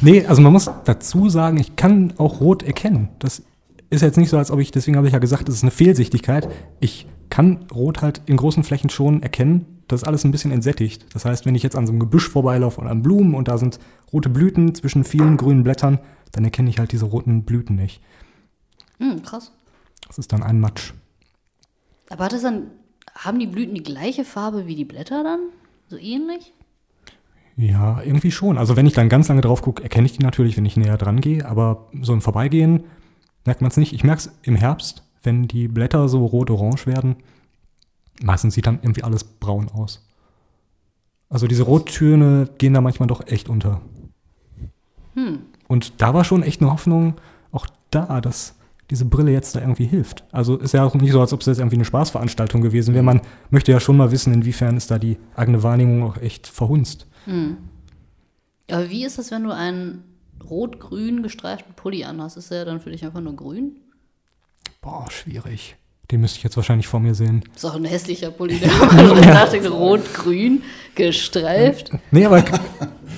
Nee, 0.00 0.24
also 0.26 0.40
man 0.40 0.52
muss 0.52 0.70
dazu 0.84 1.28
sagen, 1.28 1.58
ich 1.58 1.76
kann 1.76 2.14
auch 2.18 2.40
rot 2.40 2.62
erkennen. 2.62 3.08
Das 3.18 3.42
ist 3.90 4.02
jetzt 4.02 4.16
nicht 4.16 4.28
so, 4.30 4.38
als 4.38 4.50
ob 4.50 4.60
ich, 4.60 4.70
deswegen 4.70 4.96
habe 4.96 5.06
ich 5.06 5.12
ja 5.12 5.18
gesagt, 5.18 5.48
das 5.48 5.56
ist 5.56 5.62
eine 5.62 5.70
Fehlsichtigkeit. 5.70 6.48
Ich 6.80 7.06
kann 7.30 7.66
rot 7.72 8.02
halt 8.02 8.22
in 8.26 8.36
großen 8.36 8.64
Flächen 8.64 8.90
schon 8.90 9.22
erkennen. 9.22 9.82
Das 9.88 10.02
ist 10.02 10.08
alles 10.08 10.24
ein 10.24 10.30
bisschen 10.30 10.52
entsättigt. 10.52 11.06
Das 11.14 11.24
heißt, 11.24 11.46
wenn 11.46 11.54
ich 11.54 11.62
jetzt 11.62 11.76
an 11.76 11.86
so 11.86 11.92
einem 11.92 12.00
Gebüsch 12.00 12.28
vorbeilaufe 12.28 12.80
und 12.80 12.88
an 12.88 13.02
Blumen 13.02 13.34
und 13.34 13.48
da 13.48 13.58
sind 13.58 13.78
rote 14.12 14.28
Blüten 14.28 14.74
zwischen 14.74 15.04
vielen 15.04 15.36
grünen 15.36 15.62
Blättern, 15.62 15.98
dann 16.32 16.44
erkenne 16.44 16.68
ich 16.68 16.78
halt 16.78 16.92
diese 16.92 17.06
roten 17.06 17.44
Blüten 17.44 17.76
nicht. 17.76 18.02
Hm, 18.98 19.22
krass. 19.22 19.52
Das 20.06 20.18
ist 20.18 20.32
dann 20.32 20.42
ein 20.42 20.60
Matsch. 20.60 20.92
Aber 22.10 22.24
hat 22.24 22.32
das 22.32 22.42
dann, 22.42 22.70
haben 23.14 23.38
die 23.38 23.46
Blüten 23.46 23.74
die 23.74 23.82
gleiche 23.82 24.24
Farbe 24.24 24.66
wie 24.66 24.74
die 24.74 24.84
Blätter 24.84 25.22
dann? 25.22 25.40
So 25.88 25.96
ähnlich? 25.96 26.52
Ja, 27.56 28.02
irgendwie 28.02 28.30
schon. 28.30 28.56
Also 28.56 28.76
wenn 28.76 28.86
ich 28.86 28.92
dann 28.92 29.08
ganz 29.08 29.28
lange 29.28 29.40
drauf 29.40 29.62
gucke, 29.62 29.82
erkenne 29.82 30.06
ich 30.06 30.16
die 30.16 30.22
natürlich, 30.22 30.56
wenn 30.56 30.64
ich 30.64 30.76
näher 30.76 30.96
dran 30.96 31.20
gehe, 31.20 31.44
aber 31.44 31.88
so 32.02 32.12
im 32.12 32.20
Vorbeigehen 32.20 32.84
merkt 33.44 33.62
man 33.62 33.70
es 33.70 33.76
nicht. 33.76 33.92
Ich 33.92 34.04
merke 34.04 34.20
es 34.20 34.32
im 34.42 34.54
Herbst, 34.54 35.02
wenn 35.28 35.46
die 35.46 35.68
Blätter 35.68 36.08
so 36.08 36.24
rot-orange 36.24 36.86
werden. 36.86 37.16
Meistens 38.22 38.54
sieht 38.54 38.66
dann 38.66 38.78
irgendwie 38.80 39.04
alles 39.04 39.22
braun 39.22 39.68
aus. 39.68 40.08
Also 41.28 41.46
diese 41.46 41.64
Rottöne 41.64 42.48
gehen 42.56 42.72
da 42.72 42.80
manchmal 42.80 43.08
doch 43.08 43.26
echt 43.26 43.50
unter. 43.50 43.82
Und 45.68 46.00
da 46.00 46.14
war 46.14 46.24
schon 46.24 46.42
echt 46.42 46.62
eine 46.62 46.70
Hoffnung, 46.72 47.16
auch 47.52 47.66
da, 47.90 48.22
dass 48.22 48.54
diese 48.88 49.04
Brille 49.04 49.32
jetzt 49.32 49.54
da 49.54 49.60
irgendwie 49.60 49.84
hilft. 49.84 50.24
Also 50.32 50.56
ist 50.56 50.72
ja 50.72 50.82
auch 50.82 50.94
nicht 50.94 51.12
so, 51.12 51.20
als 51.20 51.34
ob 51.34 51.40
es 51.40 51.46
jetzt 51.46 51.58
irgendwie 51.58 51.76
eine 51.76 51.84
Spaßveranstaltung 51.84 52.62
gewesen 52.62 52.94
wäre. 52.94 53.04
Man 53.04 53.20
möchte 53.50 53.70
ja 53.70 53.80
schon 53.80 53.98
mal 53.98 54.10
wissen, 54.10 54.32
inwiefern 54.32 54.78
ist 54.78 54.90
da 54.90 54.98
die 54.98 55.18
eigene 55.36 55.62
Wahrnehmung 55.62 56.04
auch 56.04 56.16
echt 56.16 56.46
verhunzt. 56.46 57.06
Aber 58.70 58.88
wie 58.88 59.04
ist 59.04 59.18
das, 59.18 59.30
wenn 59.30 59.44
du 59.44 59.54
einen 59.54 60.04
rot-grün 60.48 61.22
gestreiften 61.22 61.74
Pulli 61.74 62.04
anhast? 62.04 62.38
Ist 62.38 62.50
der 62.50 62.64
dann 62.64 62.80
für 62.80 62.90
dich 62.90 63.04
einfach 63.04 63.20
nur 63.20 63.36
grün? 63.36 63.76
Boah, 64.88 65.04
schwierig. 65.10 65.76
Den 66.10 66.22
müsste 66.22 66.38
ich 66.38 66.44
jetzt 66.44 66.56
wahrscheinlich 66.56 66.86
vor 66.86 66.98
mir 66.98 67.14
sehen. 67.14 67.44
Ist 67.54 67.66
auch 67.66 67.74
ein 67.74 67.84
hässlicher 67.84 68.30
Pulli, 68.30 68.58
der 68.58 68.70
ja. 68.70 69.46
so 69.62 69.74
rot-grün 69.74 70.62
gestreift. 70.94 71.90
Nee, 72.10 72.24
aber 72.24 72.42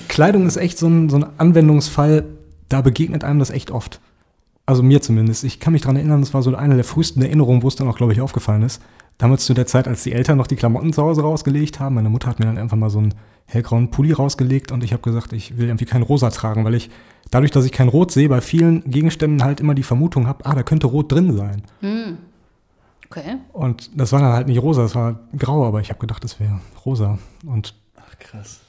Kleidung 0.09 0.45
ist 0.47 0.57
echt 0.57 0.77
so 0.77 0.87
ein, 0.87 1.09
so 1.09 1.15
ein 1.15 1.25
Anwendungsfall, 1.37 2.25
da 2.67 2.81
begegnet 2.81 3.23
einem 3.23 3.39
das 3.39 3.51
echt 3.51 3.71
oft. 3.71 4.01
Also 4.65 4.83
mir 4.83 5.01
zumindest. 5.01 5.45
Ich 5.45 5.61
kann 5.61 5.71
mich 5.71 5.83
daran 5.83 5.95
erinnern, 5.95 6.19
das 6.19 6.33
war 6.33 6.43
so 6.43 6.53
eine 6.53 6.75
der 6.75 6.83
frühesten 6.83 7.21
Erinnerungen, 7.21 7.63
wo 7.63 7.69
es 7.69 7.77
dann 7.77 7.87
auch, 7.87 7.95
glaube 7.95 8.11
ich, 8.11 8.19
aufgefallen 8.19 8.63
ist. 8.63 8.81
Damals 9.21 9.45
zu 9.45 9.53
der 9.53 9.67
Zeit, 9.67 9.87
als 9.87 10.01
die 10.01 10.13
Eltern 10.13 10.39
noch 10.39 10.47
die 10.47 10.55
Klamotten 10.55 10.93
zu 10.93 11.03
Hause 11.03 11.21
rausgelegt 11.21 11.79
haben. 11.79 11.93
Meine 11.93 12.09
Mutter 12.09 12.27
hat 12.27 12.39
mir 12.39 12.47
dann 12.47 12.57
einfach 12.57 12.75
mal 12.75 12.89
so 12.89 12.97
einen 12.97 13.13
hellgrauen 13.45 13.91
Pulli 13.91 14.13
rausgelegt 14.13 14.71
und 14.71 14.83
ich 14.83 14.93
habe 14.93 15.03
gesagt, 15.03 15.31
ich 15.31 15.59
will 15.59 15.67
irgendwie 15.67 15.85
kein 15.85 16.01
Rosa 16.01 16.31
tragen, 16.31 16.65
weil 16.65 16.73
ich 16.73 16.89
dadurch, 17.29 17.51
dass 17.51 17.63
ich 17.63 17.71
kein 17.71 17.87
Rot 17.87 18.09
sehe, 18.09 18.29
bei 18.29 18.41
vielen 18.41 18.83
Gegenständen 18.89 19.43
halt 19.43 19.59
immer 19.59 19.75
die 19.75 19.83
Vermutung 19.83 20.25
habe, 20.25 20.43
ah, 20.47 20.55
da 20.55 20.63
könnte 20.63 20.87
Rot 20.87 21.11
drin 21.11 21.37
sein. 21.37 21.61
Okay. 23.05 23.37
Und 23.53 23.91
das 23.95 24.11
war 24.11 24.21
dann 24.21 24.33
halt 24.33 24.47
nicht 24.47 24.59
rosa, 24.59 24.81
das 24.81 24.95
war 24.95 25.19
grau, 25.37 25.67
aber 25.67 25.81
ich 25.81 25.89
habe 25.89 25.99
gedacht, 25.99 26.23
das 26.23 26.39
wäre 26.39 26.59
rosa. 26.83 27.19
Und 27.45 27.75
Ach, 27.97 28.17
krass. 28.17 28.61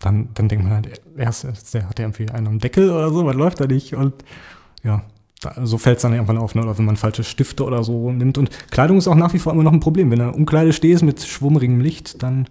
dann, 0.00 0.28
dann 0.34 0.48
denkt 0.48 0.62
man 0.62 0.74
halt, 0.74 1.00
erst 1.16 1.44
ist 1.44 1.72
der, 1.72 1.88
hat 1.88 1.96
der 1.96 2.04
irgendwie 2.04 2.28
einen 2.28 2.48
am 2.48 2.58
Deckel 2.58 2.90
oder 2.90 3.08
so, 3.08 3.24
was 3.24 3.34
läuft 3.34 3.60
da 3.60 3.66
nicht? 3.66 3.94
Und 3.94 4.12
ja, 4.82 5.04
so 5.64 5.78
fällt 5.78 5.96
es 5.96 6.02
dann 6.02 6.12
irgendwann 6.12 6.38
auf, 6.38 6.54
ne? 6.54 6.62
oder 6.62 6.76
wenn 6.78 6.84
man 6.84 6.96
falsche 6.96 7.24
Stifte 7.24 7.64
oder 7.64 7.84
so 7.84 8.10
nimmt. 8.10 8.38
Und 8.38 8.50
Kleidung 8.70 8.98
ist 8.98 9.08
auch 9.08 9.14
nach 9.14 9.34
wie 9.34 9.38
vor 9.38 9.52
immer 9.52 9.62
noch 9.62 9.72
ein 9.72 9.80
Problem. 9.80 10.10
Wenn 10.10 10.18
du 10.18 10.24
in 10.26 10.34
Umkleide 10.34 10.72
stehst 10.72 11.02
mit 11.02 11.20
schwummerigem 11.20 11.80
Licht, 11.80 12.22
dann 12.22 12.48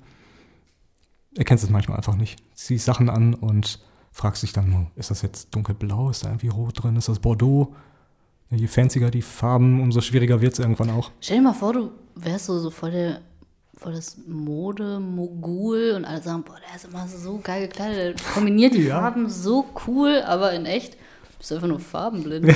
erkennst 1.35 1.63
du 1.63 1.67
es 1.67 1.71
manchmal 1.71 1.97
einfach 1.97 2.15
nicht. 2.15 2.39
Ziehst 2.53 2.85
Sachen 2.85 3.09
an 3.09 3.33
und 3.33 3.79
fragst 4.11 4.43
dich 4.43 4.53
dann, 4.53 4.87
ist 4.95 5.11
das 5.11 5.21
jetzt 5.23 5.53
dunkelblau, 5.53 6.09
ist 6.09 6.23
da 6.23 6.29
irgendwie 6.29 6.47
rot 6.47 6.83
drin, 6.83 6.95
ist 6.95 7.09
das 7.09 7.19
Bordeaux? 7.19 7.73
Je 8.51 8.67
fancier 8.67 9.09
die 9.09 9.23
Farben, 9.23 9.81
umso 9.81 10.01
schwieriger 10.01 10.39
wird 10.39 10.53
es 10.53 10.59
irgendwann 10.59 10.91
auch. 10.91 11.11
Stell 11.19 11.37
dir 11.37 11.43
mal 11.43 11.53
vor, 11.53 11.73
du 11.73 11.91
wärst 12.15 12.45
so, 12.45 12.59
so 12.59 12.69
voll, 12.69 12.91
der, 12.91 13.19
voll 13.75 13.93
das 13.93 14.17
Mode-Mogul 14.27 15.93
und 15.97 16.05
alle 16.05 16.21
sagen, 16.21 16.43
boah, 16.43 16.55
der 16.65 16.75
ist 16.75 16.85
immer 16.85 17.07
so 17.07 17.39
geil 17.43 17.67
gekleidet, 17.67 18.19
der 18.19 18.33
kombiniert 18.33 18.73
die 18.75 18.83
Ja. 18.83 18.99
Farben 19.01 19.29
so 19.29 19.65
cool, 19.87 20.21
aber 20.25 20.53
in 20.53 20.65
echt 20.65 20.95
bist 21.37 21.51
du 21.51 21.55
einfach 21.55 21.67
nur 21.67 21.79
farbenblind. 21.79 22.47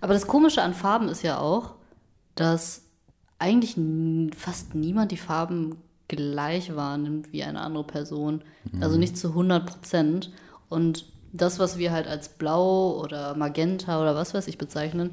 aber 0.00 0.14
das 0.14 0.26
Komische 0.26 0.62
an 0.62 0.74
Farben 0.74 1.08
ist 1.08 1.22
ja 1.22 1.38
auch, 1.38 1.74
dass 2.34 2.82
eigentlich 3.38 3.76
fast 4.36 4.74
niemand 4.74 5.12
die 5.12 5.16
Farben 5.16 5.76
gleich 6.08 6.74
wahrnimmt 6.74 7.32
wie 7.32 7.42
eine 7.42 7.60
andere 7.60 7.84
Person. 7.84 8.42
Also 8.80 8.96
nicht 8.96 9.18
zu 9.18 9.28
100 9.28 9.66
Prozent. 9.66 10.30
Und 10.68 11.06
das, 11.32 11.58
was 11.58 11.78
wir 11.78 11.92
halt 11.92 12.06
als 12.06 12.28
blau 12.28 13.00
oder 13.00 13.36
magenta 13.36 14.00
oder 14.00 14.14
was 14.14 14.34
weiß 14.34 14.48
ich 14.48 14.58
bezeichnen, 14.58 15.10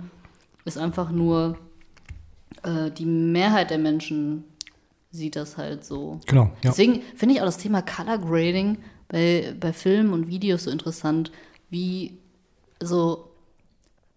ist 0.66 0.78
einfach 0.78 1.12
nur 1.12 1.58
äh, 2.64 2.92
die 2.92 3.06
Mehrheit 3.06 3.70
der 3.70 3.78
Menschen 3.78 4.46
sieht 5.12 5.36
das 5.36 5.58
halt 5.58 5.86
so. 5.86 6.20
Genau, 6.26 6.44
ja. 6.64 6.72
Deswegen 6.72 7.02
finde 7.16 7.36
ich 7.36 7.42
auch 7.42 7.46
das 7.46 7.58
Thema 7.58 7.82
Color 7.82 8.18
Grading 8.20 8.78
bei, 9.14 9.54
bei 9.60 9.72
Filmen 9.74 10.12
und 10.12 10.28
Videos 10.28 10.64
so 10.64 10.72
interessant, 10.72 11.32
wie 11.70 12.18
so, 12.82 13.30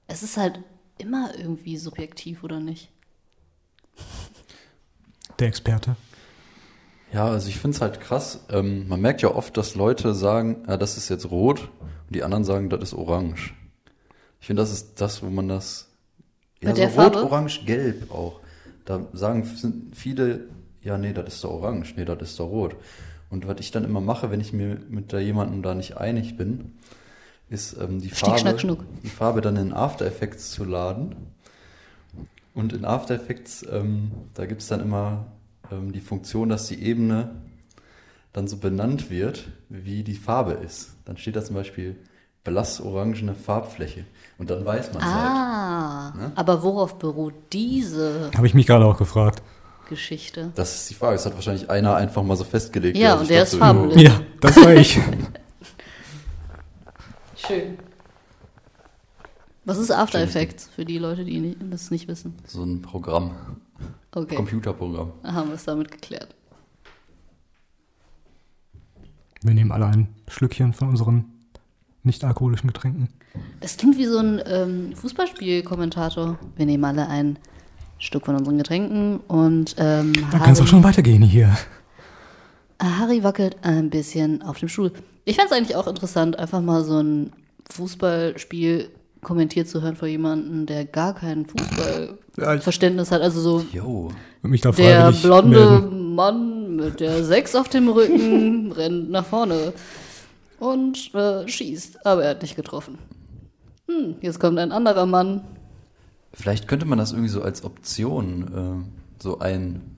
es 0.06 0.22
ist 0.22 0.38
halt 0.38 0.60
immer 0.96 1.36
irgendwie 1.38 1.76
subjektiv, 1.76 2.42
oder 2.42 2.60
nicht? 2.60 2.88
Der 5.38 5.48
Experte. 5.48 5.96
Ja, 7.12 7.26
also 7.26 7.48
ich 7.50 7.58
finde 7.58 7.74
es 7.76 7.82
halt 7.82 8.00
krass. 8.00 8.40
Ähm, 8.48 8.88
man 8.88 9.02
merkt 9.02 9.20
ja 9.20 9.34
oft, 9.34 9.54
dass 9.58 9.74
Leute 9.74 10.14
sagen, 10.14 10.64
ja, 10.66 10.78
das 10.78 10.96
ist 10.96 11.10
jetzt 11.10 11.30
rot 11.30 11.68
und 12.06 12.16
die 12.16 12.22
anderen 12.22 12.44
sagen, 12.44 12.70
das 12.70 12.80
ist 12.82 12.94
orange. 12.94 13.52
Ich 14.40 14.46
finde, 14.46 14.62
das 14.62 14.72
ist 14.72 14.98
das, 14.98 15.22
wo 15.22 15.28
man 15.28 15.48
das. 15.48 15.90
Ja, 16.62 16.68
Mit 16.70 16.76
so 16.76 16.82
der 16.82 16.88
rot, 16.88 17.14
Farbe? 17.14 17.22
orange, 17.22 17.66
gelb 17.66 18.10
auch. 18.10 18.40
Da 18.86 19.06
sagen 19.12 19.44
sind 19.44 19.94
viele, 19.94 20.48
ja, 20.82 20.96
nee, 20.96 21.12
das 21.12 21.34
ist 21.34 21.44
doch 21.44 21.50
orange, 21.50 21.92
nee, 21.96 22.06
das 22.06 22.22
ist 22.22 22.40
doch 22.40 22.48
rot. 22.48 22.76
Und 23.30 23.46
was 23.48 23.56
ich 23.60 23.70
dann 23.70 23.84
immer 23.84 24.00
mache, 24.00 24.30
wenn 24.30 24.40
ich 24.40 24.52
mir 24.52 24.80
mit 24.88 25.12
da 25.12 25.18
jemandem 25.18 25.62
da 25.62 25.74
nicht 25.74 25.96
einig 25.96 26.36
bin, 26.36 26.76
ist 27.48 27.76
ähm, 27.80 28.00
die, 28.00 28.08
Schnick, 28.08 28.40
Farbe, 28.40 28.58
schnack, 28.58 28.78
die 29.02 29.08
Farbe 29.08 29.40
dann 29.40 29.56
in 29.56 29.72
After 29.72 30.06
Effects 30.06 30.50
zu 30.50 30.64
laden. 30.64 31.14
Und 32.54 32.72
in 32.72 32.84
After 32.84 33.14
Effects, 33.14 33.64
ähm, 33.70 34.10
da 34.34 34.46
gibt 34.46 34.62
es 34.62 34.68
dann 34.68 34.80
immer 34.80 35.26
ähm, 35.70 35.92
die 35.92 36.00
Funktion, 36.00 36.48
dass 36.48 36.66
die 36.68 36.82
Ebene 36.82 37.30
dann 38.32 38.48
so 38.48 38.56
benannt 38.56 39.10
wird, 39.10 39.48
wie 39.68 40.02
die 40.02 40.14
Farbe 40.14 40.52
ist. 40.52 40.90
Dann 41.04 41.16
steht 41.16 41.36
da 41.36 41.44
zum 41.44 41.54
Beispiel 41.56 41.96
blassorangene 42.44 43.34
Farbfläche. 43.34 44.04
Und 44.38 44.50
dann 44.50 44.64
weiß 44.64 44.92
man 44.92 45.02
es 45.02 45.08
halt. 45.08 45.14
Ah, 45.26 45.66
Ne? 46.16 46.32
aber 46.34 46.62
worauf 46.62 46.98
beruht 46.98 47.34
diese 47.52 48.30
Habe 48.36 48.46
ich 48.46 48.54
mich 48.54 48.66
gerade 48.66 48.84
auch 48.84 48.96
gefragt. 48.98 49.42
Geschichte? 49.88 50.52
Das 50.54 50.74
ist 50.76 50.90
die 50.90 50.94
Frage. 50.94 51.14
Das 51.14 51.26
hat 51.26 51.34
wahrscheinlich 51.34 51.68
einer 51.70 51.96
einfach 51.96 52.22
mal 52.22 52.36
so 52.36 52.44
festgelegt. 52.44 52.96
Ja, 52.96 53.12
sich 53.12 53.22
und 53.22 53.30
der 53.30 53.42
ist 53.42 53.54
farbenblind. 53.56 54.00
Ja, 54.02 54.20
das 54.40 54.56
war 54.56 54.74
ich. 54.74 54.98
Schön. 57.36 57.78
Was 59.64 59.78
ist 59.78 59.90
After 59.90 60.18
Schön. 60.18 60.28
Effects 60.28 60.68
für 60.68 60.84
die 60.84 60.98
Leute, 60.98 61.24
die 61.24 61.56
das 61.70 61.90
nicht 61.90 62.08
wissen? 62.08 62.34
So 62.46 62.62
ein 62.62 62.82
Programm, 62.82 63.32
Okay, 64.14 64.36
Computerprogramm. 64.36 65.12
haben 65.24 65.48
wir 65.48 65.54
es 65.56 65.64
damit 65.64 65.90
geklärt. 65.90 66.34
Wir 69.42 69.54
nehmen 69.54 69.72
alle 69.72 69.86
ein 69.86 70.08
Schlückchen 70.28 70.72
von 70.72 70.88
unseren 70.88 71.24
nicht-alkoholischen 72.02 72.68
Getränken. 72.68 73.08
Das 73.60 73.76
klingt 73.76 73.98
wie 73.98 74.06
so 74.06 74.18
ein 74.18 74.40
ähm, 74.46 74.96
Fußballspiel-Kommentator. 74.96 76.38
Wir 76.56 76.66
nehmen 76.66 76.84
alle 76.84 77.08
ein 77.08 77.38
Stück 77.98 78.26
von 78.26 78.36
unseren 78.36 78.58
Getränken 78.58 79.20
und 79.28 79.74
ähm, 79.78 80.12
Da 80.30 80.38
kannst 80.38 80.60
du 80.60 80.64
auch 80.64 80.68
schon 80.68 80.84
weitergehen 80.84 81.22
hier. 81.22 81.56
Harry 82.80 83.22
wackelt 83.22 83.56
ein 83.62 83.90
bisschen 83.90 84.42
auf 84.42 84.58
dem 84.58 84.68
Stuhl. 84.68 84.92
Ich 85.24 85.36
fände 85.36 85.50
es 85.50 85.56
eigentlich 85.56 85.76
auch 85.76 85.86
interessant, 85.86 86.38
einfach 86.38 86.60
mal 86.60 86.84
so 86.84 87.00
ein 87.00 87.32
Fußballspiel 87.70 88.90
kommentiert 89.22 89.68
zu 89.68 89.82
hören 89.82 89.96
von 89.96 90.08
jemandem, 90.08 90.66
der 90.66 90.84
gar 90.84 91.14
kein 91.14 91.46
Fußballverständnis 91.46 93.10
hat. 93.10 93.22
Also 93.22 93.40
so 93.40 93.66
Jo. 93.72 94.10
Mich 94.42 94.60
da 94.60 94.70
der 94.70 95.10
blonde 95.10 95.80
melden. 95.80 96.14
Mann 96.14 96.76
mit 96.76 97.00
der 97.00 97.24
Sechs 97.24 97.54
auf 97.54 97.68
dem 97.68 97.88
Rücken 97.88 98.70
rennt 98.76 99.10
nach 99.10 99.26
vorne 99.26 99.72
und 100.60 101.12
äh, 101.14 101.48
schießt, 101.48 102.06
aber 102.06 102.24
er 102.24 102.30
hat 102.30 102.42
nicht 102.42 102.54
getroffen. 102.56 102.98
Hm, 103.88 104.16
jetzt 104.20 104.38
kommt 104.38 104.58
ein 104.58 104.72
anderer 104.72 105.06
Mann. 105.06 105.40
Vielleicht 106.38 106.68
könnte 106.68 106.84
man 106.84 106.98
das 106.98 107.12
irgendwie 107.12 107.30
so 107.30 107.40
als 107.40 107.64
Option 107.64 108.86
äh, 108.86 109.22
so 109.22 109.38
ein, 109.38 109.96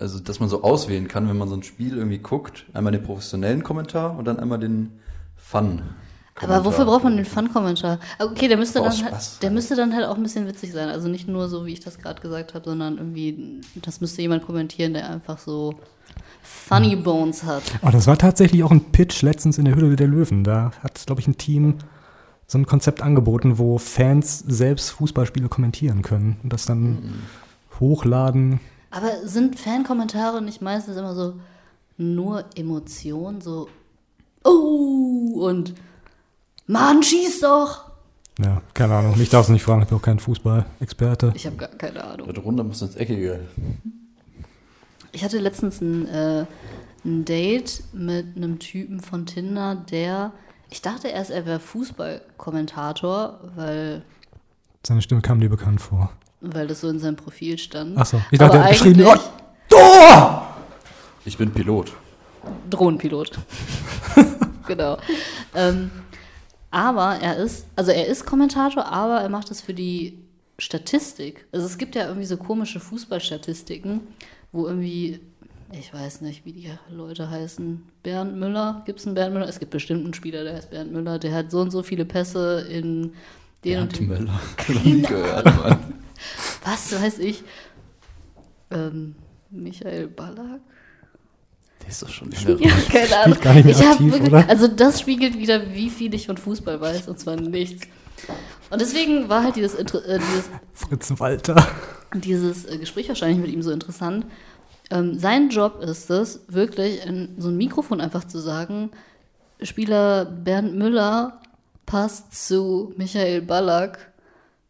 also 0.00 0.18
dass 0.18 0.40
man 0.40 0.48
so 0.48 0.64
auswählen 0.64 1.06
kann, 1.06 1.28
wenn 1.28 1.38
man 1.38 1.48
so 1.48 1.54
ein 1.54 1.62
Spiel 1.62 1.96
irgendwie 1.96 2.18
guckt, 2.18 2.66
einmal 2.72 2.92
den 2.92 3.04
professionellen 3.04 3.62
Kommentar 3.62 4.18
und 4.18 4.24
dann 4.24 4.40
einmal 4.40 4.58
den 4.58 4.90
Fun. 5.36 5.82
Aber 6.40 6.64
wofür 6.64 6.86
braucht 6.86 7.04
man 7.04 7.16
den 7.16 7.24
Fun-Kommentar? 7.24 8.00
Ah, 8.18 8.24
Okay, 8.24 8.48
der 8.48 8.56
müsste, 8.56 8.80
dann 8.80 9.04
halt, 9.04 9.42
der 9.42 9.50
müsste 9.52 9.76
dann 9.76 9.94
halt 9.94 10.06
auch 10.06 10.16
ein 10.16 10.22
bisschen 10.24 10.48
witzig 10.48 10.72
sein. 10.72 10.88
Also 10.88 11.06
nicht 11.08 11.28
nur 11.28 11.48
so, 11.48 11.66
wie 11.66 11.72
ich 11.72 11.80
das 11.80 11.98
gerade 11.98 12.20
gesagt 12.20 12.54
habe, 12.54 12.68
sondern 12.68 12.96
irgendwie, 12.96 13.60
das 13.76 14.00
müsste 14.00 14.22
jemand 14.22 14.44
kommentieren, 14.44 14.94
der 14.94 15.08
einfach 15.08 15.38
so 15.38 15.74
Funny 16.42 16.96
Bones 16.96 17.44
hat. 17.44 17.62
Oh, 17.82 17.90
das 17.92 18.08
war 18.08 18.18
tatsächlich 18.18 18.64
auch 18.64 18.72
ein 18.72 18.90
Pitch 18.90 19.22
letztens 19.22 19.58
in 19.58 19.66
der 19.66 19.76
Höhle 19.76 19.94
der 19.94 20.08
Löwen. 20.08 20.42
Da 20.42 20.72
hat, 20.82 21.06
glaube 21.06 21.20
ich, 21.20 21.28
ein 21.28 21.38
Team 21.38 21.78
so 22.46 22.58
ein 22.58 22.66
Konzept 22.66 23.02
angeboten, 23.02 23.58
wo 23.58 23.78
Fans 23.78 24.40
selbst 24.40 24.90
Fußballspiele 24.90 25.48
kommentieren 25.48 26.02
können 26.02 26.36
und 26.42 26.52
das 26.52 26.66
dann 26.66 27.22
hochladen. 27.80 28.60
Aber 28.90 29.26
sind 29.26 29.58
Fan-Kommentare 29.58 30.42
nicht 30.42 30.60
meistens 30.60 30.96
immer 30.96 31.14
so 31.14 31.34
nur 31.96 32.44
Emotionen, 32.56 33.40
so 33.40 33.68
oh 34.44 35.46
und 35.46 35.74
Mann, 36.66 37.02
schieß 37.02 37.40
doch! 37.40 37.92
Ja, 38.38 38.62
keine 38.72 38.94
Ahnung. 38.94 39.18
Mich 39.18 39.28
darfst 39.28 39.48
du 39.48 39.52
nicht 39.52 39.62
fragen, 39.62 39.82
ich 39.82 39.88
bin 39.88 39.98
auch 39.98 40.02
kein 40.02 40.18
Fußballexperte. 40.18 41.32
Ich 41.34 41.46
habe 41.46 41.56
gar 41.56 41.68
keine 41.68 42.02
Ahnung. 42.02 42.32
Das 42.32 42.42
runter 42.42 42.64
muss 42.64 42.80
ins 42.80 42.96
Eckige. 42.96 43.40
Ich 45.12 45.22
hatte 45.22 45.38
letztens 45.38 45.80
ein, 45.80 46.06
äh, 46.06 46.46
ein 47.04 47.24
Date 47.24 47.82
mit 47.92 48.36
einem 48.36 48.58
Typen 48.58 49.00
von 49.00 49.26
Tinder, 49.26 49.74
der, 49.74 50.32
ich 50.72 50.82
dachte 50.82 51.08
erst, 51.08 51.30
er 51.30 51.46
wäre 51.46 51.60
Fußballkommentator, 51.60 53.40
weil, 53.54 54.02
Seine 54.84 55.02
Stimme 55.02 55.20
kam 55.20 55.38
dir 55.40 55.48
bekannt 55.50 55.80
vor. 55.80 56.10
weil 56.40 56.66
das 56.66 56.80
so 56.80 56.88
in 56.88 56.98
seinem 56.98 57.16
Profil 57.16 57.58
stand. 57.58 57.96
Ach 57.96 58.06
so, 58.06 58.20
ich 58.30 58.38
dachte, 58.38 58.54
Aber 58.54 58.64
er 58.64 58.64
hat 58.64 58.72
geschrien, 58.72 59.00
eigentlich 59.00 59.22
oh, 59.74 60.40
Ich 61.24 61.38
bin 61.38 61.52
Pilot. 61.52 61.92
Drohnenpilot. 62.68 63.38
genau. 64.66 64.98
Ähm, 65.54 65.90
aber 66.72 67.16
er 67.20 67.36
ist, 67.36 67.66
also 67.76 67.92
er 67.92 68.06
ist 68.06 68.24
Kommentator, 68.26 68.86
aber 68.86 69.20
er 69.20 69.28
macht 69.28 69.50
es 69.50 69.60
für 69.60 69.74
die 69.74 70.18
Statistik. 70.58 71.46
Also 71.52 71.66
es 71.66 71.78
gibt 71.78 71.94
ja 71.94 72.06
irgendwie 72.06 72.26
so 72.26 72.36
komische 72.36 72.80
Fußballstatistiken, 72.80 74.00
wo 74.50 74.66
irgendwie, 74.66 75.20
ich 75.72 75.92
weiß 75.92 76.20
nicht, 76.20 76.44
wie 76.44 76.52
die 76.52 76.70
Leute 76.90 77.30
heißen. 77.30 77.82
Bernd 78.02 78.36
Müller, 78.36 78.82
gibt 78.84 79.00
es 79.00 79.06
einen 79.06 79.14
Bernd 79.14 79.34
Müller? 79.34 79.48
Es 79.48 79.58
gibt 79.58 79.70
bestimmt 79.70 80.04
einen 80.04 80.14
Spieler, 80.14 80.44
der 80.44 80.54
heißt 80.56 80.70
Bernd 80.70 80.92
Müller, 80.92 81.18
der 81.18 81.34
hat 81.34 81.50
so 81.50 81.60
und 81.60 81.70
so 81.70 81.82
viele 81.82 82.04
Pässe 82.04 82.66
in 82.70 83.12
den 83.64 83.80
und 83.82 83.92
Bernd 83.92 83.98
den. 83.98 84.08
Möller. 84.08 84.40
Noch 84.68 84.84
nie 84.84 85.02
gehört, 85.02 85.44
Mann. 85.46 85.78
Was 86.64 86.92
weiß 87.00 87.18
ich? 87.20 87.42
Ähm, 88.70 89.14
Michael 89.50 90.08
Ballack? 90.08 90.60
Der 91.82 91.88
ist 91.88 92.02
doch 92.02 92.08
schon 92.08 92.30
Ja, 92.30 92.50
länger. 92.50 92.72
keine 92.90 93.18
Ahnung. 93.18 93.38
gar 93.40 93.54
nicht 93.54 93.64
mehr 93.64 93.74
ich 93.76 93.84
aktiv, 93.86 94.12
wirklich, 94.12 94.28
oder? 94.32 94.48
Also 94.48 94.68
das 94.68 95.00
spiegelt 95.00 95.36
wieder, 95.38 95.74
wie 95.74 95.90
viel 95.90 96.14
ich 96.14 96.26
von 96.26 96.36
Fußball 96.36 96.80
weiß, 96.80 97.08
und 97.08 97.18
zwar 97.18 97.36
nichts. 97.36 97.86
Und 98.70 98.80
deswegen 98.80 99.28
war 99.28 99.42
halt 99.42 99.56
dieses, 99.56 99.74
äh, 99.74 99.84
dieses, 99.84 100.48
Fritz 100.74 101.12
Walter. 101.18 101.66
dieses 102.14 102.66
äh, 102.66 102.78
Gespräch 102.78 103.08
wahrscheinlich 103.08 103.38
mit 103.40 103.50
ihm 103.50 103.62
so 103.62 103.72
interessant. 103.72 104.26
Ähm, 104.90 105.18
sein 105.18 105.48
Job 105.48 105.80
ist 105.82 106.10
es, 106.10 106.40
wirklich 106.48 107.04
in 107.06 107.30
so 107.38 107.48
ein 107.48 107.56
Mikrofon 107.56 108.00
einfach 108.00 108.24
zu 108.24 108.38
sagen, 108.38 108.90
Spieler 109.62 110.24
Bernd 110.24 110.74
Müller 110.74 111.40
passt 111.86 112.48
zu 112.48 112.92
Michael 112.96 113.42
Ballack, 113.42 114.12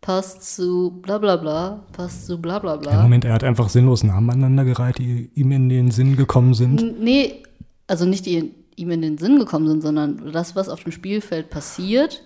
passt 0.00 0.54
zu 0.56 0.90
bla 1.02 1.18
bla 1.18 1.36
bla, 1.36 1.82
passt 1.92 2.26
zu 2.26 2.38
bla 2.40 2.58
bla 2.58 2.76
bla. 2.76 2.92
Ja, 2.92 3.02
Moment, 3.02 3.24
er 3.24 3.32
hat 3.32 3.44
einfach 3.44 3.68
sinnlos 3.68 4.02
Namen 4.04 4.30
aneinandergereiht, 4.30 4.98
die 4.98 5.30
ihm 5.34 5.52
in 5.52 5.68
den 5.68 5.90
Sinn 5.90 6.16
gekommen 6.16 6.54
sind. 6.54 6.80
N- 6.82 6.96
Nee, 7.00 7.42
also 7.86 8.04
nicht 8.04 8.26
die 8.26 8.52
ihm 8.76 8.90
in 8.90 9.02
den 9.02 9.18
Sinn 9.18 9.38
gekommen 9.38 9.68
sind, 9.68 9.82
sondern 9.82 10.30
das, 10.32 10.56
was 10.56 10.68
auf 10.68 10.82
dem 10.82 10.92
Spielfeld 10.92 11.50
passiert, 11.50 12.22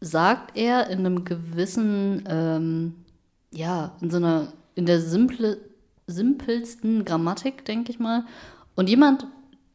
sagt 0.00 0.56
er 0.56 0.90
in 0.90 1.00
einem 1.00 1.24
gewissen, 1.24 2.24
ähm, 2.28 2.94
ja, 3.52 3.92
in 4.00 4.10
so 4.10 4.16
einer, 4.18 4.52
in 4.74 4.86
der 4.86 5.00
simple, 5.00 5.58
simpelsten 6.06 7.04
Grammatik, 7.04 7.64
denke 7.64 7.90
ich 7.90 7.98
mal. 7.98 8.24
Und 8.74 8.88
jemand, 8.88 9.26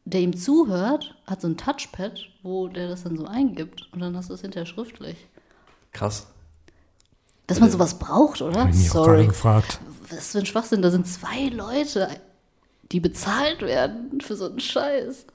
der 0.05 0.21
ihm 0.21 0.35
zuhört, 0.35 1.15
hat 1.25 1.41
so 1.41 1.47
ein 1.47 1.57
Touchpad, 1.57 2.19
wo 2.43 2.67
der 2.67 2.89
das 2.89 3.03
dann 3.03 3.17
so 3.17 3.25
eingibt 3.25 3.89
und 3.91 3.99
dann 3.99 4.15
hast 4.15 4.29
du 4.29 4.33
es 4.33 4.41
hinterher 4.41 4.65
schriftlich. 4.65 5.17
Krass. 5.91 6.27
Dass 7.47 7.59
man 7.59 7.71
sowas 7.71 7.97
braucht, 7.97 8.41
oder? 8.41 8.61
Hab 8.61 8.69
ich 8.69 8.75
mich 8.75 8.89
auch 8.91 9.05
Sorry. 9.05 9.25
gefragt. 9.25 9.79
Was 10.09 10.31
für 10.31 10.39
ein 10.39 10.45
Schwachsinn. 10.45 10.83
Da 10.83 10.91
sind 10.91 11.07
zwei 11.07 11.47
Leute, 11.47 12.09
die 12.91 12.99
bezahlt 12.99 13.61
werden 13.61 14.21
für 14.21 14.35
so 14.35 14.45
einen 14.45 14.59
Scheiß. 14.59 15.25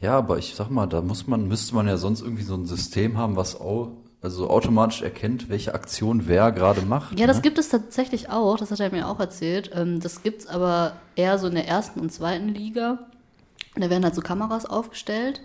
Ja, 0.00 0.18
aber 0.18 0.38
ich 0.38 0.54
sag 0.54 0.70
mal, 0.70 0.86
da 0.86 1.00
muss 1.02 1.26
man, 1.26 1.46
müsste 1.46 1.74
man 1.74 1.86
ja 1.86 1.96
sonst 1.96 2.22
irgendwie 2.22 2.42
so 2.42 2.54
ein 2.54 2.66
System 2.66 3.18
haben, 3.18 3.36
was 3.36 3.60
au, 3.60 3.98
also 4.22 4.50
automatisch 4.50 5.02
erkennt, 5.02 5.48
welche 5.48 5.74
Aktion 5.74 6.26
wer 6.26 6.52
gerade 6.52 6.82
macht. 6.82 7.18
Ja, 7.18 7.26
das 7.26 7.36
ne? 7.36 7.42
gibt 7.42 7.58
es 7.58 7.70
tatsächlich 7.70 8.28
auch, 8.28 8.58
das 8.58 8.70
hat 8.70 8.80
er 8.80 8.90
mir 8.90 9.08
auch 9.08 9.18
erzählt. 9.18 9.70
Ähm, 9.74 10.00
Das 10.00 10.22
gibt 10.22 10.42
es 10.42 10.46
aber 10.46 10.92
eher 11.16 11.38
so 11.38 11.46
in 11.46 11.54
der 11.54 11.66
ersten 11.66 12.00
und 12.00 12.12
zweiten 12.12 12.48
Liga. 12.48 12.98
Da 13.76 13.88
werden 13.88 14.04
halt 14.04 14.14
so 14.14 14.20
Kameras 14.20 14.66
aufgestellt. 14.66 15.40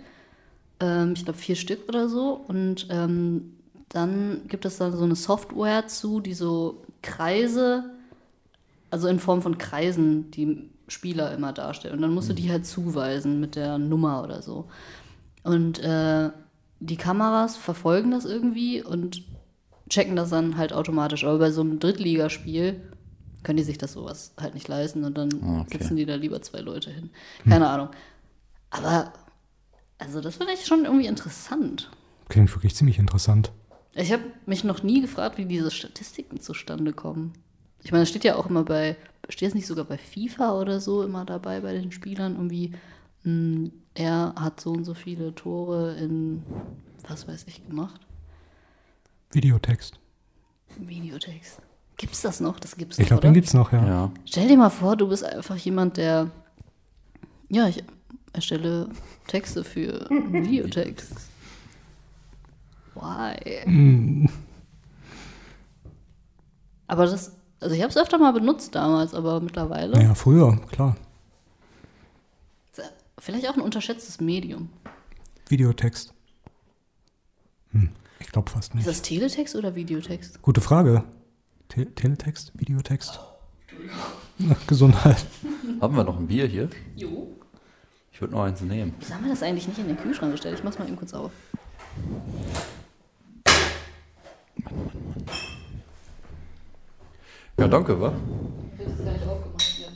Ähm, 0.80 1.14
Ich 1.14 1.24
glaube 1.24 1.38
vier 1.38 1.56
Stück 1.56 1.88
oder 1.88 2.08
so. 2.08 2.32
Und 2.48 2.86
ähm, 2.90 3.54
dann 3.88 4.42
gibt 4.48 4.66
es 4.66 4.76
da 4.76 4.90
so 4.92 5.04
eine 5.04 5.16
Software 5.16 5.86
zu, 5.86 6.20
die 6.20 6.34
so 6.34 6.82
Kreise, 7.02 7.84
also 8.90 9.08
in 9.08 9.20
Form 9.20 9.40
von 9.40 9.56
Kreisen, 9.56 10.30
die 10.32 10.68
Spieler 10.88 11.32
immer 11.32 11.52
darstellt. 11.52 11.94
Und 11.94 12.02
dann 12.02 12.12
musst 12.12 12.28
du 12.28 12.34
die 12.34 12.50
halt 12.50 12.66
zuweisen 12.66 13.40
mit 13.40 13.56
der 13.56 13.78
Nummer 13.78 14.22
oder 14.22 14.42
so. 14.42 14.66
Und 15.44 15.78
äh, 15.78 16.30
die 16.80 16.96
Kameras 16.96 17.56
verfolgen 17.56 18.10
das 18.10 18.24
irgendwie 18.24 18.82
und 18.82 19.22
checken 19.88 20.16
das 20.16 20.30
dann 20.30 20.56
halt 20.56 20.72
automatisch. 20.72 21.24
Aber 21.24 21.38
bei 21.38 21.50
so 21.50 21.60
einem 21.62 21.78
Drittligaspiel 21.78 22.80
können 23.42 23.56
die 23.58 23.62
sich 23.64 23.78
das 23.78 23.92
sowas 23.92 24.32
halt 24.40 24.54
nicht 24.54 24.68
leisten 24.68 25.04
und 25.04 25.16
dann 25.16 25.28
Ah, 25.42 25.60
okay. 25.60 25.78
sitzen 25.78 25.96
die 25.96 26.04
da 26.06 26.16
lieber 26.16 26.42
zwei 26.42 26.60
Leute 26.60 26.90
hin. 26.90 27.10
Keine 27.48 27.68
Ahnung. 27.68 27.88
Aber, 28.70 29.12
also 29.98 30.20
das 30.20 30.36
finde 30.36 30.52
ich 30.52 30.66
schon 30.66 30.84
irgendwie 30.84 31.06
interessant. 31.06 31.90
Klingt 32.28 32.52
wirklich 32.54 32.74
ziemlich 32.74 32.98
interessant. 32.98 33.52
Ich 33.94 34.12
habe 34.12 34.24
mich 34.44 34.64
noch 34.64 34.82
nie 34.82 35.00
gefragt, 35.00 35.38
wie 35.38 35.46
diese 35.46 35.70
Statistiken 35.70 36.40
zustande 36.40 36.92
kommen. 36.92 37.32
Ich 37.82 37.92
meine, 37.92 38.02
es 38.02 38.08
steht 38.10 38.24
ja 38.24 38.34
auch 38.36 38.46
immer 38.46 38.64
bei, 38.64 38.96
steht 39.28 39.48
es 39.50 39.54
nicht 39.54 39.66
sogar 39.66 39.84
bei 39.84 39.96
FIFA 39.96 40.60
oder 40.60 40.80
so 40.80 41.02
immer 41.04 41.24
dabei 41.24 41.60
bei 41.60 41.72
den 41.72 41.92
Spielern 41.92 42.34
irgendwie, 42.34 42.72
mh, 43.22 43.70
er 43.96 44.34
hat 44.36 44.60
so 44.60 44.72
und 44.72 44.84
so 44.84 44.94
viele 44.94 45.34
Tore 45.34 45.94
in, 45.96 46.42
was 47.08 47.26
weiß 47.26 47.44
ich, 47.48 47.66
gemacht. 47.66 48.00
Videotext. 49.32 49.98
Videotext. 50.78 51.60
Gibt's 51.96 52.20
das 52.22 52.40
noch? 52.40 52.60
Das 52.60 52.76
gibt's 52.76 52.98
Ich 52.98 53.04
noch, 53.04 53.08
glaube, 53.08 53.20
oder? 53.20 53.28
den 53.28 53.34
gibt's 53.34 53.54
noch, 53.54 53.72
ja. 53.72 53.86
Ja. 53.86 54.10
Stell 54.26 54.48
dir 54.48 54.56
mal 54.56 54.70
vor, 54.70 54.96
du 54.96 55.08
bist 55.08 55.24
einfach 55.24 55.56
jemand, 55.56 55.96
der, 55.96 56.30
ja, 57.48 57.66
ich 57.68 57.82
erstelle 58.32 58.88
Texte 59.26 59.64
für 59.64 60.06
Videotext. 60.10 61.14
Why? 62.94 64.28
Aber 66.86 67.06
das, 67.06 67.32
also 67.60 67.74
ich 67.74 67.82
habe 67.82 67.90
es 67.90 67.96
öfter 67.96 68.18
mal 68.18 68.32
benutzt 68.32 68.74
damals, 68.74 69.14
aber 69.14 69.40
mittlerweile 69.40 70.00
Ja, 70.02 70.14
früher, 70.14 70.56
klar. 70.70 70.96
Vielleicht 73.18 73.48
auch 73.48 73.54
ein 73.54 73.60
unterschätztes 73.60 74.20
Medium. 74.20 74.68
Videotext. 75.48 76.12
Hm, 77.72 77.90
ich 78.20 78.28
glaube 78.28 78.50
fast 78.50 78.70
Ist 78.70 78.74
nicht. 78.74 78.86
das 78.88 79.02
Teletext 79.02 79.54
oder 79.56 79.74
Videotext? 79.74 80.42
Gute 80.42 80.60
Frage. 80.60 81.04
Te 81.68 81.86
Teletext? 81.94 82.52
Videotext? 82.54 83.20
Na, 84.38 84.56
Gesundheit. 84.66 85.24
Haben 85.80 85.96
wir 85.96 86.04
noch 86.04 86.18
ein 86.18 86.26
Bier 86.26 86.46
hier? 86.46 86.68
Jo. 86.94 87.28
Ich 88.12 88.20
würde 88.20 88.34
noch 88.34 88.44
eins 88.44 88.60
nehmen. 88.60 88.94
Wieso 88.98 89.14
haben 89.14 89.24
wir 89.24 89.30
das 89.30 89.42
eigentlich 89.42 89.68
nicht 89.68 89.78
in 89.78 89.88
den 89.88 89.96
Kühlschrank 89.98 90.32
gestellt? 90.32 90.58
Ich 90.58 90.64
mach's 90.64 90.78
mal 90.78 90.86
eben 90.86 90.96
kurz 90.96 91.12
auf. 91.12 91.32
Ja, 97.58 97.68
danke, 97.68 97.98
wa? 98.00 98.12
Ich 98.78 98.86
hab's 98.86 99.04
gar 99.04 99.12
nicht 99.12 99.26
aufgemacht 99.26 99.62
hier. 99.62 99.88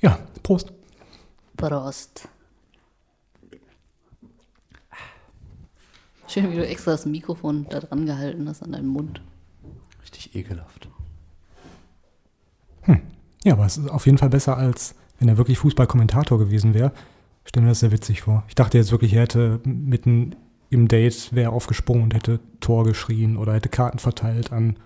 Ja, 0.00 0.18
Prost. 0.46 0.72
Prost. 1.56 2.28
Schön, 6.28 6.52
wie 6.52 6.54
du 6.54 6.64
extra 6.64 6.92
das 6.92 7.04
Mikrofon 7.04 7.66
da 7.68 7.80
dran 7.80 8.06
gehalten 8.06 8.48
hast 8.48 8.62
an 8.62 8.70
deinen 8.70 8.86
Mund. 8.86 9.20
Richtig 10.02 10.36
ekelhaft. 10.36 10.88
Ja, 13.42 13.54
aber 13.54 13.66
es 13.66 13.76
ist 13.76 13.90
auf 13.90 14.06
jeden 14.06 14.18
Fall 14.18 14.30
besser, 14.30 14.56
als 14.56 14.94
wenn 15.18 15.26
er 15.28 15.36
wirklich 15.36 15.58
Fußballkommentator 15.58 16.38
gewesen 16.38 16.74
wäre. 16.74 16.92
Ich 17.42 17.48
stelle 17.48 17.64
mir 17.64 17.70
das 17.72 17.80
sehr 17.80 17.90
witzig 17.90 18.22
vor. 18.22 18.44
Ich 18.46 18.54
dachte 18.54 18.78
jetzt 18.78 18.92
wirklich, 18.92 19.14
er 19.14 19.22
hätte 19.22 19.60
mitten 19.64 20.36
im 20.70 20.86
Date 20.86 21.34
wäre 21.34 21.50
aufgesprungen 21.50 22.04
und 22.04 22.14
hätte 22.14 22.38
Tor 22.60 22.84
geschrien 22.84 23.36
oder 23.36 23.54
hätte 23.54 23.68
Karten 23.68 23.98
verteilt 23.98 24.52
an 24.52 24.76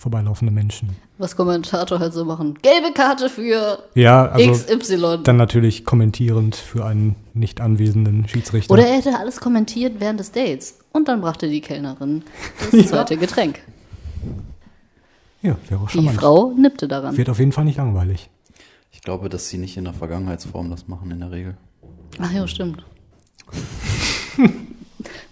vorbeilaufende 0.00 0.52
Menschen. 0.52 0.96
Was 1.18 1.36
Kommentator 1.36 1.98
halt 2.00 2.12
so 2.12 2.24
machen. 2.24 2.58
Gelbe 2.62 2.92
Karte 2.94 3.28
für 3.28 3.78
Ja, 3.94 4.26
also 4.26 4.52
XY. 4.76 5.18
dann 5.22 5.36
natürlich 5.36 5.84
kommentierend 5.84 6.56
für 6.56 6.84
einen 6.86 7.16
nicht 7.34 7.60
anwesenden 7.60 8.26
Schiedsrichter. 8.26 8.72
Oder 8.72 8.86
er 8.86 8.96
hätte 8.96 9.18
alles 9.18 9.40
kommentiert 9.40 9.96
während 9.98 10.18
des 10.20 10.32
Dates. 10.32 10.78
Und 10.92 11.08
dann 11.08 11.20
brachte 11.20 11.48
die 11.48 11.60
Kellnerin 11.60 12.22
das 12.72 12.86
zweite 12.88 13.16
Getränk. 13.16 13.60
ja, 15.42 15.56
wäre 15.68 15.80
auch 15.82 15.88
Die 15.90 15.98
charmant. 15.98 16.16
Frau 16.18 16.52
nippte 16.56 16.88
daran. 16.88 17.16
Wird 17.16 17.28
auf 17.28 17.38
jeden 17.38 17.52
Fall 17.52 17.64
nicht 17.64 17.76
langweilig. 17.78 18.30
Ich 18.92 19.02
glaube, 19.02 19.28
dass 19.28 19.48
sie 19.48 19.58
nicht 19.58 19.76
in 19.76 19.84
der 19.84 19.94
Vergangenheitsform 19.94 20.70
das 20.70 20.88
machen 20.88 21.10
in 21.10 21.20
der 21.20 21.30
Regel. 21.30 21.56
Ach 22.18 22.32
ja, 22.32 22.46
stimmt. 22.48 22.84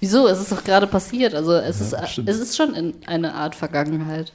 Wieso? 0.01 0.27
Es 0.29 0.41
ist 0.41 0.53
doch 0.53 0.63
gerade 0.65 0.87
passiert. 0.87 1.35
Also 1.35 1.53
es, 1.55 1.81
ist, 1.81 1.95
stimmt. 2.09 2.29
es 2.29 2.39
ist 2.39 2.57
schon 2.57 2.75
in 2.75 2.95
eine 3.07 3.35
Art 3.35 3.55
Vergangenheit. 3.55 4.33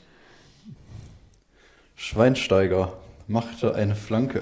Schweinsteiger 2.03 2.91
machte 3.29 3.75
eine 3.75 3.95
Flanke 3.95 4.41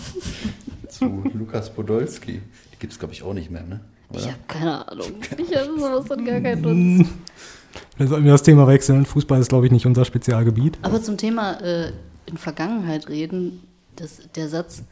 zu 0.88 1.22
Lukas 1.34 1.68
Podolski. 1.68 2.40
Die 2.72 2.78
gibt 2.78 2.94
es, 2.94 2.98
glaube 2.98 3.12
ich, 3.12 3.22
auch 3.22 3.34
nicht 3.34 3.50
mehr, 3.50 3.62
ne? 3.62 3.80
Ich 4.10 4.22
Oder? 4.22 4.26
habe 4.28 4.38
keine 4.48 4.88
Ahnung. 4.88 5.12
Ich 5.36 5.54
habe 5.54 5.78
sowas 5.78 6.06
von 6.06 6.24
gar 6.24 6.40
keinen 6.40 6.62
Nutzen. 6.62 7.10
Vielleicht 7.94 8.08
sollten 8.08 8.24
wir 8.24 8.32
das 8.32 8.42
Thema 8.42 8.66
wechseln. 8.66 9.04
Fußball 9.04 9.38
ist, 9.38 9.50
glaube 9.50 9.66
ich, 9.66 9.72
nicht 9.72 9.84
unser 9.84 10.06
Spezialgebiet. 10.06 10.78
Aber 10.80 11.02
zum 11.02 11.18
Thema 11.18 11.60
äh, 11.60 11.92
in 12.24 12.38
Vergangenheit 12.38 13.10
reden, 13.10 13.60
das, 13.96 14.22
der 14.34 14.48
Satz, 14.48 14.82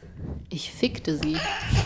ich 0.49 0.71
fickte 0.71 1.17
sie, 1.17 1.35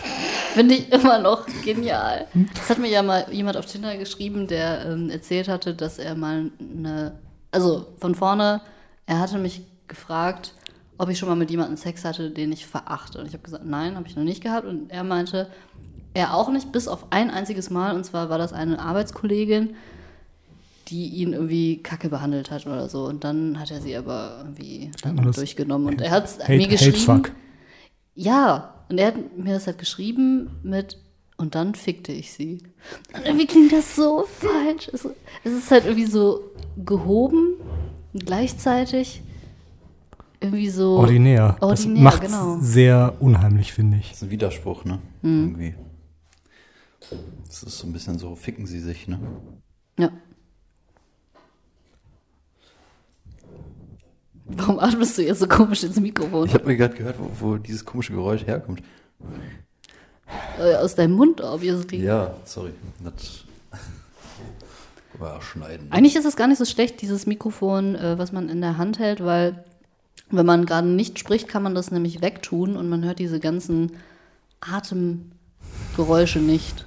finde 0.52 0.74
ich 0.74 0.92
immer 0.92 1.20
noch 1.20 1.46
genial. 1.64 2.26
Das 2.54 2.68
hat 2.68 2.78
mir 2.78 2.90
ja 2.90 3.02
mal 3.02 3.32
jemand 3.32 3.56
auf 3.56 3.64
Tinder 3.64 3.96
geschrieben, 3.96 4.46
der 4.46 4.84
ähm, 4.84 5.08
erzählt 5.08 5.48
hatte, 5.48 5.72
dass 5.72 5.98
er 5.98 6.14
mal 6.14 6.50
eine, 6.60 7.18
also 7.50 7.86
von 7.98 8.14
vorne, 8.14 8.60
er 9.06 9.20
hatte 9.20 9.38
mich 9.38 9.62
gefragt, 9.88 10.54
ob 10.98 11.08
ich 11.08 11.18
schon 11.18 11.28
mal 11.28 11.34
mit 11.36 11.50
jemandem 11.50 11.76
Sex 11.76 12.04
hatte, 12.04 12.30
den 12.30 12.52
ich 12.52 12.66
verachte. 12.66 13.18
Und 13.18 13.26
ich 13.26 13.32
habe 13.32 13.42
gesagt, 13.42 13.64
nein, 13.64 13.96
habe 13.96 14.06
ich 14.08 14.16
noch 14.16 14.24
nicht 14.24 14.42
gehabt. 14.42 14.66
Und 14.66 14.90
er 14.90 15.04
meinte, 15.04 15.50
er 16.14 16.34
auch 16.34 16.50
nicht, 16.50 16.72
bis 16.72 16.88
auf 16.88 17.06
ein 17.10 17.30
einziges 17.30 17.70
Mal. 17.70 17.94
Und 17.94 18.04
zwar 18.04 18.30
war 18.30 18.38
das 18.38 18.52
eine 18.52 18.78
Arbeitskollegin, 18.78 19.74
die 20.88 21.08
ihn 21.08 21.32
irgendwie 21.32 21.82
kacke 21.82 22.08
behandelt 22.08 22.50
hat 22.50 22.66
oder 22.66 22.88
so. 22.88 23.04
Und 23.06 23.24
dann 23.24 23.58
hat 23.58 23.70
er 23.70 23.80
sie 23.80 23.96
aber 23.96 24.38
irgendwie 24.38 24.90
durchgenommen. 25.34 25.88
Und 25.88 26.00
er 26.00 26.10
hat 26.10 26.38
Hate, 26.40 26.56
mir 26.56 26.68
geschrieben. 26.68 26.96
Hatefuck. 26.96 27.32
Ja, 28.14 28.74
und 28.88 28.98
er 28.98 29.08
hat 29.08 29.36
mir 29.36 29.54
das 29.54 29.66
halt 29.66 29.78
geschrieben 29.78 30.50
mit 30.62 30.98
und 31.36 31.54
dann 31.54 31.74
fickte 31.74 32.12
ich 32.12 32.32
sie. 32.32 32.62
Und 33.14 33.26
irgendwie 33.26 33.46
klingt 33.46 33.72
das 33.72 33.94
so 33.94 34.24
falsch. 34.26 34.88
Es, 34.92 35.06
es 35.44 35.52
ist 35.52 35.70
halt 35.70 35.84
irgendwie 35.84 36.06
so 36.06 36.50
gehoben 36.82 37.56
und 38.14 38.24
gleichzeitig 38.24 39.20
irgendwie 40.40 40.68
so 40.68 40.98
Ordinär. 40.98 41.56
Das 41.60 41.80
Ordinär, 41.80 42.02
macht 42.02 42.22
genau. 42.22 42.58
sehr 42.60 43.16
unheimlich, 43.20 43.72
finde 43.72 43.98
ich. 43.98 44.08
Das 44.08 44.18
ist 44.18 44.22
ein 44.24 44.30
Widerspruch, 44.30 44.84
ne? 44.84 44.98
Mhm. 45.22 45.44
Irgendwie. 45.44 45.74
Das 47.46 47.62
ist 47.62 47.78
so 47.78 47.86
ein 47.86 47.92
bisschen 47.92 48.18
so, 48.18 48.34
ficken 48.34 48.66
sie 48.66 48.80
sich, 48.80 49.08
ne? 49.08 49.18
Ja. 49.98 50.10
Warum 54.48 54.78
atmest 54.78 55.18
du 55.18 55.22
jetzt 55.22 55.40
so 55.40 55.48
komisch 55.48 55.82
ins 55.82 55.98
Mikrofon? 55.98 56.46
Ich 56.46 56.54
habe 56.54 56.66
mir 56.66 56.76
gerade 56.76 56.94
gehört, 56.94 57.16
wo, 57.18 57.30
wo 57.40 57.56
dieses 57.56 57.84
komische 57.84 58.12
Geräusch 58.12 58.46
herkommt. 58.46 58.82
Äh, 60.58 60.76
Aus 60.76 60.94
deinem 60.94 61.14
Mund, 61.14 61.40
obviously. 61.40 62.02
Ja, 62.02 62.34
sorry. 62.44 62.72
Das 63.02 63.44
war 65.18 65.42
schneiden. 65.42 65.90
Eigentlich 65.90 66.14
ist 66.14 66.24
es 66.24 66.36
gar 66.36 66.46
nicht 66.46 66.58
so 66.58 66.64
schlecht, 66.64 67.02
dieses 67.02 67.26
Mikrofon, 67.26 67.96
äh, 67.96 68.18
was 68.18 68.32
man 68.32 68.48
in 68.48 68.60
der 68.60 68.78
Hand 68.78 68.98
hält, 68.98 69.24
weil 69.24 69.64
wenn 70.30 70.46
man 70.46 70.66
gerade 70.66 70.88
nicht 70.88 71.18
spricht, 71.18 71.48
kann 71.48 71.62
man 71.62 71.74
das 71.74 71.90
nämlich 71.90 72.20
wegtun 72.22 72.76
und 72.76 72.88
man 72.88 73.04
hört 73.04 73.18
diese 73.18 73.40
ganzen 73.40 73.92
Atemgeräusche 74.60 76.38
nicht. 76.40 76.84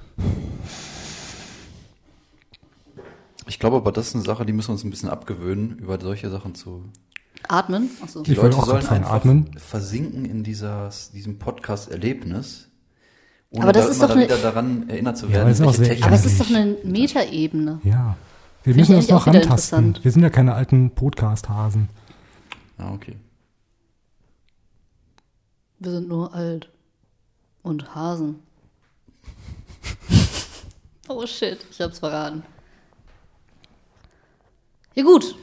Ich 3.46 3.58
glaube 3.58 3.76
aber, 3.76 3.92
das 3.92 4.08
ist 4.08 4.14
eine 4.14 4.24
Sache, 4.24 4.44
die 4.46 4.52
müssen 4.52 4.68
wir 4.68 4.72
uns 4.74 4.84
ein 4.84 4.90
bisschen 4.90 5.08
abgewöhnen, 5.08 5.78
über 5.78 5.98
solche 6.00 6.30
Sachen 6.30 6.54
zu. 6.54 6.84
Atmen? 7.48 7.90
Achso. 8.02 8.22
Die 8.22 8.32
Ich 8.32 8.36
Leute 8.36 8.56
sollen 8.56 8.86
einfach 8.86 9.10
atmen? 9.10 9.50
versinken 9.56 10.24
in 10.24 10.44
dieser, 10.44 10.90
diesem 11.14 11.38
Podcast-Erlebnis. 11.38 12.68
Ohne 13.50 13.64
Aber 13.64 13.72
das 13.72 13.86
da 13.86 13.90
ist 13.90 13.96
immer 13.98 14.06
doch 14.08 14.14
eine- 14.16 14.24
wieder 14.24 14.36
daran 14.36 14.88
erinnert 14.88 15.16
zu 15.18 15.26
Ja, 15.26 15.32
werden. 15.44 15.62
aber 15.62 15.72
sehr 15.72 15.88
Technik- 15.88 16.04
Aber 16.06 16.14
es 16.14 16.24
ist 16.26 16.38
doch 16.40 16.48
eine 16.50 16.76
Metaebene. 16.84 17.80
Ja. 17.82 18.16
Wir 18.62 18.74
Finde 18.74 18.80
müssen 18.80 18.94
uns 18.96 19.08
noch 19.08 19.26
rantasten. 19.26 19.98
Wir 20.02 20.12
sind 20.12 20.22
ja 20.22 20.30
keine 20.30 20.54
alten 20.54 20.90
Podcast-Hasen. 20.94 21.88
Ah, 22.78 22.92
okay. 22.92 23.16
Wir 25.80 25.92
sind 25.92 26.08
nur 26.08 26.34
alt. 26.34 26.68
Und 27.62 27.94
Hasen. 27.94 28.36
oh 31.08 31.26
shit, 31.26 31.58
ich 31.70 31.80
hab's 31.80 31.98
verraten. 31.98 32.42
Ja 34.94 35.02
gut. 35.02 35.34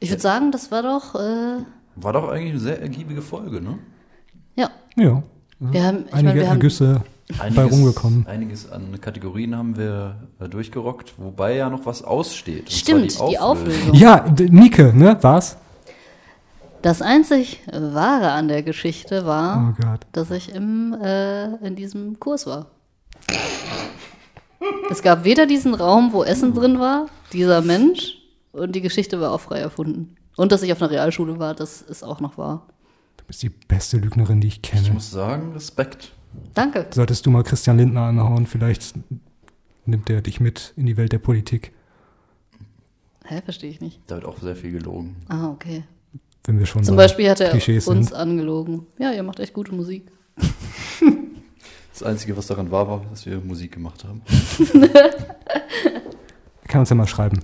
Ich 0.00 0.10
würde 0.10 0.22
sagen, 0.22 0.50
das 0.50 0.70
war 0.70 0.82
doch, 0.82 1.14
äh, 1.14 1.64
War 1.96 2.12
doch 2.12 2.28
eigentlich 2.28 2.52
eine 2.52 2.60
sehr 2.60 2.80
ergiebige 2.80 3.22
Folge, 3.22 3.60
ne? 3.60 3.78
ja. 4.56 4.70
Ja. 4.96 5.22
Wir 5.60 5.84
haben, 5.84 6.06
ich 6.06 6.12
Einige 6.14 6.28
meine, 6.28 6.40
wir 6.40 6.48
haben, 6.48 6.56
Ergüsse 6.56 7.02
bei 7.54 7.64
rumgekommen. 7.64 8.26
Einiges 8.26 8.70
an 8.70 9.00
Kategorien 9.00 9.56
haben 9.56 9.76
wir 9.76 10.16
äh, 10.40 10.48
durchgerockt, 10.48 11.14
wobei 11.18 11.56
ja 11.56 11.70
noch 11.70 11.86
was 11.86 12.02
aussteht. 12.02 12.72
stimmt, 12.72 13.12
zwar 13.12 13.28
die 13.28 13.38
Auflösung. 13.38 13.94
Ja, 13.94 14.24
Nike, 14.38 14.92
ne? 14.92 15.16
Was? 15.20 15.56
Das 16.82 17.00
einzig 17.00 17.60
Wahre 17.72 18.32
an 18.32 18.48
der 18.48 18.62
Geschichte 18.62 19.24
war, 19.24 19.72
Oh 19.78 19.82
Gott. 19.82 20.00
dass 20.12 20.30
ich 20.30 20.52
im, 20.54 20.92
äh, 21.00 21.54
in 21.66 21.76
diesem 21.76 22.18
Kurs 22.18 22.46
war. 22.46 22.66
Es 24.90 25.02
gab 25.02 25.24
weder 25.24 25.46
diesen 25.46 25.74
Raum, 25.74 26.12
wo 26.12 26.24
Essen 26.24 26.54
drin 26.54 26.78
war, 26.80 27.06
dieser 27.32 27.62
Mensch, 27.62 28.18
und 28.52 28.74
die 28.74 28.80
Geschichte 28.80 29.20
war 29.20 29.32
auch 29.32 29.40
frei 29.40 29.58
erfunden. 29.60 30.16
Und 30.36 30.50
dass 30.52 30.62
ich 30.62 30.72
auf 30.72 30.80
einer 30.82 30.90
Realschule 30.90 31.38
war, 31.38 31.54
das 31.54 31.82
ist 31.82 32.02
auch 32.02 32.20
noch 32.20 32.36
wahr. 32.36 32.66
Du 33.16 33.24
bist 33.24 33.42
die 33.42 33.48
beste 33.48 33.96
Lügnerin, 33.98 34.40
die 34.40 34.48
ich 34.48 34.56
Ich 34.56 34.62
kenne. 34.62 34.90
muss 34.90 35.10
sagen, 35.10 35.52
Respekt. 35.52 36.12
Danke. 36.54 36.86
Solltest 36.92 37.24
du 37.26 37.30
mal 37.30 37.42
Christian 37.44 37.78
Lindner 37.78 38.02
anhauen, 38.06 38.46
vielleicht 38.46 38.94
nimmt 39.86 40.10
er 40.10 40.20
dich 40.20 40.40
mit 40.40 40.72
in 40.76 40.86
die 40.86 40.96
Welt 40.96 41.12
der 41.12 41.18
Politik, 41.18 41.72
Hä, 43.24 43.40
verstehe 43.44 43.70
ich 43.70 43.80
nicht. 43.80 44.00
Da 44.08 44.16
wird 44.16 44.24
auch 44.24 44.38
sehr 44.40 44.56
viel 44.56 44.72
gelogen. 44.72 45.14
Ah, 45.28 45.48
okay. 45.48 45.84
Wenn 46.44 46.58
wir 46.58 46.66
schon 46.66 46.82
Zum 46.84 46.96
bei 46.96 47.04
Beispiel 47.04 47.30
hat 47.30 47.40
er 47.40 47.50
Klischees 47.50 47.86
uns 47.86 48.08
sind. 48.08 48.16
angelogen. 48.16 48.86
Ja, 48.98 49.12
ihr 49.12 49.22
macht 49.22 49.40
echt 49.40 49.52
gute 49.54 49.74
Musik. 49.74 50.10
Das 51.92 52.02
Einzige, 52.02 52.36
was 52.36 52.46
daran 52.46 52.70
war, 52.70 52.88
war, 52.88 53.02
dass 53.10 53.26
wir 53.26 53.38
Musik 53.40 53.72
gemacht 53.72 54.04
haben. 54.04 54.22
Er 56.62 56.68
kann 56.68 56.80
uns 56.80 56.90
ja 56.90 56.96
mal 56.96 57.06
schreiben 57.06 57.40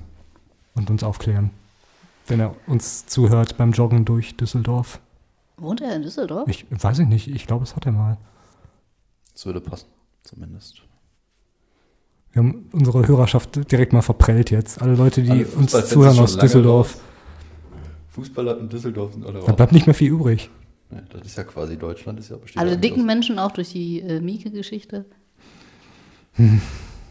und 0.75 0.91
uns 0.91 1.03
aufklären, 1.05 1.51
wenn 2.27 2.41
er 2.41 2.55
uns 2.67 3.07
zuhört 3.07 3.57
beim 3.57 3.73
Joggen 3.73 4.05
durch 4.05 4.37
Düsseldorf. 4.37 5.01
Wohnt 5.59 5.81
er 5.81 5.95
in 5.95 6.03
Düsseldorf? 6.03 6.49
Ich 6.49 6.67
weiß 6.71 6.99
ich 7.01 7.07
nicht, 7.09 7.29
ich 7.29 7.47
glaube, 7.47 7.65
es 7.65 7.77
hat 7.77 7.87
er 7.87 7.93
mal. 7.93 8.17
Das 9.33 9.45
würde 9.47 9.61
passen, 9.61 9.87
zumindest. 10.25 10.83
Wir 12.33 12.43
haben 12.43 12.69
unsere 12.73 13.07
Hörerschaft 13.07 13.71
direkt 13.71 13.93
mal 13.93 14.03
verprellt 14.03 14.51
jetzt. 14.51 14.81
Alle 14.83 14.95
Leute, 14.95 15.23
die 15.23 15.31
Alle 15.31 15.47
uns 15.47 15.73
zuhören 15.89 16.19
aus 16.19 16.37
Düsseldorf. 16.37 16.95
raus. 16.95 17.03
Fußballer 18.19 18.59
in 18.59 18.69
Düsseldorf 18.69 19.12
sind 19.12 19.25
alle 19.25 19.41
Da 19.41 19.47
raus. 19.47 19.57
bleibt 19.57 19.73
nicht 19.73 19.87
mehr 19.87 19.95
viel 19.95 20.11
übrig. 20.11 20.51
Ja, 20.91 21.01
das 21.12 21.23
ist 21.27 21.37
ja 21.37 21.45
quasi 21.45 21.77
Deutschland, 21.77 22.19
ist 22.19 22.31
ja 22.31 22.37
Alle 22.57 22.71
ja 22.73 22.77
dicken 22.77 23.01
aus- 23.01 23.07
Menschen 23.07 23.39
auch 23.39 23.53
durch 23.53 23.71
die 23.73 24.01
äh, 24.01 24.21
Mieke-Geschichte. 24.21 25.05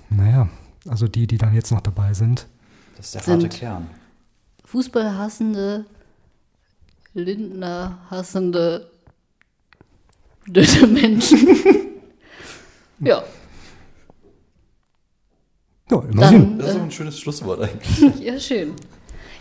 Naja, 0.09 0.49
also 0.87 1.07
die, 1.07 1.27
die 1.27 1.37
dann 1.37 1.53
jetzt 1.53 1.71
noch 1.71 1.81
dabei 1.81 2.13
sind. 2.13 2.47
Das 2.95 3.07
ist 3.07 3.15
der 3.15 3.21
sind- 3.23 3.43
harte 3.43 3.57
Kern. 3.57 3.87
Fußballhassende, 4.65 5.85
Lindner 7.13 7.99
hassende, 8.09 8.89
dünne 10.47 10.87
Menschen. 10.87 11.47
ja, 12.99 13.23
Ja, 15.89 15.99
immerhin. 16.01 16.57
dann. 16.57 16.57
Das 16.59 16.67
ist 16.67 16.75
doch 16.75 16.81
Äh, 16.81 16.83
ein 16.83 16.91
schönes 16.91 17.19
Schlusswort 17.19 17.61
eigentlich. 17.61 18.19
ja, 18.19 18.37
schön. 18.39 18.73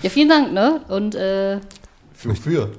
Ja, 0.02 0.10
vielen 0.10 0.28
Dank, 0.28 0.52
ne? 0.52 0.82
Und 0.88 1.14
äh, 1.14 1.60
Wofür? 2.22 2.70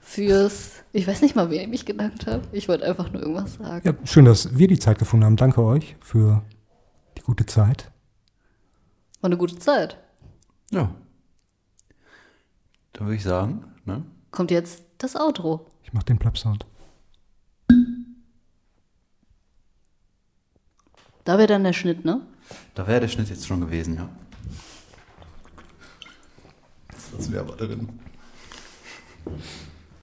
fürs. 0.00 0.72
Ich 0.92 1.06
weiß 1.06 1.20
nicht 1.22 1.34
mal, 1.36 1.50
wen 1.50 1.60
ich 1.60 1.68
mich 1.68 1.84
gedankt 1.84 2.26
habe. 2.26 2.42
Ich 2.52 2.68
wollte 2.68 2.86
einfach 2.86 3.12
nur 3.12 3.20
irgendwas 3.20 3.54
sagen. 3.54 3.82
Ja, 3.86 3.94
schön, 4.06 4.24
dass 4.24 4.56
wir 4.56 4.68
die 4.68 4.78
Zeit 4.78 4.98
gefunden 4.98 5.26
haben. 5.26 5.36
Danke 5.36 5.62
euch 5.62 5.96
für 6.00 6.42
die 7.18 7.22
gute 7.22 7.44
Zeit. 7.44 7.90
War 9.20 9.28
eine 9.28 9.36
gute 9.36 9.58
Zeit. 9.58 9.98
Ja. 10.70 10.94
Dann 12.92 13.06
würde 13.06 13.16
ich 13.16 13.24
sagen, 13.24 13.64
ne? 13.84 14.04
Kommt 14.30 14.50
jetzt 14.50 14.84
das 14.98 15.16
Outro. 15.16 15.66
Ich 15.82 15.92
mache 15.92 16.06
den 16.06 16.18
Plap-Sound. 16.18 16.66
Da 21.24 21.38
wäre 21.38 21.48
dann 21.48 21.64
der 21.64 21.72
Schnitt, 21.72 22.04
ne? 22.04 22.20
Da 22.74 22.86
wäre 22.86 23.00
der 23.00 23.08
Schnitt 23.08 23.28
jetzt 23.28 23.46
schon 23.46 23.60
gewesen, 23.60 23.96
ja. 23.96 24.08
Das 27.16 27.30
wäre 27.30 27.42
aber 27.42 27.56
drin. 27.56 27.88